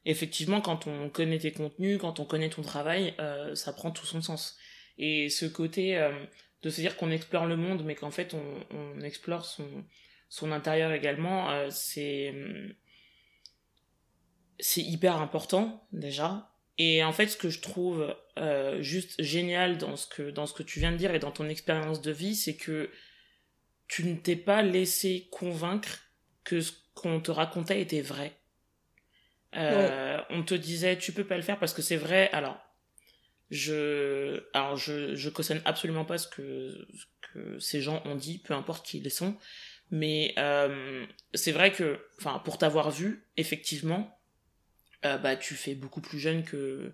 [0.04, 4.06] effectivement, quand on connaît tes contenus, quand on connaît ton travail, euh, ça prend tout
[4.06, 4.56] son sens.
[4.98, 6.12] Et ce côté euh,
[6.62, 9.84] de se dire qu'on explore le monde, mais qu'en fait on, on, explore son,
[10.28, 12.34] son intérieur également, euh, c'est
[14.58, 16.50] c'est hyper important déjà.
[16.76, 20.54] Et en fait, ce que je trouve euh, juste génial dans ce que dans ce
[20.54, 22.90] que tu viens de dire et dans ton expérience de vie, c'est que
[23.88, 25.98] tu ne t'es pas laissé convaincre
[26.44, 28.39] que ce qu'on te racontait était vrai
[29.56, 32.30] euh, on te disait tu peux pas le faire parce que c'est vrai.
[32.32, 32.58] Alors
[33.50, 36.86] je alors je je cautionne absolument pas ce que
[37.32, 39.36] que ces gens ont dit, peu importe qui ils sont,
[39.90, 41.04] mais euh,
[41.34, 44.18] c'est vrai que enfin pour t'avoir vu effectivement,
[45.04, 46.92] euh, bah tu fais beaucoup plus jeune que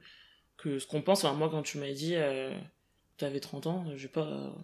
[0.56, 1.24] que ce qu'on pense.
[1.24, 2.56] Enfin, moi, quand tu m'as dit, euh,
[3.16, 4.54] t'avais 30 ans, j'ai pas.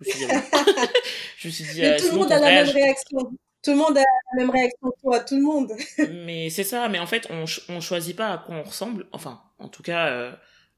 [0.00, 0.32] Je me suis dit,
[1.38, 3.32] je me suis dit, mais tout le monde a la même réaction.
[3.66, 5.72] Tout le monde a la même réaction que toi, tout le monde.
[6.24, 9.06] mais c'est ça, mais en fait, on, on choisit pas à quoi on ressemble.
[9.10, 10.32] Enfin, en tout cas, euh,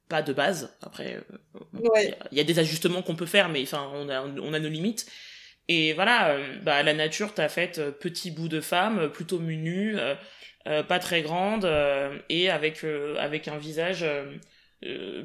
[0.08, 0.74] pas de base.
[0.80, 1.20] Après,
[1.74, 4.70] il y, a des ajustements qu'on peut faire, mais enfin, on a, on a nos
[4.70, 5.04] limites.
[5.68, 9.94] Et voilà, euh, bah, la nature t'a fait euh, petit bout de femme, plutôt menu,
[10.64, 11.70] pas très grande,
[12.30, 12.84] et avec,
[13.18, 14.02] avec un visage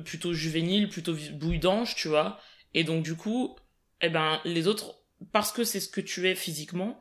[0.03, 2.41] plutôt juvénile, plutôt bouille d'ange, tu vois.
[2.73, 3.55] Et donc, du coup,
[4.01, 4.97] eh ben, les autres,
[5.31, 6.99] parce que c'est ce que tu es physiquement,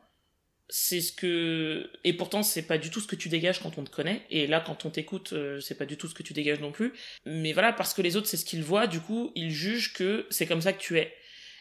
[0.69, 3.83] c'est ce que et pourtant c'est pas du tout ce que tu dégages quand on
[3.83, 4.25] te connaît.
[4.29, 6.71] Et là quand on t'écoute euh, c'est pas du tout ce que tu dégages non
[6.71, 6.93] plus.
[7.25, 8.87] Mais voilà parce que les autres c'est ce qu'ils voient.
[8.87, 11.13] Du coup ils jugent que c'est comme ça que tu es.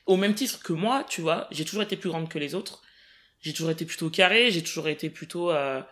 [0.06, 2.82] Au même titre que moi tu vois j'ai toujours été plus grande que les autres.
[3.40, 5.82] J'ai toujours été plutôt carrée j'ai toujours été plutôt euh,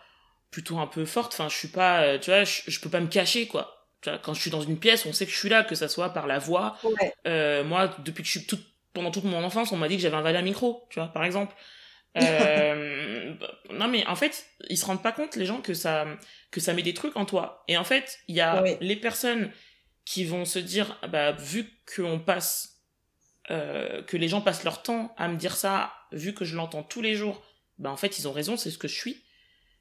[0.51, 1.32] plutôt un peu forte.
[1.35, 3.87] Enfin je suis pas euh, tu vois je, peux pas me cacher quoi.
[4.03, 5.74] Tu vois, quand je suis dans une pièce on sait que je suis là que
[5.74, 6.78] ça soit par la voix.
[7.27, 10.16] Moi depuis que je suis toute pendant toute mon enfance on m'a dit que j'avais
[10.16, 11.55] un à micro tu vois par exemple
[12.19, 13.35] euh,
[13.70, 16.07] non mais en fait, ils se rendent pas compte les gens que ça
[16.51, 17.65] que ça met des trucs en toi.
[17.69, 19.51] Et en fait, il y a les personnes
[20.05, 22.81] qui vont se dire ah bah vu qu'on passe
[23.51, 26.82] euh, que les gens passent leur temps à me dire ça, vu que je l'entends
[26.82, 27.43] tous les jours,
[27.78, 29.24] bah en fait ils ont raison, c'est ce que je suis.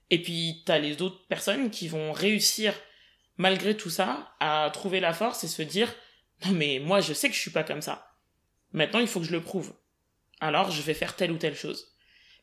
[0.09, 2.73] Et puis t'as les autres personnes qui vont réussir
[3.37, 5.93] malgré tout ça à trouver la force et se dire
[6.45, 8.11] non mais moi je sais que je suis pas comme ça.
[8.71, 9.73] Maintenant il faut que je le prouve.
[10.39, 11.95] Alors je vais faire telle ou telle chose.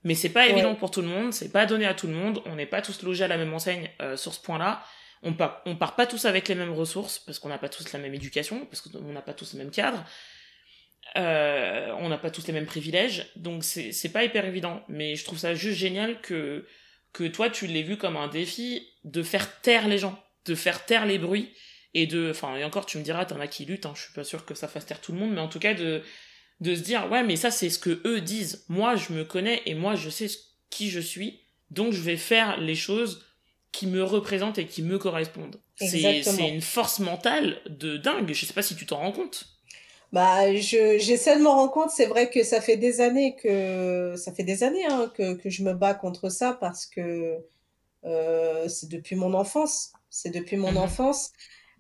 [0.06, 2.40] Mais c'est pas évident pour tout le monde, c'est pas donné à tout le monde,
[2.46, 4.84] on n'est pas tous logés à la même enseigne euh, sur ce point-là.
[5.24, 7.92] On part, on part pas tous avec les mêmes ressources, parce qu'on n'a pas tous
[7.92, 10.04] la même éducation, parce qu'on n'a pas tous le même cadre.
[11.16, 14.84] Euh, on n'a pas tous les mêmes privilèges, donc c'est pas hyper évident.
[14.88, 16.68] Mais je trouve ça juste génial que,
[17.12, 20.84] que toi, tu l'aies vu comme un défi de faire taire les gens, de faire
[20.84, 21.52] taire les bruits,
[21.94, 24.12] et de, enfin, et encore, tu me diras, t'en as qui luttent, hein, je suis
[24.12, 26.04] pas sûr que ça fasse taire tout le monde, mais en tout cas, de,
[26.60, 28.64] de se dire ouais mais ça c'est ce que eux disent.
[28.68, 30.28] Moi je me connais et moi je sais
[30.70, 31.40] qui je suis.
[31.70, 33.24] Donc je vais faire les choses
[33.72, 35.60] qui me représentent et qui me correspondent.
[35.76, 38.32] C'est une force mentale de dingue.
[38.32, 39.46] Je sais pas si tu t'en rends compte.
[40.12, 44.14] Bah je j'essaie de me rendre compte c'est vrai que ça fait des années que
[44.16, 47.40] ça fait des années hein, que, que je me bats contre ça parce que
[48.06, 49.92] euh, c'est depuis mon enfance.
[50.10, 50.78] C'est depuis mon mhm.
[50.78, 51.32] enfance.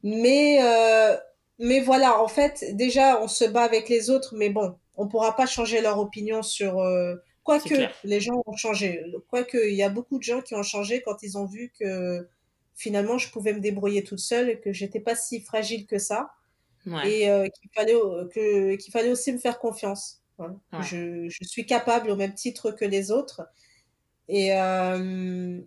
[0.02, 1.16] Mais euh,
[1.58, 5.34] mais voilà, en fait, déjà, on se bat avec les autres, mais bon, on pourra
[5.36, 6.78] pas changer leur opinion sur.
[6.78, 7.14] Euh,
[7.44, 7.74] quoique
[8.04, 9.02] les gens ont changé.
[9.28, 12.28] Quoique il y a beaucoup de gens qui ont changé quand ils ont vu que
[12.74, 16.30] finalement je pouvais me débrouiller toute seule et que j'étais pas si fragile que ça.
[17.04, 17.94] Et euh, qu'il fallait,
[18.32, 20.22] que, qu'il fallait aussi me faire confiance.
[20.82, 23.42] Je, je, suis capable au même titre que les autres.
[24.28, 25.60] Et, euh,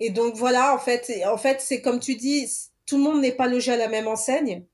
[0.00, 2.48] et donc voilà, en fait, en fait c'est comme tu dis,
[2.86, 4.64] tout le monde n'est pas logé à la même enseigne.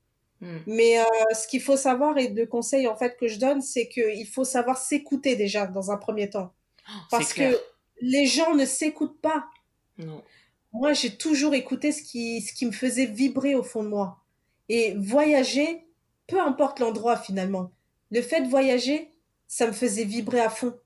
[0.41, 0.57] Hmm.
[0.67, 1.03] Mais euh,
[1.33, 4.43] ce qu'il faut savoir et de conseils en fait que je donne, c'est qu'il faut
[4.43, 6.53] savoir s'écouter déjà dans un premier temps.
[6.89, 7.59] Oh, Parce que
[8.01, 9.45] les gens ne s'écoutent pas.
[9.97, 10.23] Non.
[10.73, 14.23] Moi, j'ai toujours écouté ce qui, ce qui me faisait vibrer au fond de moi.
[14.69, 15.87] Et voyager,
[16.27, 17.71] peu importe l'endroit finalement,
[18.11, 19.09] le fait de voyager,
[19.47, 20.77] ça me faisait vibrer à fond.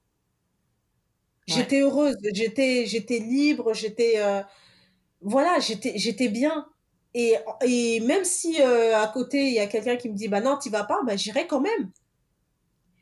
[1.47, 4.41] J'étais heureuse, j'étais, j'étais libre, j'étais, euh,
[5.21, 6.69] voilà, j'étais, j'étais bien.
[7.13, 7.35] Et,
[7.65, 10.57] et même si euh, à côté, il y a quelqu'un qui me dit, bah non,
[10.57, 11.91] tu vas pas, bah j'irai quand même.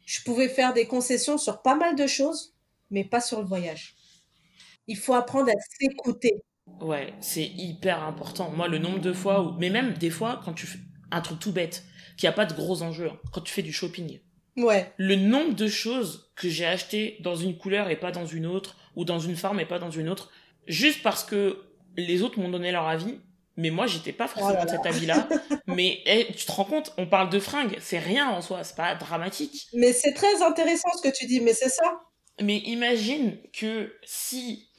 [0.06, 2.56] Je pouvais faire des concessions sur pas mal de choses,
[2.90, 3.96] mais pas sur le voyage.
[4.88, 6.42] Il faut apprendre à s'écouter.
[6.82, 8.50] Ouais, c'est hyper important.
[8.50, 10.80] Moi, le nombre de fois où, mais même des fois, quand tu fais
[11.12, 11.84] un truc tout bête,
[12.18, 14.20] qui a pas de gros enjeux, hein, quand tu fais du shopping.
[14.58, 14.92] Ouais.
[14.98, 18.78] Le nombre de choses que j'ai achetées dans une couleur et pas dans une autre,
[18.96, 20.32] ou dans une forme et pas dans une autre,
[20.68, 21.64] juste parce que
[21.96, 23.20] les autres m'ont donné leur avis,
[23.60, 25.28] mais moi j'étais pas forcément oh de cet avis-là.
[25.68, 28.78] mais eh, tu te rends compte, on parle de fringues, c'est rien en soi, c'est
[28.78, 29.68] pas dramatique.
[29.74, 32.00] Mais c'est très intéressant ce que tu dis, mais c'est ça.
[32.42, 34.70] Mais imagine que si,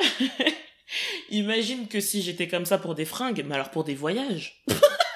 [1.31, 4.65] imagine que si j'étais comme ça pour des fringues, mais alors pour des voyages,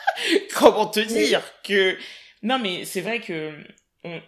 [0.55, 1.97] comment te dire que
[2.43, 3.55] non mais c'est vrai que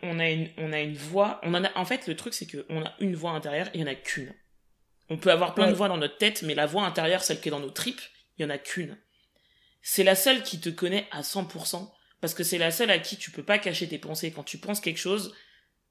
[0.02, 2.46] on, a une on a une voix, on en a en fait le truc c'est
[2.46, 4.32] que on a une voix intérieure et il y en a qu'une.
[5.10, 7.48] On peut avoir plein de voix dans notre tête, mais la voix intérieure, celle qui
[7.48, 8.00] est dans nos tripes,
[8.38, 8.96] il y en a qu'une
[9.88, 11.88] c'est la seule qui te connaît à 100%,
[12.20, 14.32] parce que c'est la seule à qui tu peux pas cacher tes pensées.
[14.32, 15.32] Quand tu penses quelque chose,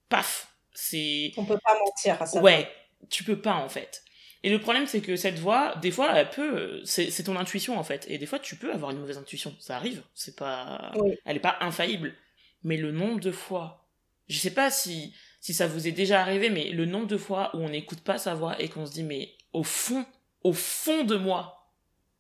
[0.10, 1.32] paf, c'est...
[1.38, 2.42] On peut pas mentir à ça.
[2.42, 2.70] Ouais,
[3.10, 4.04] tu peux pas en fait.
[4.44, 7.86] Et le problème, c'est que cette voix, des fois, elle peut, c'est ton intuition en
[7.86, 8.06] fait.
[8.10, 9.56] Et des fois, tu peux avoir une mauvaise intuition.
[9.62, 10.04] Ça arrive.
[10.14, 10.92] C'est pas,
[11.24, 12.16] elle est pas infaillible.
[12.64, 13.88] Mais le nombre de fois,
[14.28, 17.56] je sais pas si, si ça vous est déjà arrivé, mais le nombre de fois
[17.56, 20.06] où on n'écoute pas sa voix et qu'on se dit, mais au fond,
[20.44, 21.72] au fond de moi,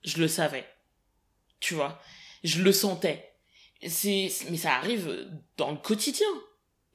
[0.05, 0.65] je le savais
[1.59, 1.99] tu vois.
[2.43, 3.31] je le sentais.
[3.87, 6.27] C'est, mais ça arrive dans le quotidien.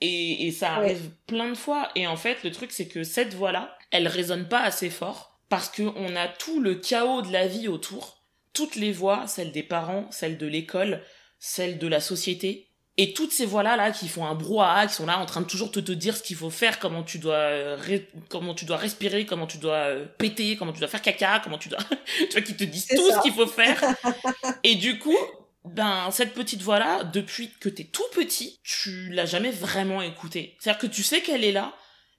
[0.00, 1.90] Et, et ça arrive plein de fois.
[1.94, 5.68] Et en fait, le truc, c'est que cette voix-là, elle résonne pas assez fort parce
[5.68, 8.24] que on a tout le chaos de la vie autour.
[8.54, 11.02] Toutes les voix, celles des parents, celles de l'école,
[11.38, 12.69] celles de la société.
[12.96, 15.46] Et toutes ces voix-là, là, qui font un brouhaha, qui sont là en train de
[15.46, 17.98] toujours te, te dire ce qu'il faut faire, comment tu dois, euh,
[18.28, 21.56] comment tu dois respirer, comment tu dois euh, péter, comment tu dois faire caca, comment
[21.56, 21.78] tu dois,
[22.18, 23.82] tu vois, qui te disent tout ce qu'il faut faire.
[24.64, 25.16] et du coup,
[25.64, 30.56] ben cette petite voix là depuis que t'es tout petit tu l'as jamais vraiment écoutée.
[30.58, 31.74] C'est à dire que tu sais qu'elle est là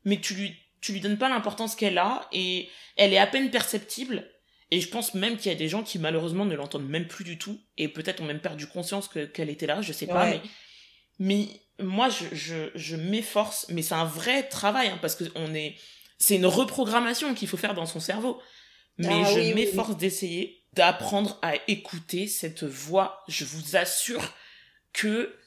[0.05, 3.49] mais tu lui tu lui donnes pas l'importance qu'elle a et elle est à peine
[3.49, 4.27] perceptible
[4.71, 7.23] et je pense même qu'il y a des gens qui malheureusement ne l'entendent même plus
[7.23, 10.25] du tout et peut-être ont même perdu conscience que qu'elle était là je sais pas
[10.25, 10.41] mais
[11.19, 11.47] mais
[11.79, 15.75] moi je je, je m'efforce mais c'est un vrai travail hein, parce que on est
[16.17, 18.41] c'est une reprogrammation qu'il faut faire dans son cerveau
[18.97, 23.23] mais ah je m'efforce d'essayer d'apprendre à écouter cette voix.
[23.27, 24.33] Je vous assure
[24.93, 25.37] que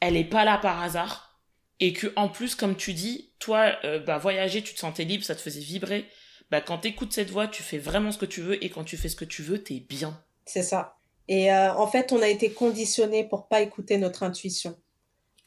[0.00, 1.40] elle est pas là par hasard
[1.80, 5.24] et que en plus comme tu dis, toi euh, bah voyager, tu te sentais libre,
[5.24, 6.08] ça te faisait vibrer.
[6.50, 8.96] Bah quand t'écoutes cette voix, tu fais vraiment ce que tu veux et quand tu
[8.96, 10.22] fais ce que tu veux, t'es bien.
[10.44, 10.96] C'est ça.
[11.28, 14.76] Et euh, en fait, on a été conditionné pour pas écouter notre intuition.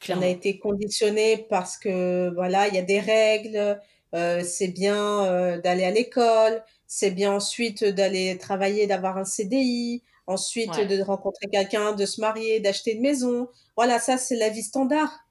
[0.08, 3.80] On a été conditionné parce que voilà, il y a des règles,
[4.14, 10.02] euh, c'est bien euh, d'aller à l'école, c'est bien ensuite d'aller travailler, d'avoir un CDI,
[10.26, 13.48] ensuite de rencontrer quelqu'un, de se marier, d'acheter une maison.
[13.76, 15.26] Voilà, ça c'est la vie standard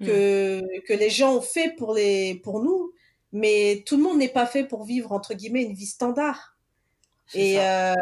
[0.00, 0.06] hmm.
[0.06, 2.92] que que les gens ont fait pour les pour nous,
[3.34, 6.56] mais tout le monde n'est pas fait pour vivre entre guillemets une vie standard.
[7.34, 7.94] Et euh,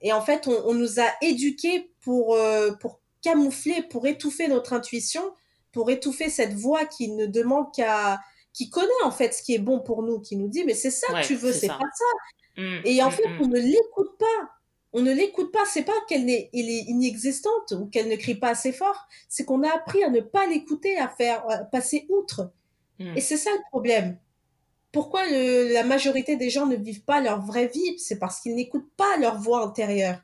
[0.00, 4.72] et en fait, on, on nous a éduqués pour euh, pour camoufler, pour étouffer notre
[4.72, 5.22] intuition,
[5.70, 8.20] pour étouffer cette voix qui ne demande qu'à
[8.52, 10.90] qui connaît en fait ce qui est bon pour nous, qui nous dit mais c'est
[10.90, 12.60] ça que tu veux, c'est pas ça.
[12.60, 13.40] Mmh, et en mmh, fait, mmh.
[13.40, 14.50] on ne l'écoute pas.
[14.94, 15.64] On ne l'écoute pas.
[15.64, 19.06] C'est pas qu'elle est, elle est inexistante ou qu'elle ne crie pas assez fort.
[19.28, 22.50] C'est qu'on a appris à ne pas l'écouter, à faire passer outre.
[22.98, 24.18] Et c'est ça le problème.
[24.92, 27.98] Pourquoi le, la majorité des gens ne vivent pas leur vraie vie?
[27.98, 30.20] C'est parce qu'ils n'écoutent pas leur voix intérieure.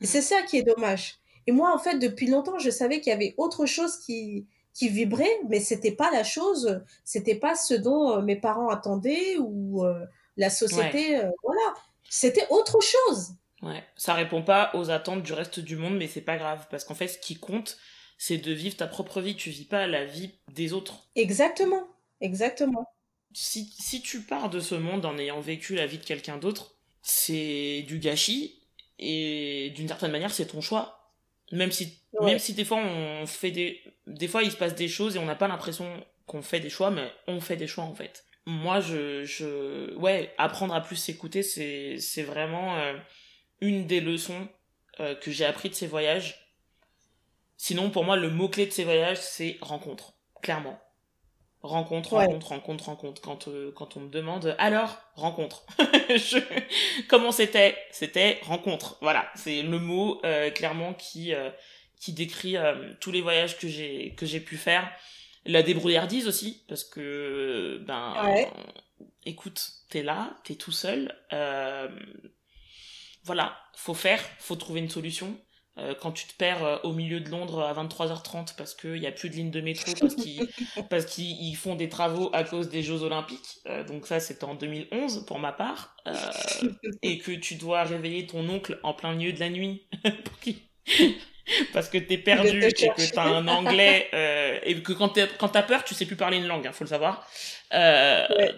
[0.00, 1.16] Et c'est ça qui est dommage.
[1.46, 4.88] Et moi, en fait, depuis longtemps, je savais qu'il y avait autre chose qui, qui
[4.88, 9.84] vibrait, mais c'était pas la chose, c'était pas ce dont euh, mes parents attendaient ou
[9.84, 10.04] euh,
[10.36, 11.74] la société, euh, voilà,
[12.10, 13.34] c'était autre chose.
[13.62, 16.84] Ouais, ça répond pas aux attentes du reste du monde, mais c'est pas grave parce
[16.84, 17.78] qu'en fait, ce qui compte,
[18.18, 19.36] c'est de vivre ta propre vie.
[19.36, 21.08] Tu vis pas la vie des autres.
[21.14, 21.86] Exactement,
[22.20, 22.86] exactement.
[23.34, 26.76] Si, si tu pars de ce monde en ayant vécu la vie de quelqu'un d'autre,
[27.02, 28.62] c'est du gâchis
[28.98, 31.04] et d'une certaine manière, c'est ton choix
[31.52, 34.88] même si, même si des fois on fait des, des fois il se passe des
[34.88, 37.84] choses et on n'a pas l'impression qu'on fait des choix, mais on fait des choix
[37.84, 38.24] en fait.
[38.46, 42.94] Moi, je, je, ouais, apprendre à plus s'écouter, c'est, c'est vraiment euh,
[43.60, 44.48] une des leçons
[45.00, 46.52] euh, que j'ai appris de ces voyages.
[47.56, 50.12] Sinon, pour moi, le mot clé de ces voyages, c'est rencontre,
[50.42, 50.78] clairement.
[51.64, 53.22] Rencontre, rencontre, rencontre, rencontre.
[53.22, 55.64] Quand, euh, quand on me demande alors, rencontre.
[56.10, 56.36] je...
[57.08, 57.74] Comment c'était?
[57.90, 58.98] C'était rencontre.
[59.00, 61.48] Voilà, c'est le mot euh, clairement qui, euh,
[61.98, 62.56] qui décrit
[63.00, 64.86] tous les voyages que j'ai que j'ai pu faire.
[65.46, 68.14] La débrouillardise aussi, parce que, ben,
[69.24, 71.16] écoute, t'es là, t'es tout seul.
[73.22, 75.34] voilà, faut faire, faut trouver une solution.
[75.76, 79.08] Euh, quand tu te perds euh, au milieu de Londres à 23h30 parce qu'il n'y
[79.08, 80.48] a plus de ligne de métro, parce qu'ils
[80.88, 83.58] parce qu'ils font des travaux à cause des Jeux Olympiques.
[83.66, 85.96] Euh, donc ça, c'était en 2011 pour ma part.
[87.02, 89.82] et que tu dois réveiller ton oncle en plein milieu de la nuit
[91.72, 94.10] parce que t'es perdu et que t'as un anglais
[94.64, 95.08] et que quand
[95.48, 97.28] t'as peur, tu sais plus parler une langue, hein, faut le savoir.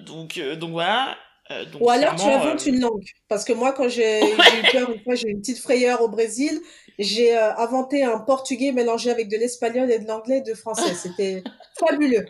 [0.04, 1.16] Donc donc voilà.
[1.50, 3.04] Donc, Ou alors tu inventes une langue.
[3.28, 4.36] Parce que moi, quand j'ai eu
[4.72, 6.60] peur, une fois, j'ai eu une petite frayeur au Brésil
[6.98, 10.94] j'ai euh, inventé un portugais mélangé avec de l'espagnol et de l'anglais et de français.
[10.94, 11.42] C'était
[11.78, 12.26] fabuleux.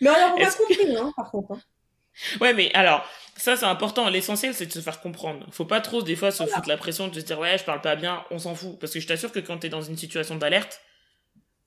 [0.00, 1.52] Mais alors, on a compris, hein, par contre.
[1.52, 1.60] Hein.
[2.40, 3.04] Ouais, mais alors,
[3.36, 4.08] ça c'est important.
[4.10, 5.46] L'essentiel c'est de se faire comprendre.
[5.50, 7.80] Faut pas trop des fois se foutre la pression de se dire ouais je parle
[7.80, 8.78] pas bien, on s'en fout.
[8.78, 10.82] Parce que je t'assure que quand t'es dans une situation d'alerte,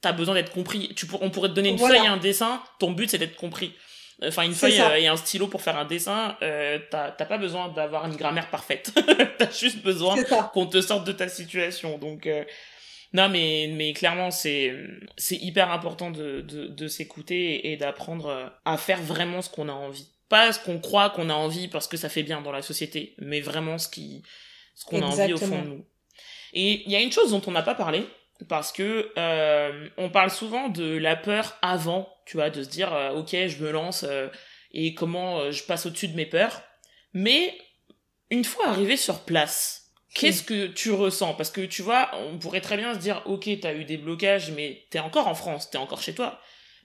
[0.02, 0.94] t'as besoin d'être compris.
[0.96, 1.24] Tu pour...
[1.24, 2.62] on pourrait te donner une feuille et un dessin.
[2.80, 3.74] Ton but c'est d'être compris.
[4.24, 6.38] Enfin une feuille euh, et un stylo pour faire un dessin.
[6.42, 8.92] Euh, t'as pas besoin d'avoir une grammaire parfaite.
[9.38, 10.16] t'as juste besoin
[10.54, 11.98] qu'on te sorte de ta situation.
[11.98, 12.44] Donc euh,
[13.14, 14.74] non mais mais clairement c'est
[15.18, 19.74] c'est hyper important de de, de s'écouter et d'apprendre à faire vraiment ce qu'on a
[19.74, 22.62] envie pas ce qu'on croit qu'on a envie parce que ça fait bien dans la
[22.62, 24.24] société, mais vraiment ce qui,
[24.74, 25.86] ce qu'on a envie au fond de nous.
[26.54, 28.08] Et il y a une chose dont on n'a pas parlé,
[28.50, 32.94] parce que euh, on parle souvent de la peur avant, tu vois, de se dire
[32.94, 34.28] euh, ok je me lance euh,
[34.72, 36.62] et comment je passe au-dessus de mes peurs,
[37.14, 37.58] mais
[38.30, 41.34] une fois arrivé sur place, qu'est-ce que tu ressens?
[41.36, 44.52] Parce que tu vois, on pourrait très bien se dire, ok, t'as eu des blocages,
[44.52, 46.42] mais t'es encore en France, t'es encore chez toi.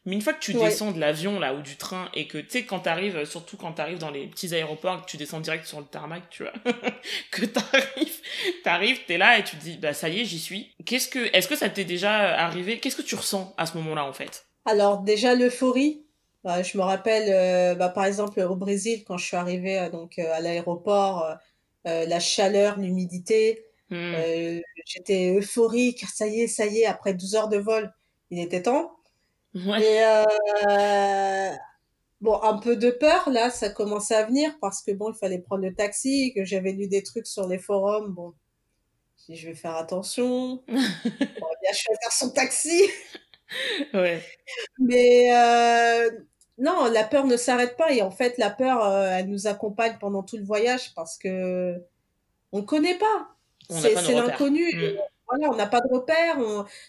[0.06, 2.48] Mais une fois que tu descends de l'avion là ou du train et que tu
[2.48, 5.78] sais quand t'arrives, surtout quand t'arrives dans les petits aéroports, que tu descends direct sur
[5.78, 6.52] le tarmac, tu vois,
[7.30, 8.20] que t'arrives,
[8.64, 10.74] t'arrives, t'es là et tu te dis bah ça y est j'y suis.
[10.86, 12.78] Qu'est-ce que, est-ce que ça t'est déjà arrivé?
[12.78, 14.46] Qu'est-ce que tu ressens à ce moment-là en fait?
[14.64, 16.04] Alors déjà l'euphorie.
[16.42, 19.90] Bah, je me rappelle euh, bah, par exemple au Brésil quand je suis arrivée euh,
[19.90, 21.36] donc euh, à l'aéroport,
[21.84, 24.14] la chaleur, l'humidité, hmm.
[24.86, 26.04] j'étais euphorique.
[26.12, 27.92] Ça y est, ça y est, après 12 heures de vol,
[28.30, 28.92] il était temps.
[29.54, 31.50] Et euh,
[32.20, 35.40] bon, un peu de peur, là, ça commençait à venir parce que bon, il fallait
[35.40, 38.12] prendre le taxi, que j'avais lu des trucs sur les forums.
[38.12, 38.34] Bon,
[39.28, 40.62] je vais faire attention.
[40.68, 42.82] On va bien choisir son taxi.
[43.94, 44.22] ouais.
[44.78, 46.10] Mais euh,
[46.58, 47.92] non, la peur ne s'arrête pas.
[47.92, 51.82] Et en fait, la peur, euh, elle nous accompagne pendant tout le voyage parce que
[52.52, 53.34] on connaît pas.
[53.68, 54.72] C'est l'inconnu.
[54.74, 54.98] Mm
[55.30, 56.38] voilà, on n'a pas de repères.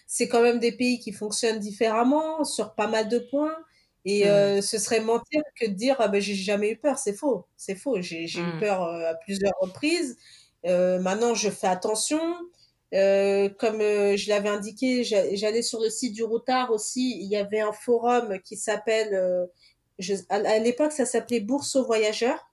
[0.06, 3.56] C'est quand même des pays qui fonctionnent différemment sur pas mal de points.
[4.04, 4.28] Et mmh.
[4.28, 7.46] euh, ce serait mentir que de dire ah ben j'ai jamais eu peur, c'est faux,
[7.56, 8.00] c'est faux.
[8.00, 8.60] J'ai eu mmh.
[8.60, 10.16] peur euh, à plusieurs reprises.
[10.66, 12.20] Euh, maintenant, je fais attention.
[12.90, 17.18] comme je l'avais indiqué, j'allais sur le site du Routard aussi.
[17.20, 19.48] Il y avait un forum qui s'appelle,
[20.30, 22.51] à l'époque, ça s'appelait Bourse aux voyageurs.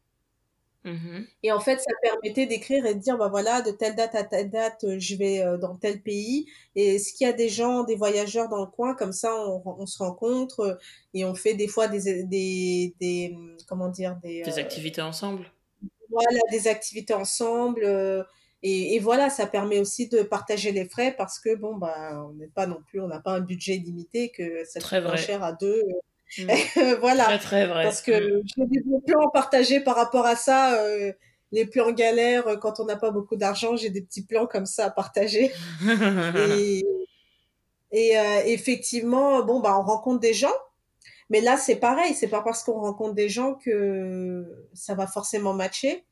[0.86, 4.16] Mmh et en fait, ça permettait d'écrire et de dire, bah voilà, de telle date
[4.16, 6.48] à telle date, euh, je vais euh, dans tel pays.
[6.76, 9.62] Et est-ce qu'il y a des gens, des voyageurs dans le coin, comme ça, on,
[9.66, 10.76] on se rencontre euh,
[11.14, 13.38] et on fait des fois des, des, des
[13.68, 15.52] comment dire, des, des activités ensemble.
[16.10, 17.84] Voilà, des activités ensemble.
[18.64, 22.34] et, et, voilà, ça permet aussi de partager les frais parce que bon, bah, on
[22.34, 25.44] n'est pas non plus, on n'a pas un budget limité que ça coûte moins cher
[25.44, 25.84] à deux.
[26.38, 26.52] Mm.
[27.00, 27.26] voilà.
[27.26, 27.84] Très, très vrai.
[27.84, 28.44] Parce que mm.
[28.58, 30.76] j'ai des plans partagés par rapport à ça.
[30.76, 31.12] Euh,
[31.52, 34.66] les plans galères, euh, quand on n'a pas beaucoup d'argent, j'ai des petits plans comme
[34.68, 35.52] ça à partager.
[36.60, 36.86] et,
[37.92, 40.54] et euh, effectivement, bon, bah, on rencontre des gens.
[41.32, 42.14] Mais là, c'est pareil.
[42.14, 46.06] C'est pas parce qu'on rencontre des gens que ça va forcément matcher.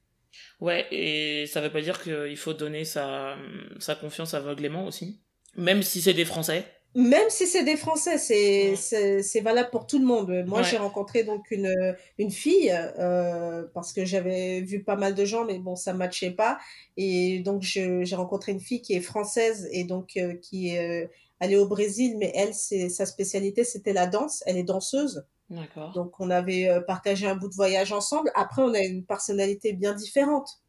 [0.60, 3.36] Ouais, et ça veut pas dire qu'il faut donner sa,
[3.80, 5.22] sa confiance aveuglément aussi.
[5.56, 6.66] Même si c'est des Français.
[6.96, 10.44] Même si c'est des Français, c'est c'est valable pour tout le monde.
[10.48, 15.24] Moi, j'ai rencontré donc une une fille euh, parce que j'avais vu pas mal de
[15.24, 16.58] gens, mais bon, ça matchait pas.
[16.96, 21.08] Et donc j'ai rencontré une fille qui est française et donc euh, qui est euh,
[21.40, 24.44] allée au Brésil, mais elle, c'est sa spécialité, c'était la danse.
[24.48, 25.24] Elle est danseuse.
[25.52, 25.92] D'accord.
[25.94, 28.32] Donc on avait partagé un bout de voyage ensemble.
[28.34, 30.62] Après, on a une personnalité bien différente.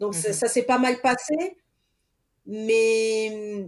[0.00, 1.56] Donc ça, mmh ça s'est pas mal passé,
[2.44, 3.66] mais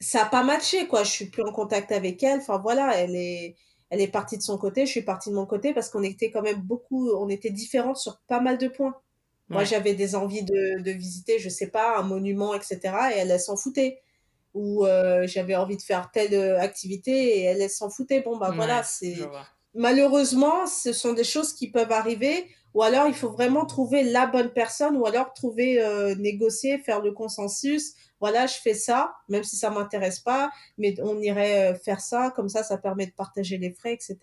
[0.00, 1.04] ça a pas matché quoi.
[1.04, 2.40] Je suis plus en contact avec elle.
[2.40, 3.56] Enfin voilà elle est
[3.90, 6.30] elle est partie de son côté je suis partie de mon côté parce qu'on était
[6.30, 8.94] quand même beaucoup on était différentes sur pas mal de points.
[9.48, 12.78] Moi j'avais des envies de, de visiter je sais pas un monument etc
[13.14, 14.00] et elle, elle s'en foutait.
[14.54, 18.20] Ou euh, j'avais envie de faire telle euh, activité et elle, elle s'en foutait.
[18.20, 19.16] Bon bah voilà c'est
[19.74, 22.46] malheureusement ce sont des choses qui peuvent arriver.
[22.74, 27.00] Ou alors il faut vraiment trouver la bonne personne ou alors trouver euh, négocier faire
[27.00, 31.74] le consensus voilà, je fais ça, même si ça m'intéresse pas, mais on irait euh,
[31.74, 34.18] faire ça, comme ça, ça permet de partager les frais, etc.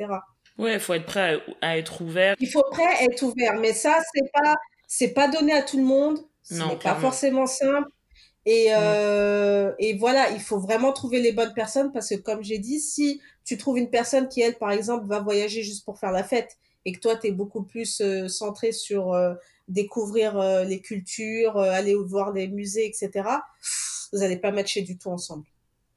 [0.57, 2.35] Ouais, il faut être prêt à, être ouvert.
[2.39, 4.55] Il faut prêt à être ouvert, mais ça, c'est pas,
[4.87, 6.19] c'est pas donné à tout le monde.
[6.43, 7.89] Ce n'est pas forcément simple.
[8.45, 8.75] Et, mm.
[8.77, 12.79] euh, et voilà, il faut vraiment trouver les bonnes personnes parce que, comme j'ai dit,
[12.79, 16.23] si tu trouves une personne qui, elle, par exemple, va voyager juste pour faire la
[16.23, 19.13] fête et que toi, tu es beaucoup plus euh, centré sur
[19.71, 23.23] découvrir les cultures, aller voir des musées, etc.,
[24.11, 25.45] vous n'allez pas matcher du tout ensemble.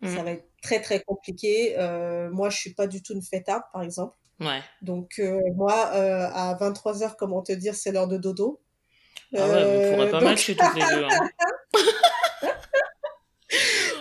[0.02, 0.24] Ça mm.
[0.24, 1.74] va être très très compliqué.
[1.78, 4.16] Euh, moi, je suis pas du tout une fêtarde, par exemple.
[4.40, 4.62] Ouais.
[4.82, 8.60] Donc euh, moi, euh, à 23 h comment te dire, c'est l'heure de dodo.
[9.36, 11.04] Ah ouais, vous pourrez pas matcher toutes les deux.
[11.04, 11.28] Hein.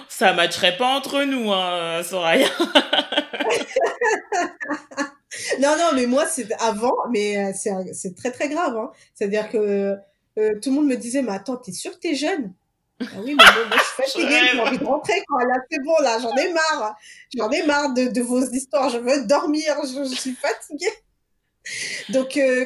[0.10, 2.48] Ça matcherait pas entre nous, hein, Soraya.
[5.60, 8.76] non, non, mais moi, c'est avant, mais c'est très très grave.
[8.78, 8.92] Hein.
[9.14, 9.96] C'est-à-dire que
[10.36, 12.54] tout le monde me disait, mais attends, t'es sûr que t'es jeune?
[13.02, 15.44] Ah oui, mais moi, je suis fatiguée, j'ai envie de rentrer, quoi.
[15.46, 16.96] Là, c'est bon, là, j'en ai marre.
[17.36, 18.90] J'en ai marre de, de, vos histoires.
[18.90, 19.76] Je veux dormir.
[19.84, 20.94] Je, suis fatiguée.
[22.10, 22.66] Donc, euh...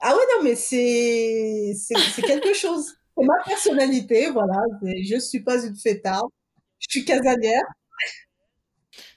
[0.00, 2.86] ah ouais, non, mais c'est, c'est, quelque chose.
[3.16, 4.58] C'est ma personnalité, voilà.
[4.82, 6.30] Je suis pas une fêtarde.
[6.78, 7.64] Je suis casanière.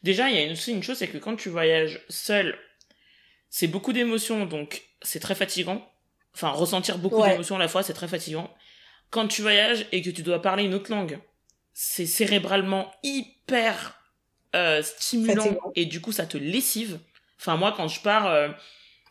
[0.03, 2.57] Déjà, il y a aussi une chose, c'est que quand tu voyages seul,
[3.53, 5.88] c'est beaucoup d'émotions, donc c'est très fatigant.
[6.34, 8.49] Enfin, ressentir beaucoup d'émotions à la fois, c'est très fatigant
[9.13, 11.19] quand tu voyages et que tu dois parler une autre langue,
[11.71, 14.01] c'est cérébralement hyper
[14.55, 16.99] euh, stimulant et du coup ça te lessive.
[17.39, 18.49] Enfin moi quand je pars euh,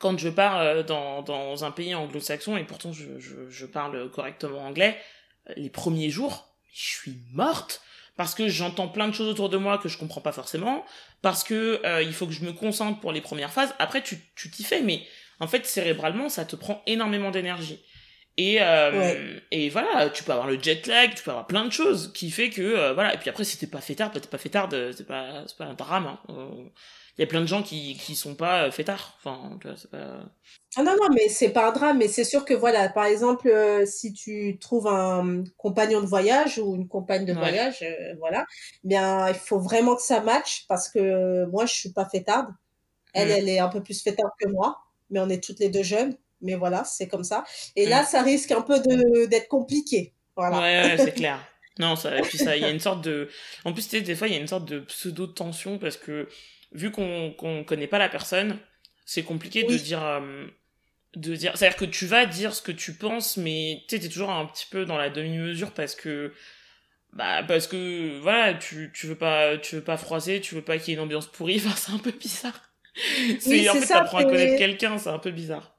[0.00, 4.10] quand je pars euh, dans, dans un pays anglo-saxon et pourtant je, je, je, parle
[4.10, 4.98] correctement anglais,
[5.56, 7.80] les premiers jours, je suis morte
[8.16, 10.84] parce que j'entends plein de choses autour de moi que je comprends pas forcément,
[11.22, 13.74] parce que euh, il faut que je me concentre pour les premières phases.
[13.78, 15.02] Après, tu tu t'y fais, mais
[15.40, 17.80] en fait, cérébralement, ça te prend énormément d'énergie.
[18.38, 21.72] Et euh, et voilà, tu peux avoir le jet lag, tu peux avoir plein de
[21.72, 23.14] choses qui fait que euh, voilà.
[23.14, 25.56] Et puis après, si t'es pas fait tard, t'es pas fait tard, c'est pas c'est
[25.56, 26.06] pas un drame.
[26.06, 26.18] Hein.
[27.18, 29.18] Il y a plein de gens qui qui sont pas fait tard.
[29.18, 30.24] Enfin, c'est pas.
[30.76, 33.48] Ah non, non, mais c'est pas un drame, mais c'est sûr que voilà, par exemple,
[33.48, 38.46] euh, si tu trouves un compagnon de voyage ou une compagne de voyage, euh, voilà,
[38.82, 42.48] bien, il faut vraiment que ça matche parce que moi, je suis pas fêtarde.
[43.12, 43.32] Elle, mm.
[43.32, 44.78] elle est un peu plus fêtarde que moi,
[45.10, 46.16] mais on est toutes les deux jeunes.
[46.40, 47.44] Mais voilà, c'est comme ça.
[47.76, 48.06] Et là, mm.
[48.06, 50.14] ça risque un peu de d'être compliqué.
[50.34, 50.60] Voilà.
[50.60, 51.46] Ouais, c'est clair.
[51.78, 53.28] Non, ça, et puis ça, il y a une sorte de,
[53.64, 56.28] en plus, des fois, il y a une sorte de pseudo tension parce que
[56.72, 58.58] vu qu'on qu'on connaît pas la personne,
[59.04, 60.02] c'est compliqué de dire.
[60.02, 60.46] Euh,
[61.14, 64.00] de dire c'est à dire que tu vas dire ce que tu penses mais tu
[64.00, 66.32] t'es toujours un petit peu dans la demi mesure parce que
[67.12, 70.78] bah parce que voilà tu tu veux pas tu veux pas froisser tu veux pas
[70.78, 71.56] qu'il y ait une ambiance pourrie.
[71.66, 72.58] Enfin c'est un peu bizarre.
[73.40, 75.76] C'est en fait t'apprends à connaître quelqu'un c'est un peu bizarre.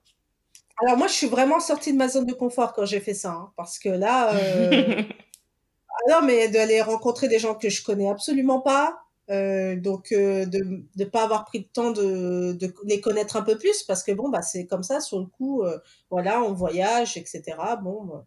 [0.84, 3.32] Alors moi je suis vraiment sortie de ma zone de confort quand j'ai fait ça
[3.32, 5.02] hein, parce que là euh...
[5.90, 10.46] ah non mais d'aller rencontrer des gens que je connais absolument pas euh, donc euh,
[10.46, 14.04] de ne pas avoir pris le temps de, de, les connaître un peu plus parce
[14.04, 15.80] que bon bah c'est comme ça sur le coup euh,
[16.10, 17.42] voilà on voyage etc
[17.82, 18.26] bon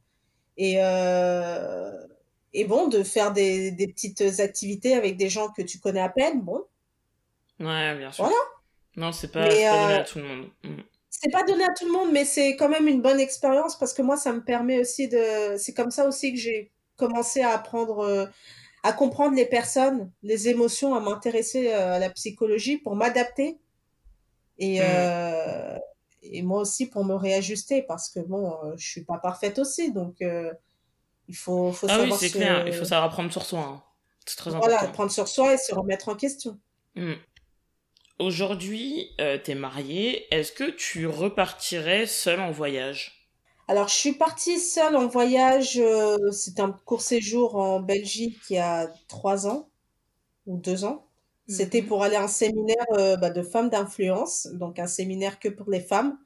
[0.57, 0.77] et
[2.55, 6.09] et bon de faire des, des petites activités avec des gens que tu connais à
[6.09, 6.65] peine bon.
[7.61, 8.25] Ouais bien sûr.
[8.25, 8.41] Voilà.
[8.97, 10.49] Non c'est pas, pas donné à tout le monde.
[10.65, 10.77] Mm.
[11.11, 13.93] c'est pas donné à tout le monde mais c'est quand même une bonne expérience parce
[13.93, 17.51] que moi ça me permet aussi de c'est comme ça aussi que j'ai commencé à
[17.51, 18.31] apprendre
[18.87, 23.59] à comprendre les personnes, les émotions, à m'intéresser euh, à la psychologie pour m'adapter
[24.59, 24.85] et, mm.
[24.85, 25.79] euh,
[26.23, 29.93] et moi aussi pour me réajuster parce que bon, euh, je suis pas parfaite aussi,
[29.93, 33.59] donc il faut, faut ah oui, c'est clair, il faut savoir prendre sur soi.
[33.59, 33.83] Hein.
[34.25, 34.77] C'est très important.
[34.77, 36.57] Voilà, prendre sur soi et se remettre en question.
[36.95, 37.15] Mm.
[38.21, 40.33] Aujourd'hui, tu es mariée.
[40.33, 43.26] Est-ce que tu repartirais seule en voyage?
[43.69, 45.79] Alors, je suis partie seule en voyage.
[45.79, 49.69] Euh, C'était un court séjour en Belgique il y a trois ans
[50.47, 51.07] ou deux ans.
[51.49, 51.89] C'était mhm.
[51.89, 55.71] pour aller à un séminaire euh, bah, de femmes d'influence, donc un séminaire que pour
[55.71, 56.19] les femmes.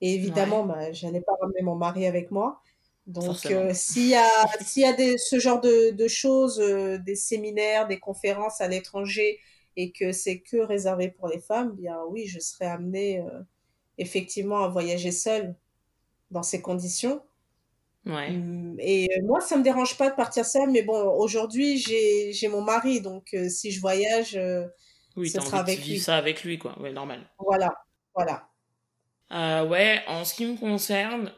[0.00, 2.60] Et évidemment, bah, je n'allais pas ramener mon mari avec moi.
[3.06, 4.28] Donc, euh, s'il y a,
[4.62, 9.40] s'il y a des, ce genre de, de choses, des séminaires, des conférences à l'étranger,
[9.76, 13.22] et que c'est que réservé pour les femmes, bien oui, je serais amenée
[13.98, 15.56] effectivement à voyager seule
[16.30, 17.22] dans ces conditions.
[18.06, 18.28] Ouais.
[18.28, 22.48] Hum, et euh, moi, ça me dérange pas de partir seule, mais bon, aujourd'hui, j'ai
[22.48, 24.66] mon mari, donc euh, si je voyage, euh,
[25.16, 25.98] oui, ce sera avec lui.
[25.98, 26.78] ça avec lui, quoi.
[26.80, 27.20] Ouais, normal.
[27.38, 27.72] Voilà,
[28.14, 29.64] voilà.
[29.64, 31.32] ouais, en ce qui me concerne,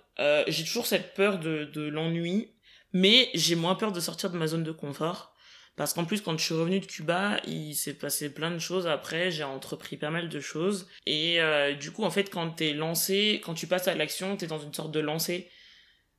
[0.49, 2.53] j'ai toujours cette peur de, de l'ennui,
[2.93, 5.36] mais j'ai moins peur de sortir de ma zone de confort.
[5.77, 8.87] Parce qu'en plus, quand je suis revenue de Cuba, il s'est passé plein de choses
[8.87, 10.89] après, j'ai entrepris pas mal de choses.
[11.05, 14.47] Et euh, du coup, en fait, quand t'es lancé, quand tu passes à l'action, t'es
[14.47, 15.51] dans une sorte de lancé.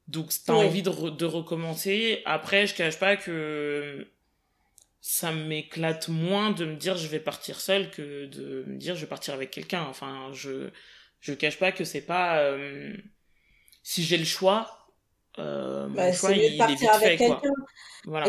[0.07, 2.21] Donc, t'as envie de, de recommencer.
[2.25, 4.07] Après, je cache pas que
[5.01, 9.01] ça m'éclate moins de me dire je vais partir seule que de me dire je
[9.01, 9.84] vais partir avec quelqu'un.
[9.84, 10.69] Enfin, je
[11.19, 12.95] je cache pas que c'est pas euh,
[13.84, 14.86] si j'ai le choix,
[15.39, 17.41] euh, bah, choix il, est vite fait quoi.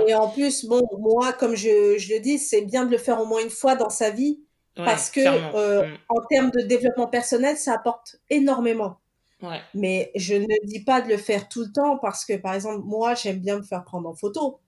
[0.07, 3.21] Et en plus, bon, moi, comme je, je le dis, c'est bien de le faire
[3.21, 4.41] au moins une fois dans sa vie
[4.85, 5.99] parce que euh, mm.
[6.09, 8.99] en termes de développement personnel, ça apporte énormément.
[9.43, 9.61] Ouais.
[9.75, 12.83] Mais je ne dis pas de le faire tout le temps parce que, par exemple,
[12.85, 14.61] moi, j'aime bien me faire prendre en photo.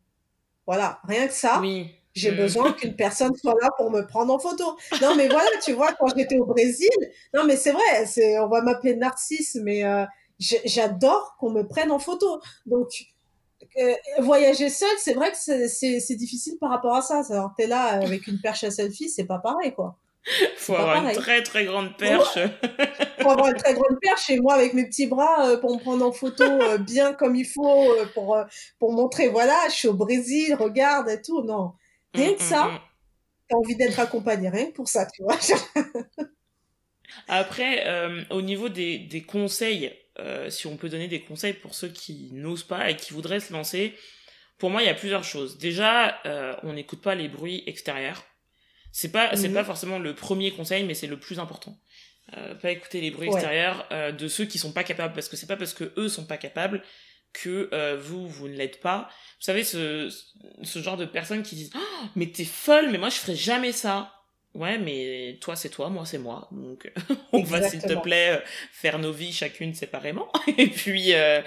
[0.67, 1.61] Voilà, rien que ça.
[1.61, 1.95] Oui.
[2.15, 2.37] J'ai mm.
[2.37, 4.77] besoin qu'une personne soit là pour me prendre en photo.
[5.01, 6.91] Non, mais voilà, tu vois, quand j'étais au Brésil,
[7.35, 10.05] non, mais c'est vrai, c'est, on va m'appeler Narcisse, mais euh,
[10.41, 12.41] j'adore qu'on me prenne en photo.
[12.67, 12.89] Donc,
[13.79, 15.37] euh, voyager seul, c'est vrai que
[15.69, 17.23] c'est difficile par rapport à ça.
[17.31, 19.97] Alors, t'es là avec une perche à selfie, c'est pas pareil, quoi.
[20.57, 22.39] Faut avoir une très très grande perche.
[23.23, 25.81] Faut avoir une très grande perche et moi avec mes petits bras euh, pour me
[25.81, 28.37] prendre en photo euh, bien comme il faut pour
[28.79, 31.43] pour montrer voilà, je suis au Brésil, regarde et tout.
[31.43, 31.73] Non,
[32.13, 32.81] rien que mm, ça, mm, mm.
[33.49, 35.39] t'as envie d'être accompagné, rien que pour ça, tu vois.
[37.29, 37.87] Après,
[38.31, 39.91] au niveau des, des conseils
[40.21, 43.41] euh, si on peut donner des conseils pour ceux qui n'osent pas et qui voudraient
[43.41, 43.95] se lancer,
[44.59, 45.59] pour moi, il y a plusieurs choses.
[45.59, 48.25] Déjà, euh, on n'écoute pas les bruits extérieurs.
[48.93, 49.55] C'est pas, c'est mhm.
[49.55, 51.79] pas forcément le premier conseil, mais c'est le plus important.
[52.37, 55.47] Euh, pas écouter les bruits extérieurs de ceux qui sont pas capables, parce que c'est
[55.47, 56.83] pas parce que eux sont pas capables
[57.33, 59.09] que vous, vous ne l'êtes pas.
[59.39, 60.13] Vous savez, ce,
[60.63, 63.73] ce genre de personnes qui disent oh, mais t'es folle, mais moi je ferais jamais
[63.73, 64.15] ça».
[64.55, 66.49] Ouais, mais toi c'est toi, moi c'est moi.
[66.51, 66.91] Donc
[67.33, 68.41] on va s'il te plaît euh,
[68.73, 70.29] faire nos vies chacune séparément
[70.59, 71.41] et puis euh,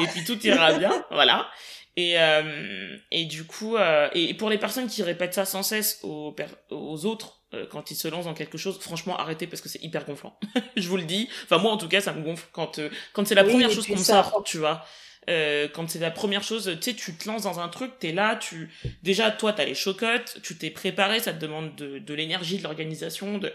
[0.00, 1.48] et puis tout ira bien, voilà.
[1.96, 5.98] Et, euh, et du coup, euh, et pour les personnes qui répètent ça sans cesse
[6.04, 6.34] aux,
[6.70, 9.82] aux autres euh, quand ils se lancent dans quelque chose, franchement, arrêtez parce que c'est
[9.82, 10.38] hyper gonflant.
[10.76, 11.28] je vous le dis.
[11.44, 13.86] Enfin, moi, en tout cas, ça me gonfle quand, euh, quand c'est la première chose
[13.86, 14.84] qu'on me sort, tu vois.
[15.28, 18.12] Euh, quand c'est la première chose, tu sais, tu te lances dans un truc, t'es
[18.12, 18.70] là, tu,
[19.02, 22.62] déjà, toi, t'as les chocottes, tu t'es préparé, ça te demande de, de l'énergie, de
[22.62, 23.52] l'organisation, de,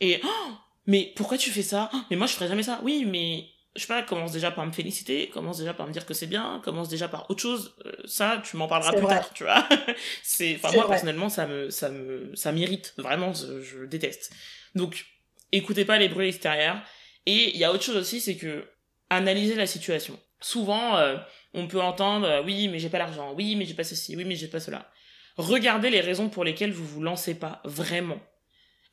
[0.00, 0.52] et, oh,
[0.86, 1.90] mais pourquoi tu fais ça?
[1.92, 2.80] Oh, mais moi, je ferais jamais ça.
[2.82, 6.06] Oui, mais je sais pas, commence déjà par me féliciter, commence déjà par me dire
[6.06, 7.76] que c'est bien, commence déjà par autre chose.
[7.84, 9.68] Euh, ça, tu m'en parleras plus tard, tu vois.
[10.22, 12.94] c'est, enfin, moi, personnellement, ça me, ça me, ça m'irrite.
[12.98, 14.32] Vraiment, je, déteste.
[14.74, 15.06] Donc,
[15.52, 16.80] écoutez pas les bruits extérieurs.
[17.26, 18.64] Et il y a autre chose aussi, c'est que,
[19.10, 20.18] analyser la situation.
[20.46, 21.16] Souvent, euh,
[21.54, 24.24] on peut entendre, euh, oui, mais j'ai pas l'argent, oui, mais j'ai pas ceci, oui,
[24.24, 24.88] mais j'ai pas cela.
[25.36, 28.20] Regardez les raisons pour lesquelles vous vous lancez pas, vraiment.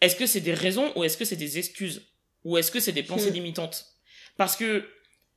[0.01, 2.09] Est-ce que c'est des raisons ou est-ce que c'est des excuses?
[2.43, 3.35] Ou est-ce que c'est des pensées hmm.
[3.35, 3.85] limitantes?
[4.35, 4.89] Parce que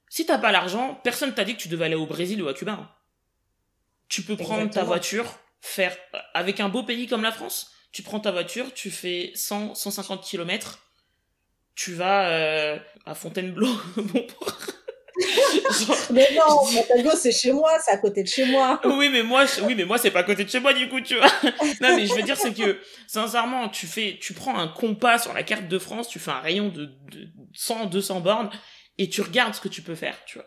[0.08, 2.54] si t'as pas l'argent, personne t'a dit que tu devais aller au Brésil ou à
[2.54, 2.72] Cuba.
[2.72, 2.90] Hein.
[4.08, 5.26] Tu peux prendre ta voiture,
[5.60, 5.94] faire
[6.32, 10.24] avec un beau pays comme la France, tu prends ta voiture, tu fais 100, 150
[10.24, 10.78] km,
[11.74, 14.26] tu vas euh, à Fontainebleau, bon
[16.10, 18.80] mais non, Fontainebleau c'est chez moi, c'est à côté de chez moi.
[18.84, 21.00] oui, mais moi, oui, mais moi c'est pas à côté de chez moi du coup,
[21.00, 21.26] tu vois.
[21.80, 25.32] non, mais je veux dire c'est que sincèrement, tu fais, tu prends un compas sur
[25.32, 28.50] la carte de France, tu fais un rayon de, de 100, 200 bornes
[28.98, 30.46] et tu regardes ce que tu peux faire, tu vois.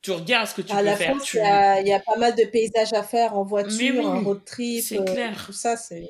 [0.00, 1.16] Tu regardes ce que tu à peux la faire.
[1.16, 4.84] France, il y, a pas mal de paysages à faire en voiture, en road trip.
[4.84, 5.44] C'est euh, clair.
[5.44, 6.08] Tout ça, c'est.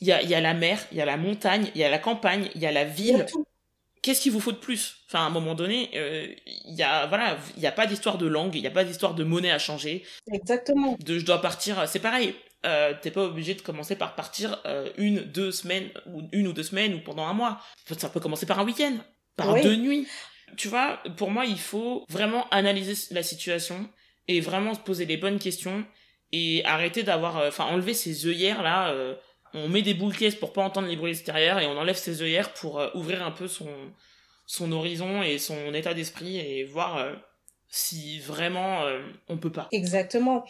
[0.00, 1.90] Il y a, y a la mer, il y a la montagne, il y a
[1.90, 3.26] la campagne, il y a la ville.
[4.02, 4.96] Qu'est-ce qu'il vous faut de plus?
[5.06, 8.16] Enfin, à un moment donné, euh, il y a voilà, il y a pas d'histoire
[8.16, 10.04] de langue, il y a pas d'histoire de monnaie à changer.
[10.32, 10.96] Exactement.
[11.04, 12.34] De je dois partir, c'est pareil.
[12.66, 16.52] Euh, t'es pas obligé de commencer par partir euh, une, deux semaines ou une ou
[16.52, 17.58] deux semaines ou pendant un mois.
[17.96, 18.96] Ça peut commencer par un week-end,
[19.36, 20.06] par deux nuits.
[20.56, 23.88] Tu vois, pour moi, il faut vraiment analyser la situation
[24.28, 25.86] et vraiment se poser les bonnes questions
[26.32, 28.94] et arrêter d'avoir, euh, enfin, enlever ces œillères là.
[29.54, 31.96] Euh, on met des boules caisses pour pas entendre les bruits extérieurs et on enlève
[31.96, 33.68] ces œillères pour euh, ouvrir un peu son
[34.46, 37.16] son horizon et son état d'esprit et voir
[37.68, 38.82] si vraiment
[39.28, 39.68] on peut pas.
[39.70, 40.44] Exactement.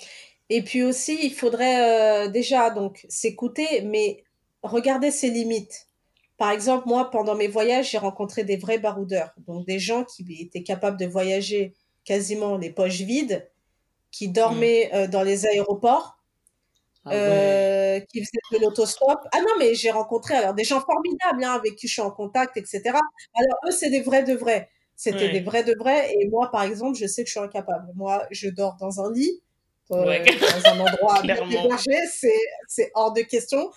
[0.48, 4.24] Et puis aussi, il faudrait déjà donc s'écouter, mais
[4.62, 5.90] regarder ses limites.
[6.38, 10.24] Par exemple, moi, pendant mes voyages, j'ai rencontré des vrais baroudeurs, donc des gens qui
[10.40, 11.74] étaient capables de voyager
[12.04, 13.46] quasiment les poches vides,
[14.10, 14.96] qui dormaient mm.
[14.96, 16.18] euh, dans les aéroports,
[17.06, 19.20] ah euh, qui faisaient de l'autostop.
[19.32, 22.10] Ah non, mais j'ai rencontré alors des gens formidables hein, avec qui je suis en
[22.10, 22.82] contact, etc.
[22.86, 24.68] Alors eux, c'est des vrais de vrais.
[24.96, 26.12] C'était des vrais de vrais.
[26.12, 27.86] Et moi, par exemple, je sais que je suis incapable.
[27.94, 29.40] Moi, je dors dans un lit,
[29.92, 31.96] euh, dans un endroit hébergé,
[32.68, 33.70] c'est hors de question.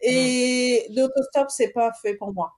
[0.00, 0.94] Et mmh.
[0.94, 2.54] l'autostop, c'est pas fait pour moi.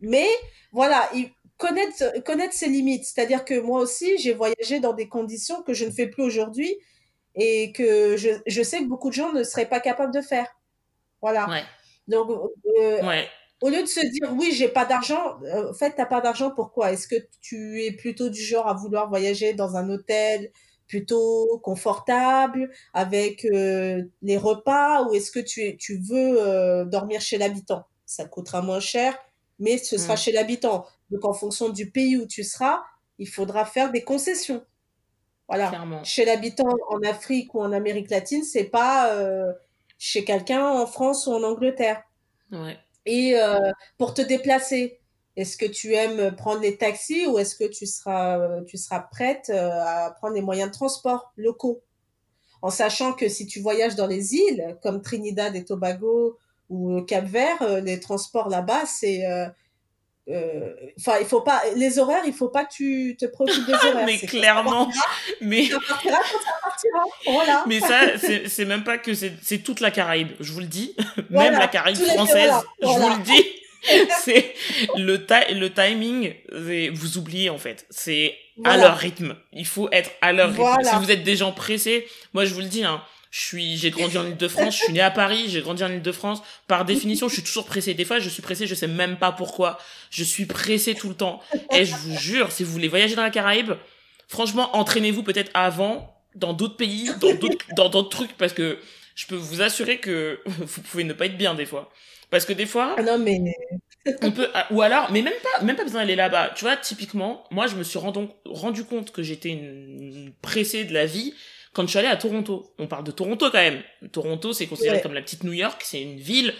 [0.00, 0.26] Mais
[0.72, 1.08] voilà,
[1.56, 3.04] connaître, connaître ses limites.
[3.04, 6.76] C'est-à-dire que moi aussi, j'ai voyagé dans des conditions que je ne fais plus aujourd'hui
[7.36, 10.46] et que je, je, sais que beaucoup de gens ne seraient pas capables de faire.
[11.20, 11.48] Voilà.
[11.48, 11.62] Ouais.
[12.08, 13.28] Donc, euh, ouais.
[13.60, 16.50] au lieu de se dire, oui, j'ai pas d'argent, euh, en fait, t'as pas d'argent,
[16.50, 16.92] pourquoi?
[16.92, 20.50] Est-ce que tu es plutôt du genre à vouloir voyager dans un hôtel
[20.86, 27.38] plutôt confortable avec euh, les repas ou est-ce que tu, tu veux euh, dormir chez
[27.38, 27.86] l'habitant?
[28.06, 29.18] Ça coûtera moins cher,
[29.58, 30.18] mais ce sera mm.
[30.18, 30.86] chez l'habitant.
[31.10, 32.82] Donc en fonction du pays où tu seras,
[33.18, 34.64] il faudra faire des concessions.
[35.48, 36.02] Voilà.
[36.02, 39.52] Chez l'habitant en Afrique ou en Amérique latine, c'est pas euh,
[39.98, 42.02] chez quelqu'un en France ou en Angleterre.
[42.50, 42.76] Ouais.
[43.04, 43.36] Et
[43.98, 44.98] pour te déplacer,
[45.36, 49.50] est-ce que tu aimes prendre les taxis ou est-ce que tu seras, tu seras prête
[49.50, 51.82] euh, à prendre les moyens de transport locaux?
[52.62, 56.38] En sachant que si tu voyages dans les îles comme Trinidad et Tobago
[56.70, 59.24] ou Cap-Vert, euh, les transports là-bas, c'est
[60.28, 63.72] euh, enfin il faut pas les horaires il faut pas que tu te préoccupes des
[63.88, 64.90] horaires mais clairement.
[65.40, 67.64] mais ça partira quand ça partira voilà.
[67.68, 70.96] Mais ça c'est même pas que c'est toute la Caraïbe je vous le dis.
[71.30, 73.44] Même la Caraïbe française je vous le dis.
[74.20, 74.52] C'est
[74.96, 75.24] le,
[75.54, 76.34] le timing,
[76.92, 77.86] vous oubliez en fait.
[77.90, 78.34] C'est
[78.64, 79.36] à leur rythme.
[79.52, 80.82] Il faut être à leur rythme.
[80.82, 83.00] Si vous êtes des gens pressés, moi je vous le dis, hein,
[83.30, 86.42] je suis, j'ai grandi en Ile-de-France, je suis né à Paris, j'ai grandi en Ile-de-France.
[86.66, 87.94] Par définition, je suis toujours pressé.
[87.94, 89.78] Des fois, je suis pressé, je sais même pas pourquoi.
[90.10, 91.40] Je suis pressé tout le temps.
[91.72, 93.72] Et je vous jure, si vous voulez voyager dans la Caraïbe,
[94.28, 98.78] franchement, entraînez-vous peut-être avant, dans d'autres pays, dans d'autres, dans d'autres trucs, parce que
[99.14, 101.90] je peux vous assurer que vous pouvez ne pas être bien des fois.
[102.30, 102.94] Parce que des fois.
[102.98, 103.40] Ah non, mais.
[104.22, 106.52] on peut, ah, ou alors, mais même pas, même pas besoin d'aller là-bas.
[106.54, 110.92] Tu vois, typiquement, moi, je me suis rendu, rendu compte que j'étais une, pressée de
[110.92, 111.34] la vie
[111.76, 112.72] quand je suis allée à Toronto.
[112.78, 113.82] On parle de Toronto quand même.
[114.10, 116.54] Toronto, c'est considéré comme la petite New York, c'est une ville.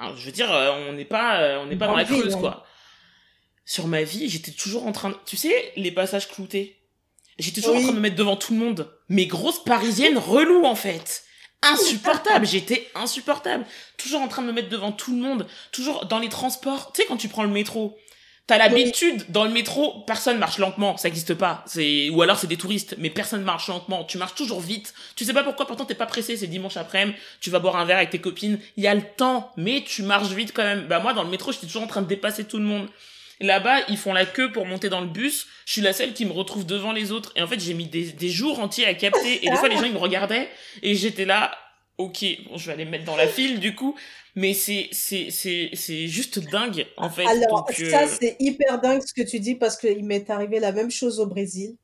[0.00, 2.66] je veux dire, euh, on n'est pas, euh, on n'est pas dans la Creuse, quoi.
[3.64, 6.80] Sur ma vie, j'étais toujours en train de, tu sais, les passages cloutés.
[7.38, 8.90] J'étais toujours en train de me mettre devant tout le monde.
[9.08, 11.22] Mes grosses parisiennes relou en fait.
[11.62, 13.64] Insupportable, j'étais insupportable.
[13.98, 15.46] Toujours en train de me mettre devant tout le monde.
[15.70, 16.92] Toujours dans les transports.
[16.92, 17.96] Tu sais, quand tu prends le métro,
[18.46, 21.64] T'as l'habitude dans le métro, personne marche lentement, ça existe pas.
[21.66, 24.04] C'est ou alors c'est des touristes, mais personne marche lentement.
[24.04, 24.94] Tu marches toujours vite.
[25.16, 26.36] Tu sais pas pourquoi, pourtant t'es pas pressé.
[26.36, 28.60] C'est dimanche après-midi, tu vas boire un verre avec tes copines.
[28.76, 30.86] Il y a le temps, mais tu marches vite quand même.
[30.86, 32.88] Bah moi dans le métro, j'étais toujours en train de dépasser tout le monde.
[33.40, 35.48] Là-bas, ils font la queue pour monter dans le bus.
[35.66, 37.32] Je suis la seule qui me retrouve devant les autres.
[37.34, 39.44] Et en fait, j'ai mis des, des jours entiers à capter.
[39.44, 40.48] Et des fois, les gens, ils me regardaient.
[40.82, 41.50] Et j'étais là,
[41.98, 43.94] ok, bon, je vais aller me mettre dans la file, du coup.
[44.34, 47.26] Mais c'est, c'est, c'est, c'est juste dingue, en fait.
[47.26, 50.72] Alors, ça, euh, c'est hyper dingue ce que tu dis parce qu'il m'est arrivé la
[50.72, 51.76] même chose au Brésil.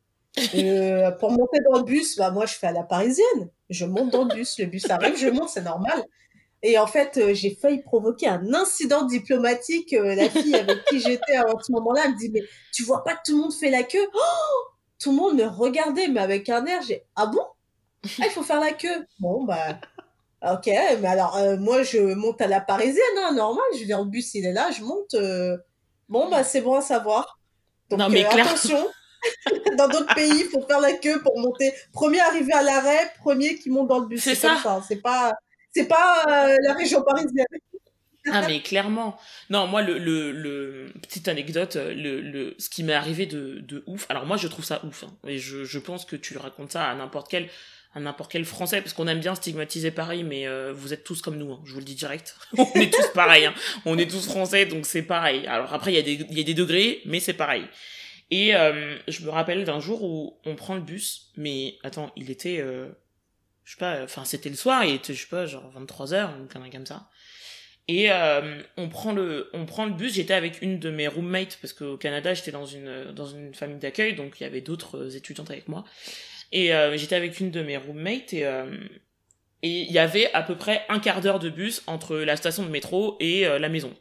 [0.55, 3.51] Euh, pour monter dans le bus, bah, moi, je fais à la parisienne.
[3.71, 4.59] Je monte dans le bus.
[4.59, 6.05] Le bus arrive, je monte, c'est normal.
[6.63, 9.93] Et en fait, euh, j'ai failli provoquer un incident diplomatique.
[9.93, 13.21] La fille avec qui j'étais à ce moment-là me dit, mais tu vois pas que
[13.25, 14.07] tout le monde fait la queue?
[14.15, 14.71] Oh
[15.01, 17.45] Tout le monde me regardait, mais avec un air, j'ai, ah bon?
[18.05, 19.07] Ah, Il faut faire la queue.
[19.21, 19.81] Bon, bah,
[20.43, 20.67] ok,
[21.01, 23.65] mais alors, euh, moi, je monte à la parisienne, hein, normal.
[23.79, 25.15] Je dire, le bus, il est là, je monte.
[26.09, 27.39] Bon, bah, c'est bon à savoir.
[27.89, 28.87] Donc, non, mais attention.
[29.79, 31.73] dans d'autres pays, il faut faire la queue pour monter.
[31.93, 34.23] Premier arrivé à l'arrêt, premier qui monte dans le bus.
[34.23, 34.59] C'est ça.
[34.63, 34.83] ça.
[34.87, 35.33] C'est pas
[35.75, 37.47] c'est pas euh, la région parisienne.
[38.31, 39.17] ah mais clairement.
[39.51, 43.83] Non, moi le le, le petite anecdote, le, le ce qui m'est arrivé de, de
[43.87, 44.07] ouf.
[44.09, 46.85] Alors moi je trouve ça ouf hein, et je je pense que tu racontes ça
[46.85, 47.49] à n'importe quel
[47.95, 51.21] à n'importe quel français parce qu'on aime bien stigmatiser pareil mais euh, vous êtes tous
[51.21, 52.37] comme nous hein, je vous le dis direct.
[52.59, 53.55] on est tous pareils hein.
[53.85, 55.47] On est tous français donc c'est pareil.
[55.47, 57.65] Alors après il y a des y a des degrés mais c'est pareil.
[58.31, 62.31] Et euh, je me rappelle d'un jour où on prend le bus mais attends, il
[62.31, 62.65] était
[63.65, 66.49] je sais pas, enfin c'était le soir, il était, je sais pas, genre 23h, une
[66.49, 67.09] connerie comme ça.
[67.89, 71.59] Et euh, on prend le on prend le bus, j'étais avec une de mes roommates
[71.61, 75.17] parce qu'au Canada, j'étais dans une dans une famille d'accueil donc il y avait d'autres
[75.17, 75.85] étudiantes avec moi.
[76.53, 78.77] Et euh, j'étais avec une de mes roommates et euh,
[79.65, 82.65] et il y avait à peu près un quart d'heure de bus entre la station
[82.65, 83.95] de métro et la maison.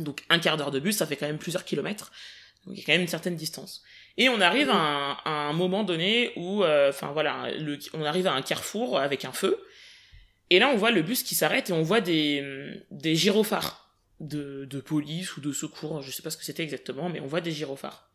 [0.00, 2.10] Donc un quart d'heure de bus, ça fait quand même plusieurs kilomètres.
[2.66, 3.84] Donc il y a quand même une certaine distance.
[4.16, 7.48] Et on arrive à un, moment donné où, euh, enfin voilà,
[7.92, 9.62] on arrive à un carrefour avec un feu.
[10.50, 14.64] Et là, on voit le bus qui s'arrête et on voit des, des gyrophares de,
[14.64, 16.02] de police ou de secours.
[16.02, 18.05] Je sais pas ce que c'était exactement, mais on voit des gyrophares.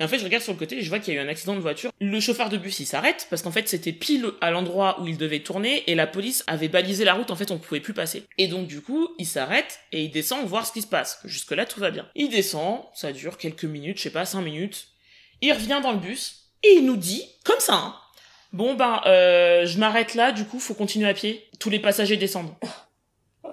[0.00, 1.24] Et en fait, je regarde sur le côté et je vois qu'il y a eu
[1.24, 1.92] un accident de voiture.
[2.00, 5.18] Le chauffeur de bus, il s'arrête parce qu'en fait, c'était pile à l'endroit où il
[5.18, 7.30] devait tourner et la police avait balisé la route.
[7.30, 8.24] En fait, on pouvait plus passer.
[8.38, 11.20] Et donc, du coup, il s'arrête et il descend voir ce qui se passe.
[11.26, 12.08] Jusque là, tout va bien.
[12.14, 14.88] Il descend, ça dure quelques minutes, je sais pas, cinq minutes.
[15.42, 17.94] Il revient dans le bus et il nous dit, comme ça, hein,
[18.54, 21.46] bon ben, euh, je m'arrête là, du coup, faut continuer à pied.
[21.58, 22.54] Tous les passagers descendent.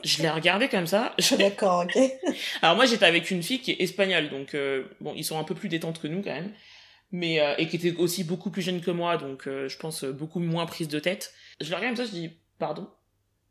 [0.03, 1.15] Je l'ai regardé comme ça.
[1.37, 1.97] D'accord, ok.
[2.61, 5.43] Alors moi, j'étais avec une fille qui est espagnole, donc euh, bon, ils sont un
[5.43, 6.53] peu plus détentes que nous quand même,
[7.11, 10.03] mais euh, et qui était aussi beaucoup plus jeune que moi, donc euh, je pense
[10.03, 11.33] beaucoup moins prise de tête.
[11.61, 12.87] Je la regarde comme ça, je dis pardon.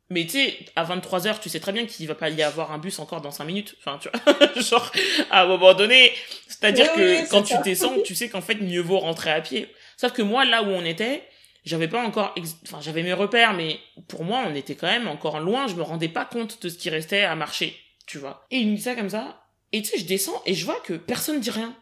[0.09, 2.78] Mais tu sais, à 23h, tu sais très bien qu'il va pas y avoir un
[2.78, 3.74] bus encore dans 5 minutes.
[3.81, 4.93] Enfin, tu vois, genre,
[5.32, 6.12] à un moment donné,
[6.47, 9.68] c'est-à-dire que quand tu descends, tu sais qu'en fait, mieux vaut rentrer à pied.
[9.97, 11.24] Sauf que moi, là où on était,
[11.66, 15.40] j'avais pas encore, enfin, j'avais mes repères, mais pour moi, on était quand même encore
[15.40, 17.76] loin, je me rendais pas compte de ce qui restait à marcher,
[18.06, 18.47] tu vois.
[18.51, 20.80] Et il me dit ça comme ça, et tu sais, je descends, et je vois
[20.80, 21.76] que personne dit rien.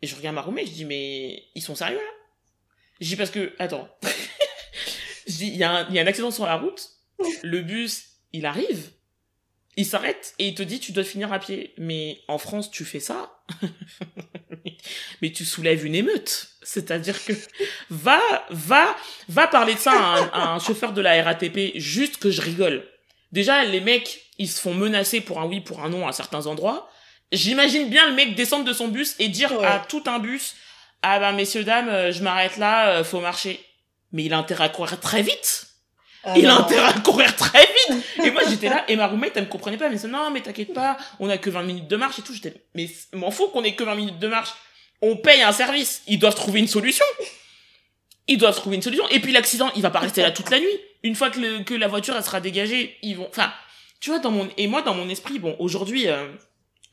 [0.00, 2.10] Et je regarde ma roommate, je dis, mais, ils sont sérieux, là?
[3.00, 3.88] Je dis, parce que, attends.
[5.26, 6.88] je dis, il y, a y a un accident sur la route,
[7.42, 8.92] le bus, il arrive,
[9.76, 11.74] il s'arrête et il te dit tu dois finir à pied.
[11.78, 13.35] Mais en France, tu fais ça,
[15.22, 16.48] mais tu soulèves une émeute.
[16.62, 17.32] C'est-à-dire que
[17.90, 18.20] va,
[18.50, 18.96] va,
[19.28, 19.92] va parler de ça
[20.32, 22.84] à un, chauffeur de la RATP, juste que je rigole.
[23.32, 26.46] Déjà, les mecs, ils se font menacer pour un oui, pour un non à certains
[26.46, 26.90] endroits.
[27.32, 30.54] J'imagine bien le mec descendre de son bus et dire à tout un bus,
[31.02, 33.60] ah bah messieurs dames, euh, je m'arrête là, euh, faut marcher.
[34.12, 35.66] Mais il a intérêt à courir très vite
[36.34, 38.04] il a intérêt à courir très vite.
[38.24, 40.40] Et moi, j'étais là, et ma roommate, elle me comprenait pas, mais c'est non, mais
[40.40, 42.34] t'inquiète pas, on a que 20 minutes de marche et tout.
[42.34, 44.50] J'étais, mais m'en fous qu'on ait que 20 minutes de marche.
[45.02, 46.02] On paye un service.
[46.06, 47.04] Ils doivent trouver une solution.
[48.28, 49.06] Ils doivent trouver une solution.
[49.10, 50.80] Et puis l'accident, il va pas rester là toute la nuit.
[51.02, 53.52] Une fois que, le, que la voiture, elle sera dégagée, ils vont, enfin,
[54.00, 56.26] tu vois, dans mon, et moi, dans mon esprit, bon, aujourd'hui, euh,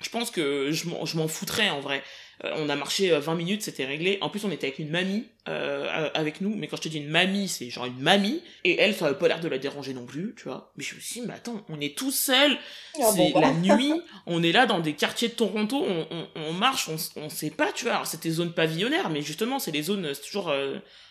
[0.01, 2.03] je pense que je m'en foutrais en vrai.
[2.43, 4.17] Euh, on a marché 20 euh, minutes, c'était réglé.
[4.21, 6.55] En plus, on était avec une mamie euh, avec nous.
[6.55, 8.41] Mais quand je te dis une mamie, c'est genre une mamie.
[8.63, 10.73] Et elle, ça avait pas l'air de la déranger non plus, tu vois.
[10.75, 12.57] Mais je me suis dit, mais attends, on est tout seul.
[12.95, 13.93] C'est la nuit.
[14.25, 15.83] On est là dans des quartiers de Toronto.
[15.85, 17.95] On, on, on marche, on, on sait pas, tu vois.
[17.95, 20.53] Alors, c'était zone pavillonnaire, mais justement, c'est les zones, c'est toujours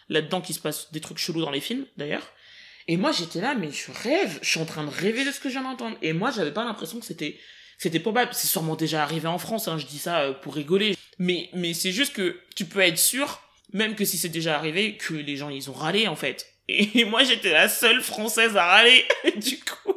[0.09, 2.27] là-dedans qui se passe des trucs chelous dans les films, d'ailleurs.
[2.89, 4.39] Et moi, j'étais là, mais je rêve.
[4.43, 5.97] Je suis en train de rêver de ce que je viens d'entendre.
[6.03, 7.39] Et moi, j'avais pas l'impression que c'était
[7.79, 8.31] c'était probable.
[8.33, 10.97] C'est sûrement déjà arrivé en France, hein, je dis ça pour rigoler.
[11.23, 13.41] Mais, mais c'est juste que tu peux être sûr
[13.73, 16.47] même que si c'est déjà arrivé, que les gens ils ont râlé en fait.
[16.69, 19.05] Et moi j'étais la seule française à râler
[19.37, 19.95] du coup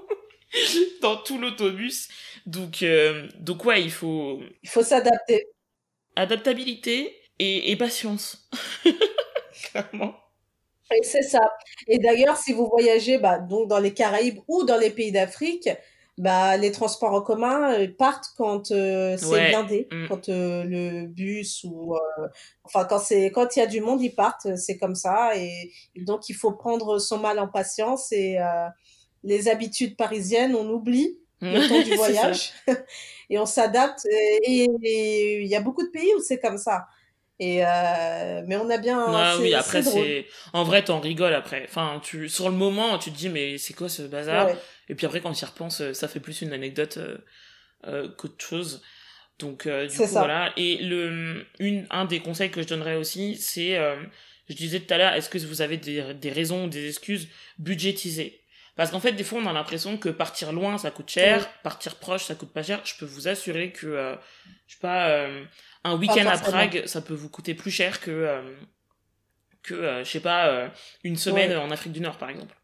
[1.01, 2.09] dans tout l'autobus.
[2.45, 5.47] Donc euh, donc ouais, il faut il faut s'adapter.
[6.15, 8.47] Adaptabilité et, et patience.
[9.71, 10.15] Clairement.
[10.93, 11.41] Et c'est ça.
[11.87, 15.67] Et d'ailleurs, si vous voyagez bah, donc dans les Caraïbes ou dans les pays d'Afrique,
[16.17, 20.07] bah, les transports en commun euh, partent quand euh, c'est blindé, mm.
[20.07, 21.95] quand euh, le bus ou
[22.63, 25.71] enfin quand c'est quand il y a du monde ils partent, c'est comme ça et,
[25.97, 28.37] donc il faut prendre son mal en patience et
[29.23, 32.53] les habitudes parisiennes on oublie le temps du voyage
[33.29, 36.85] et on s'adapte et il y a beaucoup de pays où c'est comme ça.
[37.37, 37.57] Et
[38.47, 39.05] mais on a bien.
[39.09, 40.27] Ah, oui, après c'est.
[40.53, 41.65] En vrai, t'en rigoles après.
[41.67, 44.47] Enfin, tu sur le moment, tu te dis mais c'est quoi ce bazar?
[44.89, 47.17] Et puis après, quand tu y repenses, euh, ça fait plus une anecdote euh,
[47.87, 48.81] euh, qu'autre chose.
[49.39, 50.53] Donc du coup voilà.
[50.55, 53.77] Et le une un des conseils que je donnerais aussi, c'est
[54.47, 57.27] je disais tout à l'heure, est-ce que vous avez des, des raisons des excuses
[57.59, 58.39] budgétisées?
[58.77, 61.95] Parce qu'en fait, des fois, on a l'impression que partir loin, ça coûte cher, partir
[61.95, 62.79] proche, ça coûte pas cher.
[62.85, 64.15] Je peux vous assurer que,
[64.67, 65.27] je sais pas,
[65.85, 68.41] un week-end à Prague, ça peut vous coûter plus cher que, euh,
[69.61, 70.67] que euh, je sais pas, euh,
[71.03, 72.55] une semaine en Afrique du Nord, par exemple.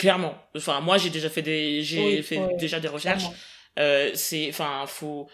[0.00, 0.34] Clairement.
[0.56, 3.24] Enfin, moi, j'ai déjà fait des, j'ai fait déjà des recherches.
[4.14, 5.28] c'est, enfin, faut,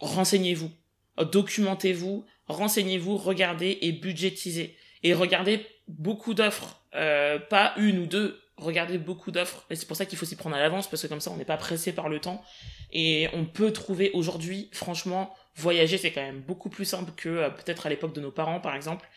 [0.00, 0.70] renseignez-vous,
[1.18, 4.76] documentez-vous, renseignez-vous, regardez et budgétisez.
[5.02, 9.64] Et regardez beaucoup d'offres, pas une ou deux, regardez beaucoup d'offres.
[9.68, 11.36] Et c'est pour ça qu'il faut s'y prendre à l'avance, parce que comme ça, on
[11.36, 12.42] n'est pas pressé par le temps.
[12.92, 17.50] Et on peut trouver aujourd'hui, franchement, voyager, c'est quand même beaucoup plus simple que euh,
[17.50, 19.08] peut-être à l'époque de nos parents, par exemple.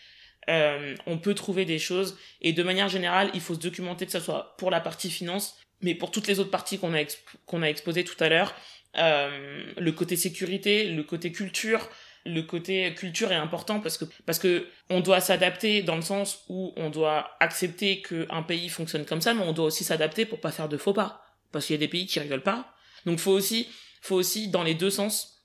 [0.50, 2.18] Euh, on peut trouver des choses.
[2.42, 5.58] Et de manière générale, il faut se documenter que ce soit pour la partie finance,
[5.82, 7.04] mais pour toutes les autres parties qu'on a
[7.46, 8.54] qu'on a exposées tout à l'heure,
[8.98, 11.90] euh, le côté sécurité, le côté culture,
[12.26, 16.44] le côté culture est important parce que parce que on doit s'adapter dans le sens
[16.50, 20.40] où on doit accepter qu'un pays fonctionne comme ça, mais on doit aussi s'adapter pour
[20.40, 21.24] pas faire de faux pas.
[21.52, 22.74] Parce qu'il y a des pays qui rigolent pas.
[23.06, 23.68] Donc faut aussi
[24.02, 25.44] faut aussi dans les deux sens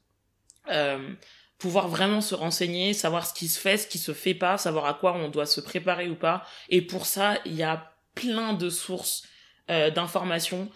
[0.70, 1.14] euh,
[1.60, 4.86] pouvoir vraiment se renseigner, savoir ce qui se fait, ce qui se fait pas, savoir
[4.86, 6.44] à quoi on doit se préparer ou pas.
[6.70, 9.24] Et pour ça, il y a plein de sources
[9.70, 10.68] euh, d'informations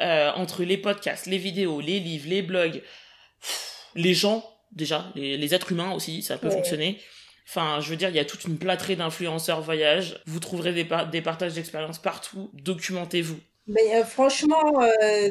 [0.00, 2.82] euh, entre les podcasts, les vidéos, les livres, les blogs,
[3.94, 6.98] les gens déjà, les, êtres humains aussi, ça peut fonctionner.
[7.46, 10.22] Enfin, je veux dire, il y a toute une plâtrée d'influenceurs voyage.
[10.26, 12.50] Vous trouverez des, des partages d'expériences partout.
[12.54, 13.38] Documentez-vous.
[13.66, 14.80] Mais franchement,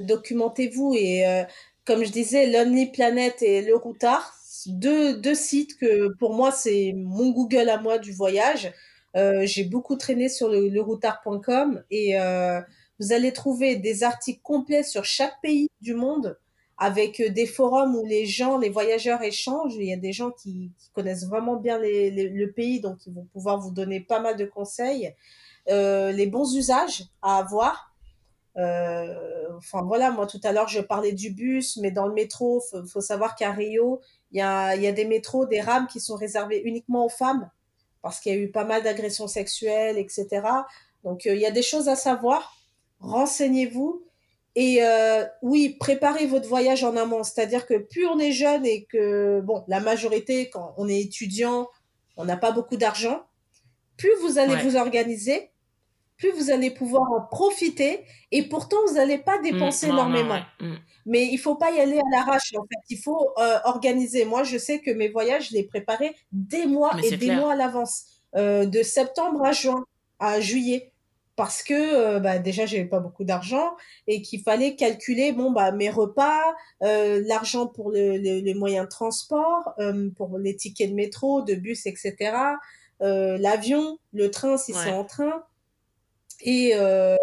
[0.02, 1.46] documentez-vous et
[1.90, 4.36] comme je disais, Lonely Planet et Le Routard,
[4.68, 8.72] deux, deux sites que pour moi, c'est mon Google à moi du voyage.
[9.16, 12.62] Euh, j'ai beaucoup traîné sur le, leroutard.com et euh,
[13.00, 16.38] vous allez trouver des articles complets sur chaque pays du monde
[16.78, 19.76] avec des forums où les gens, les voyageurs échangent.
[19.76, 23.60] Il y a des gens qui, connaissent vraiment bien le pays, donc ils vont pouvoir
[23.60, 25.14] vous donner pas mal de conseils.
[25.70, 27.89] Euh, les bons usages à avoir
[28.58, 29.16] euh,
[29.58, 32.86] enfin voilà, moi tout à l'heure je parlais du bus, mais dans le métro, faut,
[32.86, 34.02] faut savoir qu'à Rio,
[34.32, 37.50] il y a, y a des métros, des rames qui sont réservées uniquement aux femmes
[38.02, 40.28] parce qu'il y a eu pas mal d'agressions sexuelles, etc.
[41.04, 42.56] Donc euh, il y a des choses à savoir.
[43.00, 44.04] Renseignez-vous
[44.56, 47.24] et euh, oui, préparez votre voyage en amont.
[47.24, 51.70] C'est-à-dire que plus on est jeune et que bon, la majorité quand on est étudiant,
[52.18, 53.24] on n'a pas beaucoup d'argent,
[53.98, 55.52] plus vous allez vous organiser,
[56.20, 60.40] plus vous allez pouvoir en profiter et pourtant vous n'allez pas dépenser mmh, énormément.
[60.60, 60.74] Mmh.
[61.06, 62.82] Mais il faut pas y aller à l'arrache en fait.
[62.90, 64.26] Il faut euh, organiser.
[64.26, 67.56] Moi, je sais que mes voyages, je les préparais des mois et des mois à
[67.56, 68.04] l'avance,
[68.36, 69.86] euh, de septembre à juin,
[70.20, 70.92] à juillet,
[71.38, 73.72] parce que euh, bah, déjà j'avais pas beaucoup d'argent
[74.08, 76.42] et qu'il fallait calculer bon bah mes repas,
[76.84, 81.56] euh, l'argent pour le, les moyens de transport, euh, pour les tickets de métro, de
[81.56, 82.34] bus, etc.
[83.02, 85.46] Euh, l'avion, le train si c'est en train
[86.42, 87.16] et euh,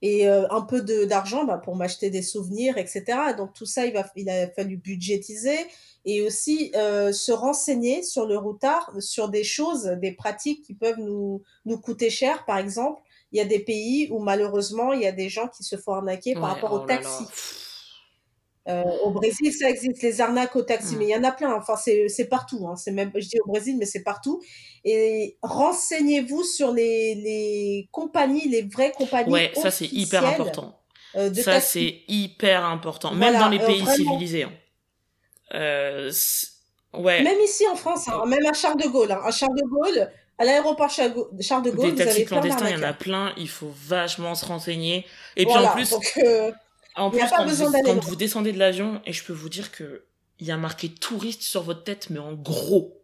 [0.00, 3.86] et euh, un peu de d'argent bah, pour m'acheter des souvenirs etc donc tout ça
[3.86, 5.58] il va il a fallu budgétiser
[6.04, 10.98] et aussi euh, se renseigner sur le routard sur des choses des pratiques qui peuvent
[10.98, 12.44] nous nous coûter cher.
[12.44, 13.00] Par exemple
[13.30, 15.92] il y a des pays où malheureusement il y a des gens qui se font
[15.92, 17.24] arnaquer par rapport au oh taxi
[18.68, 21.54] euh, au Brésil, ça existe, les arnaques au taxi, mais il y en a plein.
[21.54, 22.68] Enfin, c'est partout.
[22.68, 22.76] Hein.
[22.76, 24.40] C'est même, je dis au Brésil, mais c'est partout.
[24.84, 29.32] Et renseignez-vous sur les, les compagnies, les vraies compagnies.
[29.32, 30.78] Ouais, ça c'est hyper important.
[31.14, 34.44] Euh, ça c'est hyper important, même dans les euh, pays civilisés.
[34.44, 34.52] Hein.
[35.54, 36.10] Euh,
[36.94, 37.22] ouais.
[37.22, 40.44] Même ici en France, hein, même à Charles de Gaulle, à Charles de Gaulle, à
[40.44, 43.32] l'aéroport Charles de Gaulle, des taxis clandestins, il y en a plein.
[43.36, 45.04] Il faut vachement se renseigner.
[45.36, 45.90] Et puis en plus.
[45.90, 46.50] Donc, euh,
[46.94, 47.46] en plus, quand,
[48.00, 50.04] vous, descendez de l'avion, et je peux vous dire que
[50.38, 53.00] il y a marqué touriste sur votre tête, mais en gros.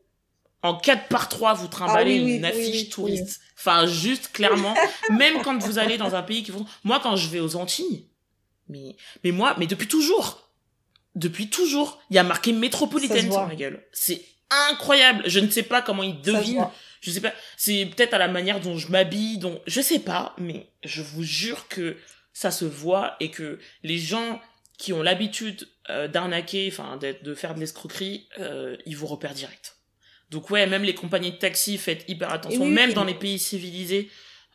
[0.63, 3.41] en 4 par 3 vous trimballez Ah oui, une oui, affiche oui, touriste.
[3.57, 4.75] Enfin, juste clairement,
[5.11, 6.67] même quand vous allez dans un pays qui font.
[6.85, 8.09] Moi, quand je vais aux Antilles,
[8.69, 10.51] mais, mais moi, mais depuis toujours,
[11.15, 13.85] depuis toujours, il y a marqué métropolitaine sur ma gueule.
[13.93, 14.23] C'est
[14.71, 15.23] incroyable.
[15.27, 16.69] Je ne sais pas comment ils devinent.
[17.01, 17.33] Je sais pas.
[17.57, 21.23] C'est peut-être à la manière dont je m'habille, dont je sais pas, mais je vous
[21.23, 21.97] jure que
[22.39, 24.41] ça se voit et que les gens
[24.79, 29.79] qui ont l'habitude euh, d'arnaquer, enfin de faire de l'escroquerie, euh, ils vous repèrent direct.
[30.31, 32.63] Donc ouais, même les compagnies de taxi, faites hyper attention.
[32.63, 32.95] oui, même oui.
[32.95, 34.09] dans les pays civilisés,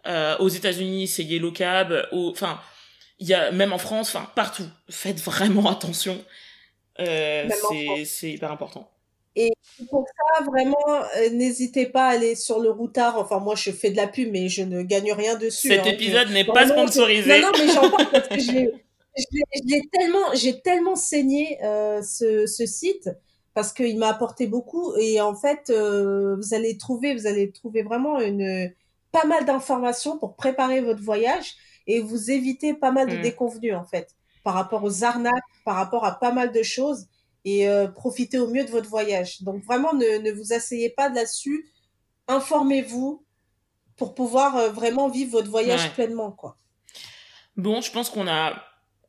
[0.08, 2.62] euh, aux États-Unis, c'est Yellow Cab, enfin,
[3.20, 4.70] il y a même en France, enfin partout.
[4.90, 6.24] Faites vraiment attention.
[7.02, 7.50] Euh,
[8.06, 8.93] c'est hyper important.
[9.90, 10.78] Pour ça, vraiment,
[11.18, 13.18] euh, n'hésitez pas à aller sur le routard.
[13.18, 15.68] Enfin, moi, je fais de la pub, mais je ne gagne rien dessus.
[15.70, 15.92] Cet hein.
[15.92, 17.42] épisode n'est pas sponsorisé.
[17.42, 18.36] Non, non, mais j'en parle parce que
[19.66, 23.10] l'ai tellement, j'ai tellement saigné euh, ce, ce site
[23.54, 27.84] parce qu'il m'a apporté beaucoup et en fait, euh, vous allez trouver, vous allez trouver
[27.84, 28.72] vraiment une
[29.12, 31.54] pas mal d'informations pour préparer votre voyage
[31.86, 33.22] et vous éviter pas mal de Mm.
[33.22, 35.34] déconvenues en fait par rapport aux arnaques,
[35.64, 37.08] par rapport à pas mal de choses
[37.46, 39.42] et euh, profiter au mieux de votre voyage.
[39.42, 41.70] Donc vraiment, ne, ne vous asseyez pas là-dessus,
[42.28, 43.26] informez-vous
[43.98, 45.90] pour pouvoir euh, vraiment vivre votre voyage Ouais.
[45.90, 46.58] pleinement, quoi.
[47.58, 48.64] Bon, je pense qu'on a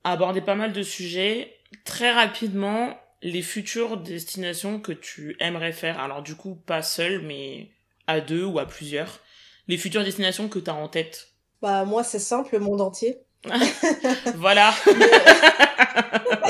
[0.04, 1.54] abordé pas mal de sujets.
[1.84, 5.98] Très rapidement, les futures destinations que tu aimerais faire.
[5.98, 7.70] Alors du coup, pas seul, mais
[8.06, 9.20] à deux ou à plusieurs.
[9.66, 11.28] Les futures destinations que tu as en tête.
[11.62, 13.18] Bah, moi, c'est simple, le monde entier.
[14.36, 14.74] Voilà.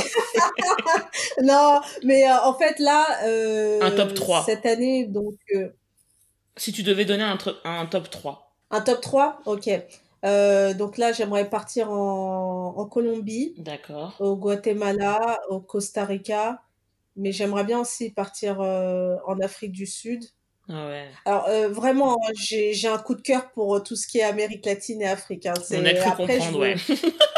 [1.43, 4.45] Non, mais euh, en fait, là, euh, Un top 3.
[4.45, 5.69] cette année, donc, euh,
[6.57, 7.37] si tu devais donner un,
[7.87, 8.55] top 3.
[8.71, 9.71] un top 3, ok.
[10.79, 14.17] Donc là, j'aimerais partir en, en Colombie, D'accord.
[14.21, 16.63] au Guatemala, au Costa Rica,
[17.17, 20.25] mais j'aimerais bien aussi partir en Afrique du Sud.
[20.69, 21.11] Ah ouais.
[21.27, 25.03] Alors, euh, vraiment, j'ai, un coup de cœur pour tout ce qui est Amérique latine
[25.03, 25.47] et Afrique.
[25.47, 25.55] hein.
[25.71, 26.77] On a cru après, comprendre, ouais.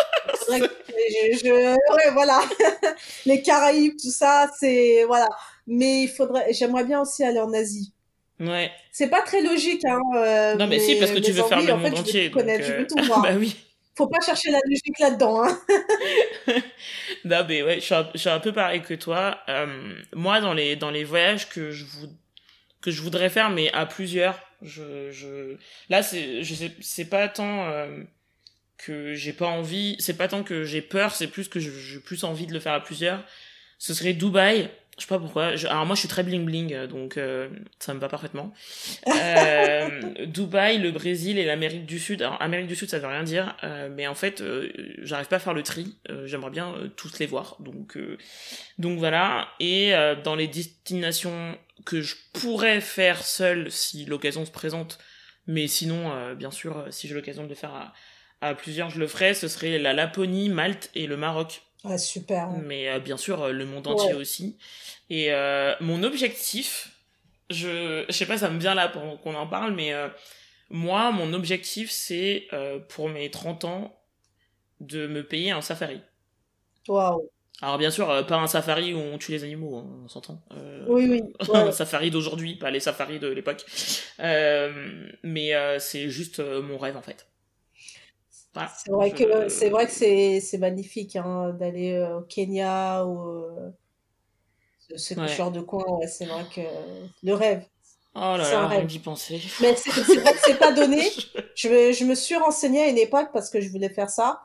[0.49, 2.41] Je, je- voilà.
[3.27, 5.29] Les Caraïbes, tout ça, c'est, voilà.
[5.67, 7.93] Mais il faudrait, j'aimerais bien aussi aller en Asie.
[8.39, 8.71] Ouais.
[8.93, 10.01] C'est pas très logique, hein.
[10.17, 12.01] euh, Non, mais si, parce que tu veux faire le en fait, monde je veux
[12.01, 12.29] entier.
[12.31, 13.23] donc, je euh, veux tout voir.
[13.23, 13.57] bah oui.
[13.97, 15.59] Faut pas chercher la logique là-dedans, hein.
[17.25, 19.39] Non, mais ouais, je suis un, je suis un peu pareil que toi.
[19.49, 22.13] Euh, moi, dans les, dans les voyages que je, vou-
[22.83, 25.57] que je voudrais faire, mais à plusieurs, je, je...
[25.89, 28.03] là, c'est, pas tant euh,
[28.79, 32.25] que j'ai pas envie, c'est pas tant que j'ai peur, c'est plus que j'ai plus
[32.25, 33.25] envie de le faire à plusieurs.
[33.79, 34.71] Ce serait Dubaï.
[34.99, 35.57] Je sais pas pourquoi.
[35.57, 38.55] Je- alors moi, je suis très bling bling, donc euh, ça me va parfaitement.
[39.09, 42.23] Euh, Dubaï, le Brésil et l'Amérique du Sud.
[42.23, 44.43] Alors Amérique du Sud, ça veut rien dire, euh, mais en fait,
[45.03, 45.99] j'arrive pas à faire le tri.
[46.25, 47.99] J'aimerais bien tous les voir, donc
[48.79, 49.49] donc voilà.
[49.61, 49.93] Et
[50.25, 54.99] dans les destinations que je pourrais faire seule si l'occasion se présente,
[55.47, 57.93] mais sinon, bien sûr, si j'ai l'occasion de le faire à,
[58.41, 59.35] à plusieurs, je le ferai.
[59.35, 62.49] Ce serait la Laponie, Malte et le Maroc Ouais, super.
[62.51, 64.21] mais euh, bien sûr euh, le monde entier Ouais.
[64.21, 64.59] aussi.
[65.09, 66.91] Et euh, mon objectif,
[67.51, 70.09] je, je sais pas, ça me vient là pour qu'on en parle, mais euh,
[70.71, 72.49] moi, mon objectif, c'est
[72.89, 73.97] pour mes 30 ans
[74.81, 76.01] de me payer un safari.
[76.89, 77.31] Waouh.
[77.63, 80.43] Alors bien sûr, pas un safari où on tue les animaux, hein, on s'entend.
[80.89, 81.23] Oui, oui.
[81.49, 81.57] ouais.
[81.57, 83.65] un safari d'aujourd'hui, pas les safaris de l'époque.
[85.23, 87.27] Mais c'est juste mon rêve en fait.
[88.57, 88.73] Voilà.
[88.85, 93.05] C'est vrai Je- que c'est vrai que c'est c'est magnifique hein, d'aller euh, au Kenya
[93.05, 93.71] ou euh,
[94.97, 95.29] ce, Ouais.
[95.29, 95.85] genre de coin.
[95.99, 96.61] Ouais, c'est vrai que
[97.23, 97.65] le rêve.
[98.15, 98.79] Oh là c'est un là, rêve.
[98.79, 99.41] rien d'y penser.
[99.61, 101.03] Mais c'est vrai que c'est pas donné.
[101.55, 104.43] Je, me- je me suis renseignée à une époque parce que je voulais faire ça.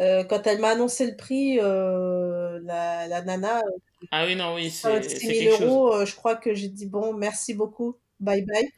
[0.00, 3.62] Euh, quand elle m'a annoncé le prix, euh, la, la nana,
[4.10, 5.66] Ah oui, non, oui, c'est c'est 6 000 quelque chose.
[5.68, 8.68] euros, je crois que j'ai dit bon, merci beaucoup, bye bye,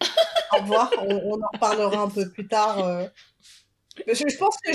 [0.54, 0.90] au revoir.
[1.02, 2.78] On, on en reparlera un peu plus tard.
[2.84, 3.06] euh.
[3.96, 4.72] Je, je pense que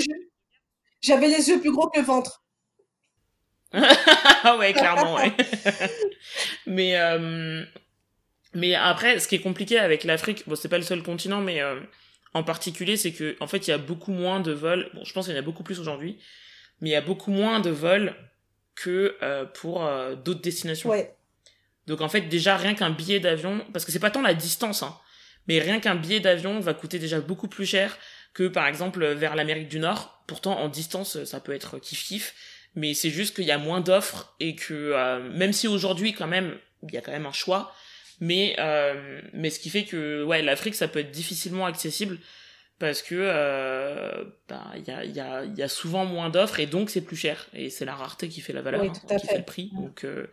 [1.00, 2.42] j'avais les yeux plus gros que le ventre.
[3.72, 5.32] Ah ouais, clairement, ouais.
[6.66, 7.64] mais, euh,
[8.54, 11.60] mais après, ce qui est compliqué avec l'Afrique, bon, c'est pas le seul continent, mais
[11.60, 11.80] euh,
[12.34, 14.90] en particulier, c'est que en fait, il y a beaucoup moins de vols.
[14.94, 16.18] Bon, je pense qu'il y en a beaucoup plus aujourd'hui,
[16.80, 18.14] mais il y a beaucoup moins de vols
[18.74, 19.86] que euh, pour
[20.24, 20.88] d'autres destinations.
[20.88, 21.14] Ouais,
[21.86, 24.82] Donc en fait, déjà, rien qu'un billet d'avion, parce que c'est pas tant la distance,
[24.82, 24.96] hein,
[25.46, 27.98] mais rien qu'un billet d'avion va coûter déjà beaucoup plus cher
[28.38, 30.22] que par exemple vers l'Amérique du Nord.
[30.28, 32.34] Pourtant, en distance, ça peut être kiff-kiff,
[32.76, 36.28] mais c'est juste qu'il y a moins d'offres et que euh, même si aujourd'hui, quand
[36.28, 36.56] même,
[36.86, 37.74] il y a quand même un choix,
[38.20, 42.18] mais, euh, mais ce qui fait que ouais, l'Afrique, ça peut être difficilement accessible
[42.78, 46.66] parce que euh, bah, il y, a, y, a, y a souvent moins d'offres et
[46.66, 47.48] donc c'est plus cher.
[47.54, 49.26] Et c'est la rareté qui fait la valeur, Oui, hein, qui fait.
[49.26, 49.72] fait le prix.
[49.74, 50.26] Donc, euh,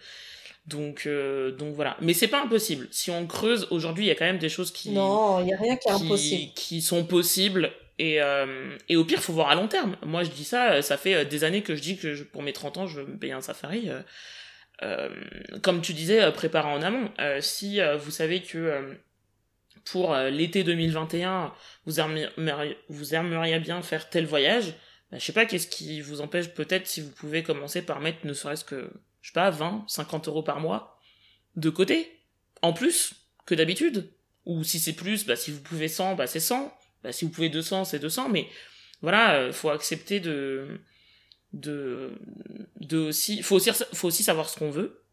[0.68, 1.98] Donc, euh, donc voilà.
[2.02, 2.88] Mais c'est pas impossible.
[2.92, 4.92] Si on creuse, aujourd'hui, il y a quand même des choses qui.
[4.92, 6.54] Non, il y a rien qui est impossible.
[6.54, 7.72] qui sont possibles.
[7.98, 9.96] Et, euh, et au pire, faut voir à long terme.
[10.06, 12.54] Moi, je dis ça, ça fait euh, des années que je dis que pour mes
[12.54, 13.90] 30 ans, je veux me payer un safari.
[13.90, 14.02] Euh,
[14.84, 15.10] euh,
[15.62, 17.12] comme tu disais, euh, préparer en amont.
[17.20, 18.94] Euh, si euh, vous savez que euh,
[19.86, 21.54] pour euh, l'été 2021,
[21.86, 24.74] vous aimeriez, vous aimeriez bien faire tel voyage,
[25.12, 28.26] bah, je sais pas, qu'est-ce qui vous empêche peut-être si vous pouvez commencer par mettre
[28.26, 28.92] ne serait-ce que,
[29.22, 31.00] je sais pas, 20, 50 euros par mois
[31.56, 32.20] de côté,
[32.62, 33.14] en plus
[33.46, 34.12] que d'habitude.
[34.46, 36.76] Ou si c'est plus, bah, si vous pouvez 100, bah, c'est 100.
[37.06, 38.30] Bah, si vous pouvez 200, c'est 200.
[38.30, 38.48] Mais
[39.04, 40.68] voilà, euh, faut accepter de,
[41.54, 42.12] de,
[42.80, 45.04] de aussi, faut aussi, faut aussi savoir ce qu'on veut.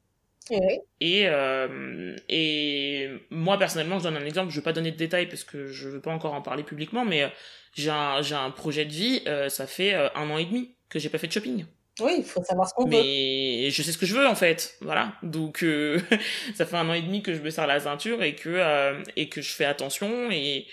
[0.51, 0.79] Oui.
[1.01, 4.51] Et, euh, et moi, personnellement, je donne un exemple.
[4.51, 7.05] Je vais pas donner de détails parce que je veux pas encore en parler publiquement,
[7.05, 7.29] mais euh,
[7.75, 9.23] j'ai un, j'ai un projet de vie.
[9.27, 11.67] euh, ça fait un an et demi que j'ai pas fait de shopping.
[12.01, 12.91] Oui, il faut savoir ce qu'on veut.
[12.91, 15.13] Mais je sais ce que je veux en fait, voilà.
[15.23, 16.01] Donc euh,
[16.55, 19.29] ça fait un an et demi que je me serre la ceinture et que et
[19.29, 20.67] que je fais attention et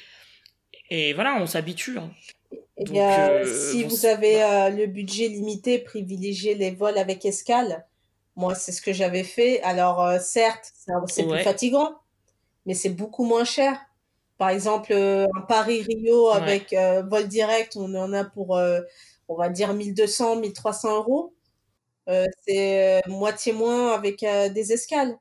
[0.90, 1.98] et voilà, on s'habitue.
[1.98, 2.12] hein.
[2.78, 7.86] Eh Donc, euh, si vous avez euh, le budget limité, privilégiez les vols avec escale.
[8.36, 9.62] Moi, c'est ce que j'avais fait.
[9.64, 10.72] Alors, euh, certes,
[11.08, 11.98] c'est plus fatigant,
[12.66, 13.78] mais c'est beaucoup moins cher.
[14.38, 16.36] Par exemple, un Paris-Rio Ouais.
[16.38, 16.76] avec
[17.10, 18.52] vol direct, on en a pour,
[19.28, 21.34] on va dire, 1200, 1300 euros.
[22.48, 25.18] C'est moitié moins avec des escales.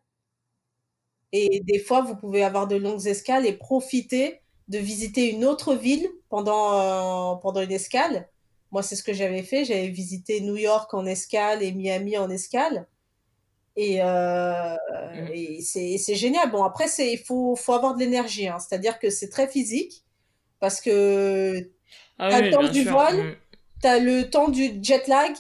[1.32, 5.74] Et des fois, vous pouvez avoir de longues escales et profiter de visiter une autre
[5.74, 8.28] ville pendant, euh, pendant une escale.
[8.70, 9.64] Moi, c'est ce que j'avais fait.
[9.64, 12.86] J'avais visité New York en escale et Miami en escale.
[13.76, 14.74] Et, euh,
[15.14, 15.28] Mhm.
[15.32, 16.50] et c'est c'est génial.
[16.50, 18.48] Bon, après, c'est, il faut, faut avoir de l'énergie.
[18.48, 18.58] Hein.
[18.58, 20.04] C'est-à-dire que c'est très physique
[20.60, 21.70] parce que
[22.18, 22.92] Ah T'as oui, le temps du sûr.
[22.92, 23.36] vol, Mm.
[23.82, 25.32] tu as le temps du jet lag.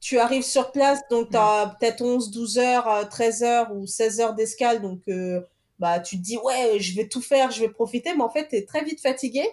[0.00, 3.86] Tu arrives sur place, donc tu as peut-être 11, 12 heures, euh, 13 heures ou
[3.86, 4.80] 16 heures d'escale.
[4.82, 5.40] Donc, euh,
[5.84, 8.14] bah, tu te dis, ouais, je vais tout faire, je vais profiter.
[8.16, 9.44] Mais en fait, tu es très vite fatigué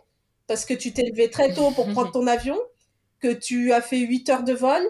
[0.47, 2.57] parce que tu t'es levé très tôt pour prendre ton avion,
[3.19, 4.81] que tu as fait 8 heures de vol,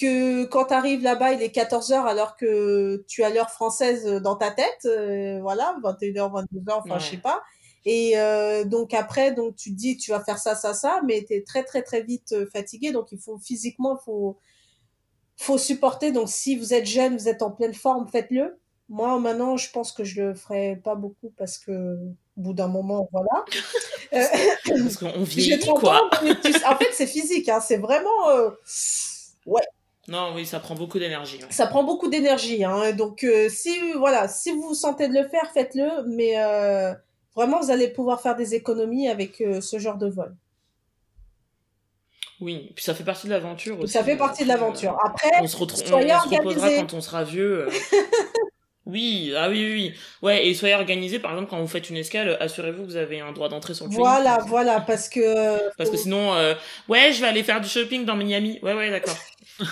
[0.00, 4.04] que quand tu arrives là-bas, il est 14 heures alors que tu as l'heure française
[4.22, 4.84] dans ta tête.
[4.86, 7.00] euh, voilà, 21h, 22h, enfin, Ouais.
[7.00, 7.42] je sais pas.
[7.84, 11.24] Et euh, donc après, donc tu te dis tu vas faire ça, ça, ça, mais
[11.26, 12.92] tu es très très très vite euh, fatigué.
[12.92, 14.38] Donc il faut physiquement, faut
[15.36, 16.12] faut supporter.
[16.12, 18.58] Donc si vous êtes jeune, vous êtes en pleine forme, faites-le.
[18.88, 21.96] Moi maintenant, je pense que je le ferai pas beaucoup parce que
[22.36, 23.44] au bout d'un moment, voilà.
[24.12, 24.22] Euh,
[24.64, 26.08] Parce qu'on vieillit, 30 quoi.
[26.12, 28.50] en fait c'est physique, hein, c'est vraiment euh,
[29.46, 29.62] ouais.
[30.08, 31.38] Non, oui, ça prend beaucoup d'énergie.
[31.38, 31.50] ouais.
[31.50, 32.92] Ça prend beaucoup d'énergie, hein.
[32.92, 36.04] Donc euh, si voilà, si vous vous sentez de le faire, faites-le.
[36.06, 36.94] Mais euh,
[37.34, 40.34] vraiment, vous allez pouvoir faire des économies avec euh, ce genre de vol.
[42.40, 43.92] Oui, puis ça fait partie de l'aventure aussi.
[43.92, 44.96] Ça fait partie de l'aventure.
[45.04, 47.66] Après, on se, retrouve, on, on se reposera quand on sera vieux.
[48.86, 48.90] euh.
[48.90, 49.94] oui, ah oui, oui, oui.
[50.22, 53.20] Ouais, et soyez organisés, par exemple, quand vous faites une escale, assurez-vous que vous avez
[53.20, 56.54] un droit d'entrée sur le voilà, voilà, parce que Parce que sinon, euh,
[56.88, 58.58] ouais, je vais aller faire du shopping dans Miami.
[58.62, 59.16] Ouais, ouais, d'accord.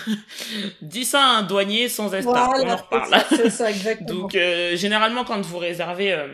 [0.81, 3.23] Dis ça à un douanier sans ESTA, on en voilà, reparle.
[3.29, 4.21] c'est ça, c'est ça, exactement.
[4.21, 6.27] Donc, euh, généralement, quand vous réservez euh,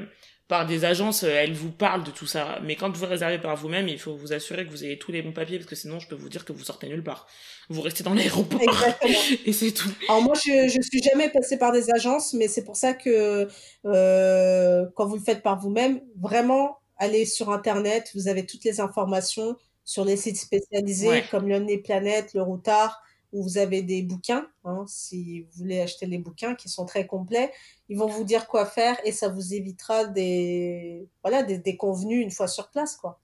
[0.52, 2.60] par des agences, euh, elles vous parlent de tout ça.
[2.62, 5.22] Mais quand vous réservez par vous-même, il faut vous assurer que vous avez tous les
[5.22, 7.26] bons papiers, parce que sinon, je peux vous dire que vous sortez nulle part.
[7.70, 9.14] Vous restez dans l'aéroport, Exactement.
[9.46, 9.88] et c'est tout.
[10.10, 13.48] Alors moi, je je suis jamais passée par des agences, mais c'est pour ça que
[13.86, 18.82] euh, quand vous le faites par vous-même, vraiment, allez sur Internet, vous avez toutes les
[18.82, 19.56] informations
[19.86, 21.24] sur les sites spécialisés Ouais.
[21.32, 23.02] comme Lonely Planet, le Routard,
[23.32, 24.48] où vous avez des bouquins.
[24.64, 27.52] Hein, si vous voulez acheter les bouquins qui sont très complets,
[27.90, 32.32] ils vont vous dire quoi faire et ça vous évitera des voilà des déconvenus une
[32.32, 33.20] fois sur place, quoi.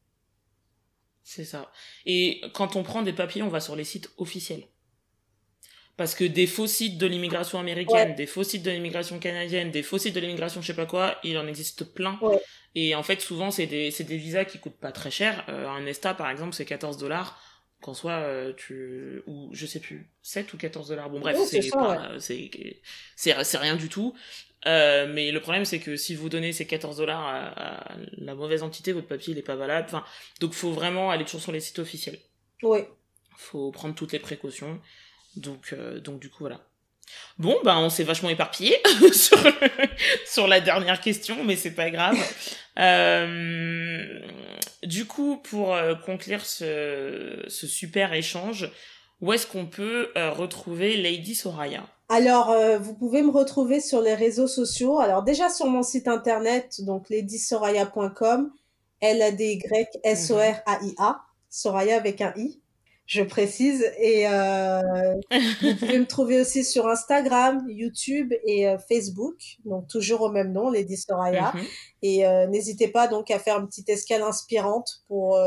[1.24, 1.72] C'est ça.
[2.06, 4.64] Et quand on prend des papiers, on va sur les sites officiels.
[5.98, 9.84] Parce que des faux sites de l'immigration américaine, des faux sites de l'immigration canadienne, des
[9.84, 12.20] faux sites de l'immigration je sais pas quoi, il en existe plein.
[12.22, 12.40] Ouais.
[12.76, 15.44] Et en fait, souvent, c'est des, c'est des visas qui coûtent pas très cher.
[15.50, 17.42] Euh, un ESTA, par exemple, c'est 14 dollars.
[17.82, 21.10] Qu'en soit, euh, tu, ou je sais plus, 7 ou 14 dollars.
[21.10, 24.16] Bon, bref, Oui, c'est c'est rien du tout.
[24.66, 28.36] Euh, mais le problème, c'est que si vous donnez ces 14 dollars à, à la
[28.36, 29.88] mauvaise entité, votre papier, il est pas valable.
[29.88, 30.04] Enfin,
[30.40, 32.20] donc, faut vraiment aller toujours sur les sites officiels.
[32.64, 32.80] Oui.
[33.38, 34.82] Faut prendre toutes les précautions.
[35.36, 36.60] Donc, euh, donc du coup, voilà.
[37.38, 38.76] Bon, ben, on s'est vachement éparpillé
[39.14, 39.38] sur,
[40.26, 42.18] sur la dernière question, mais c'est pas grave.
[42.80, 44.20] Euh,
[44.84, 48.70] du coup, pour euh, conclure ce, super échange,
[49.22, 51.88] où est-ce qu'on peut euh, retrouver Lady Soraya?
[52.10, 55.00] Alors, euh, vous pouvez me retrouver sur les réseaux sociaux.
[55.00, 58.50] Alors, déjà sur mon site internet, donc ladysoraya.com,
[59.02, 62.62] L-A-D-Y-S-O-R-A-I-A, Soraya avec un I.
[63.08, 63.84] je précise.
[63.98, 64.82] Et euh,
[65.62, 70.52] vous pouvez me trouver aussi sur Instagram, YouTube et euh, Facebook, donc toujours au même
[70.52, 71.54] nom, Lady Soraya.
[71.56, 71.66] Mhm.
[72.04, 75.40] Et euh, n'hésitez pas donc à faire une petite escale inspirante pour,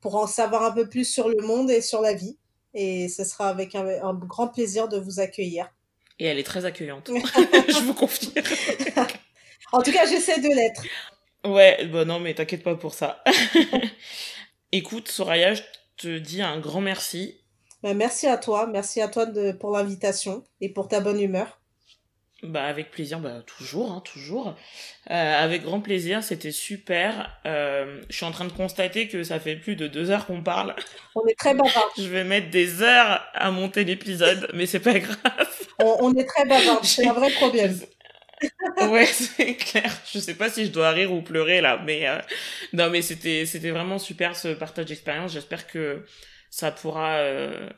[0.00, 2.36] pour en savoir un peu plus sur le monde et sur la vie.
[2.74, 5.70] Et ce sera avec un, un grand plaisir de vous accueillir.
[6.18, 7.10] Et elle est très accueillante,
[7.68, 8.32] je vous confirme.
[9.72, 10.82] en tout cas, j'essaie de l'être.
[11.44, 13.22] Ouais, bon non, mais t'inquiète pas pour ça.
[14.72, 15.62] Écoute, Soraya, je
[16.02, 17.40] te dis un grand merci.
[17.82, 21.58] Bah, merci à toi, merci à toi de, pour l'invitation et pour ta bonne humeur.
[22.42, 24.56] Bah avec plaisir, bah toujours, hein, toujours.
[25.10, 27.30] Euh, avec grand plaisir, c'était super.
[27.46, 30.42] Euh, je suis en train de constater que ça fait plus de deux heures qu'on
[30.42, 30.74] parle.
[31.14, 31.88] On est très bavard.
[31.96, 35.18] je vais mettre des heures à monter l'épisode, mais c'est pas grave.
[35.78, 37.78] On, est très bavard, c'est un vrai problème.
[38.90, 39.92] Ouais, c'est clair.
[40.10, 42.18] Je sais pas si je dois rire ou pleurer là, mais euh,
[42.72, 45.32] non, mais c'était c'était vraiment super ce partage d'expérience.
[45.32, 46.04] J'espère que
[46.50, 47.68] ça pourra euh,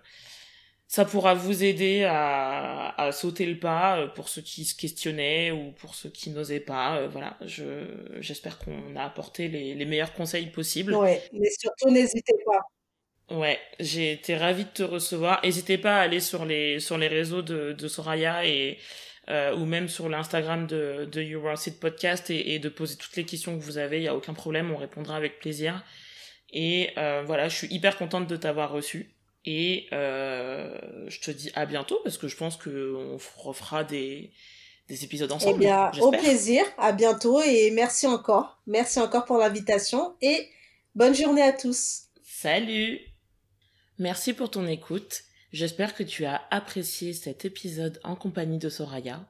[0.87, 5.51] ça pourra vous aider à, à sauter le pas euh, pour ceux qui se questionnaient
[5.51, 7.07] ou pour ceux qui n'osaient pas.
[7.09, 7.65] voilà, je
[8.21, 10.95] j'espère qu'on a apporté les, les meilleurs conseils possibles.
[10.95, 12.61] Ouais, mais surtout n'hésitez pas.
[13.31, 15.41] Ouais, j'ai été ravie de te recevoir.
[15.43, 18.79] N'hésitez pas à aller sur les sur les réseaux de, de Soraya et
[19.29, 23.25] euh, ou même sur l'Instagram de, de Your Podcast et, et, de poser toutes les
[23.25, 23.99] questions que vous avez.
[23.99, 25.83] Il n'y a aucun problème, on répondra avec plaisir.
[26.53, 29.15] Et euh, voilà, je suis hyper contente de t'avoir reçu.
[29.45, 30.79] Et euh,
[31.09, 34.31] je te dis à bientôt parce que je pense qu'on refera des,
[34.89, 35.57] des épisodes eh ensemble.
[35.57, 38.61] Eh bien, au plaisir, à bientôt et merci encore.
[38.67, 40.49] Merci encore pour l'invitation et
[40.95, 42.05] bonne journée à tous.
[42.23, 43.01] Salut
[43.99, 45.24] Merci pour ton écoute.
[45.55, 49.25] J'espère que tu as apprécié cet épisode en compagnie de Soraya.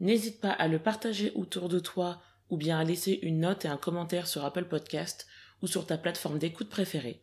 [0.00, 3.68] N'hésite pas à le partager autour de toi ou bien à laisser une note et
[3.68, 5.28] un commentaire sur Apple Podcast
[5.62, 7.22] ou sur ta plateforme d'écoute préférée.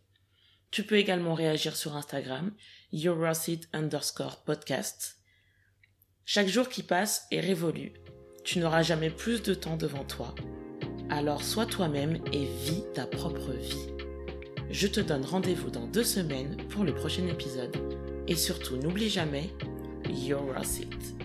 [0.71, 2.53] Tu peux également réagir sur Instagram,
[2.93, 3.69] YourRossit
[4.45, 5.17] podcast.
[6.23, 7.95] Chaque jour qui passe est révolu.
[8.45, 10.33] Tu n'auras jamais plus de temps devant toi.
[11.09, 13.89] Alors sois toi-même et vis ta propre vie.
[14.69, 17.96] Je te donne rendez-vous dans deux semaines pour le prochain épisode.
[18.27, 19.49] Et surtout, n'oublie jamais,
[20.09, 21.16] you're it.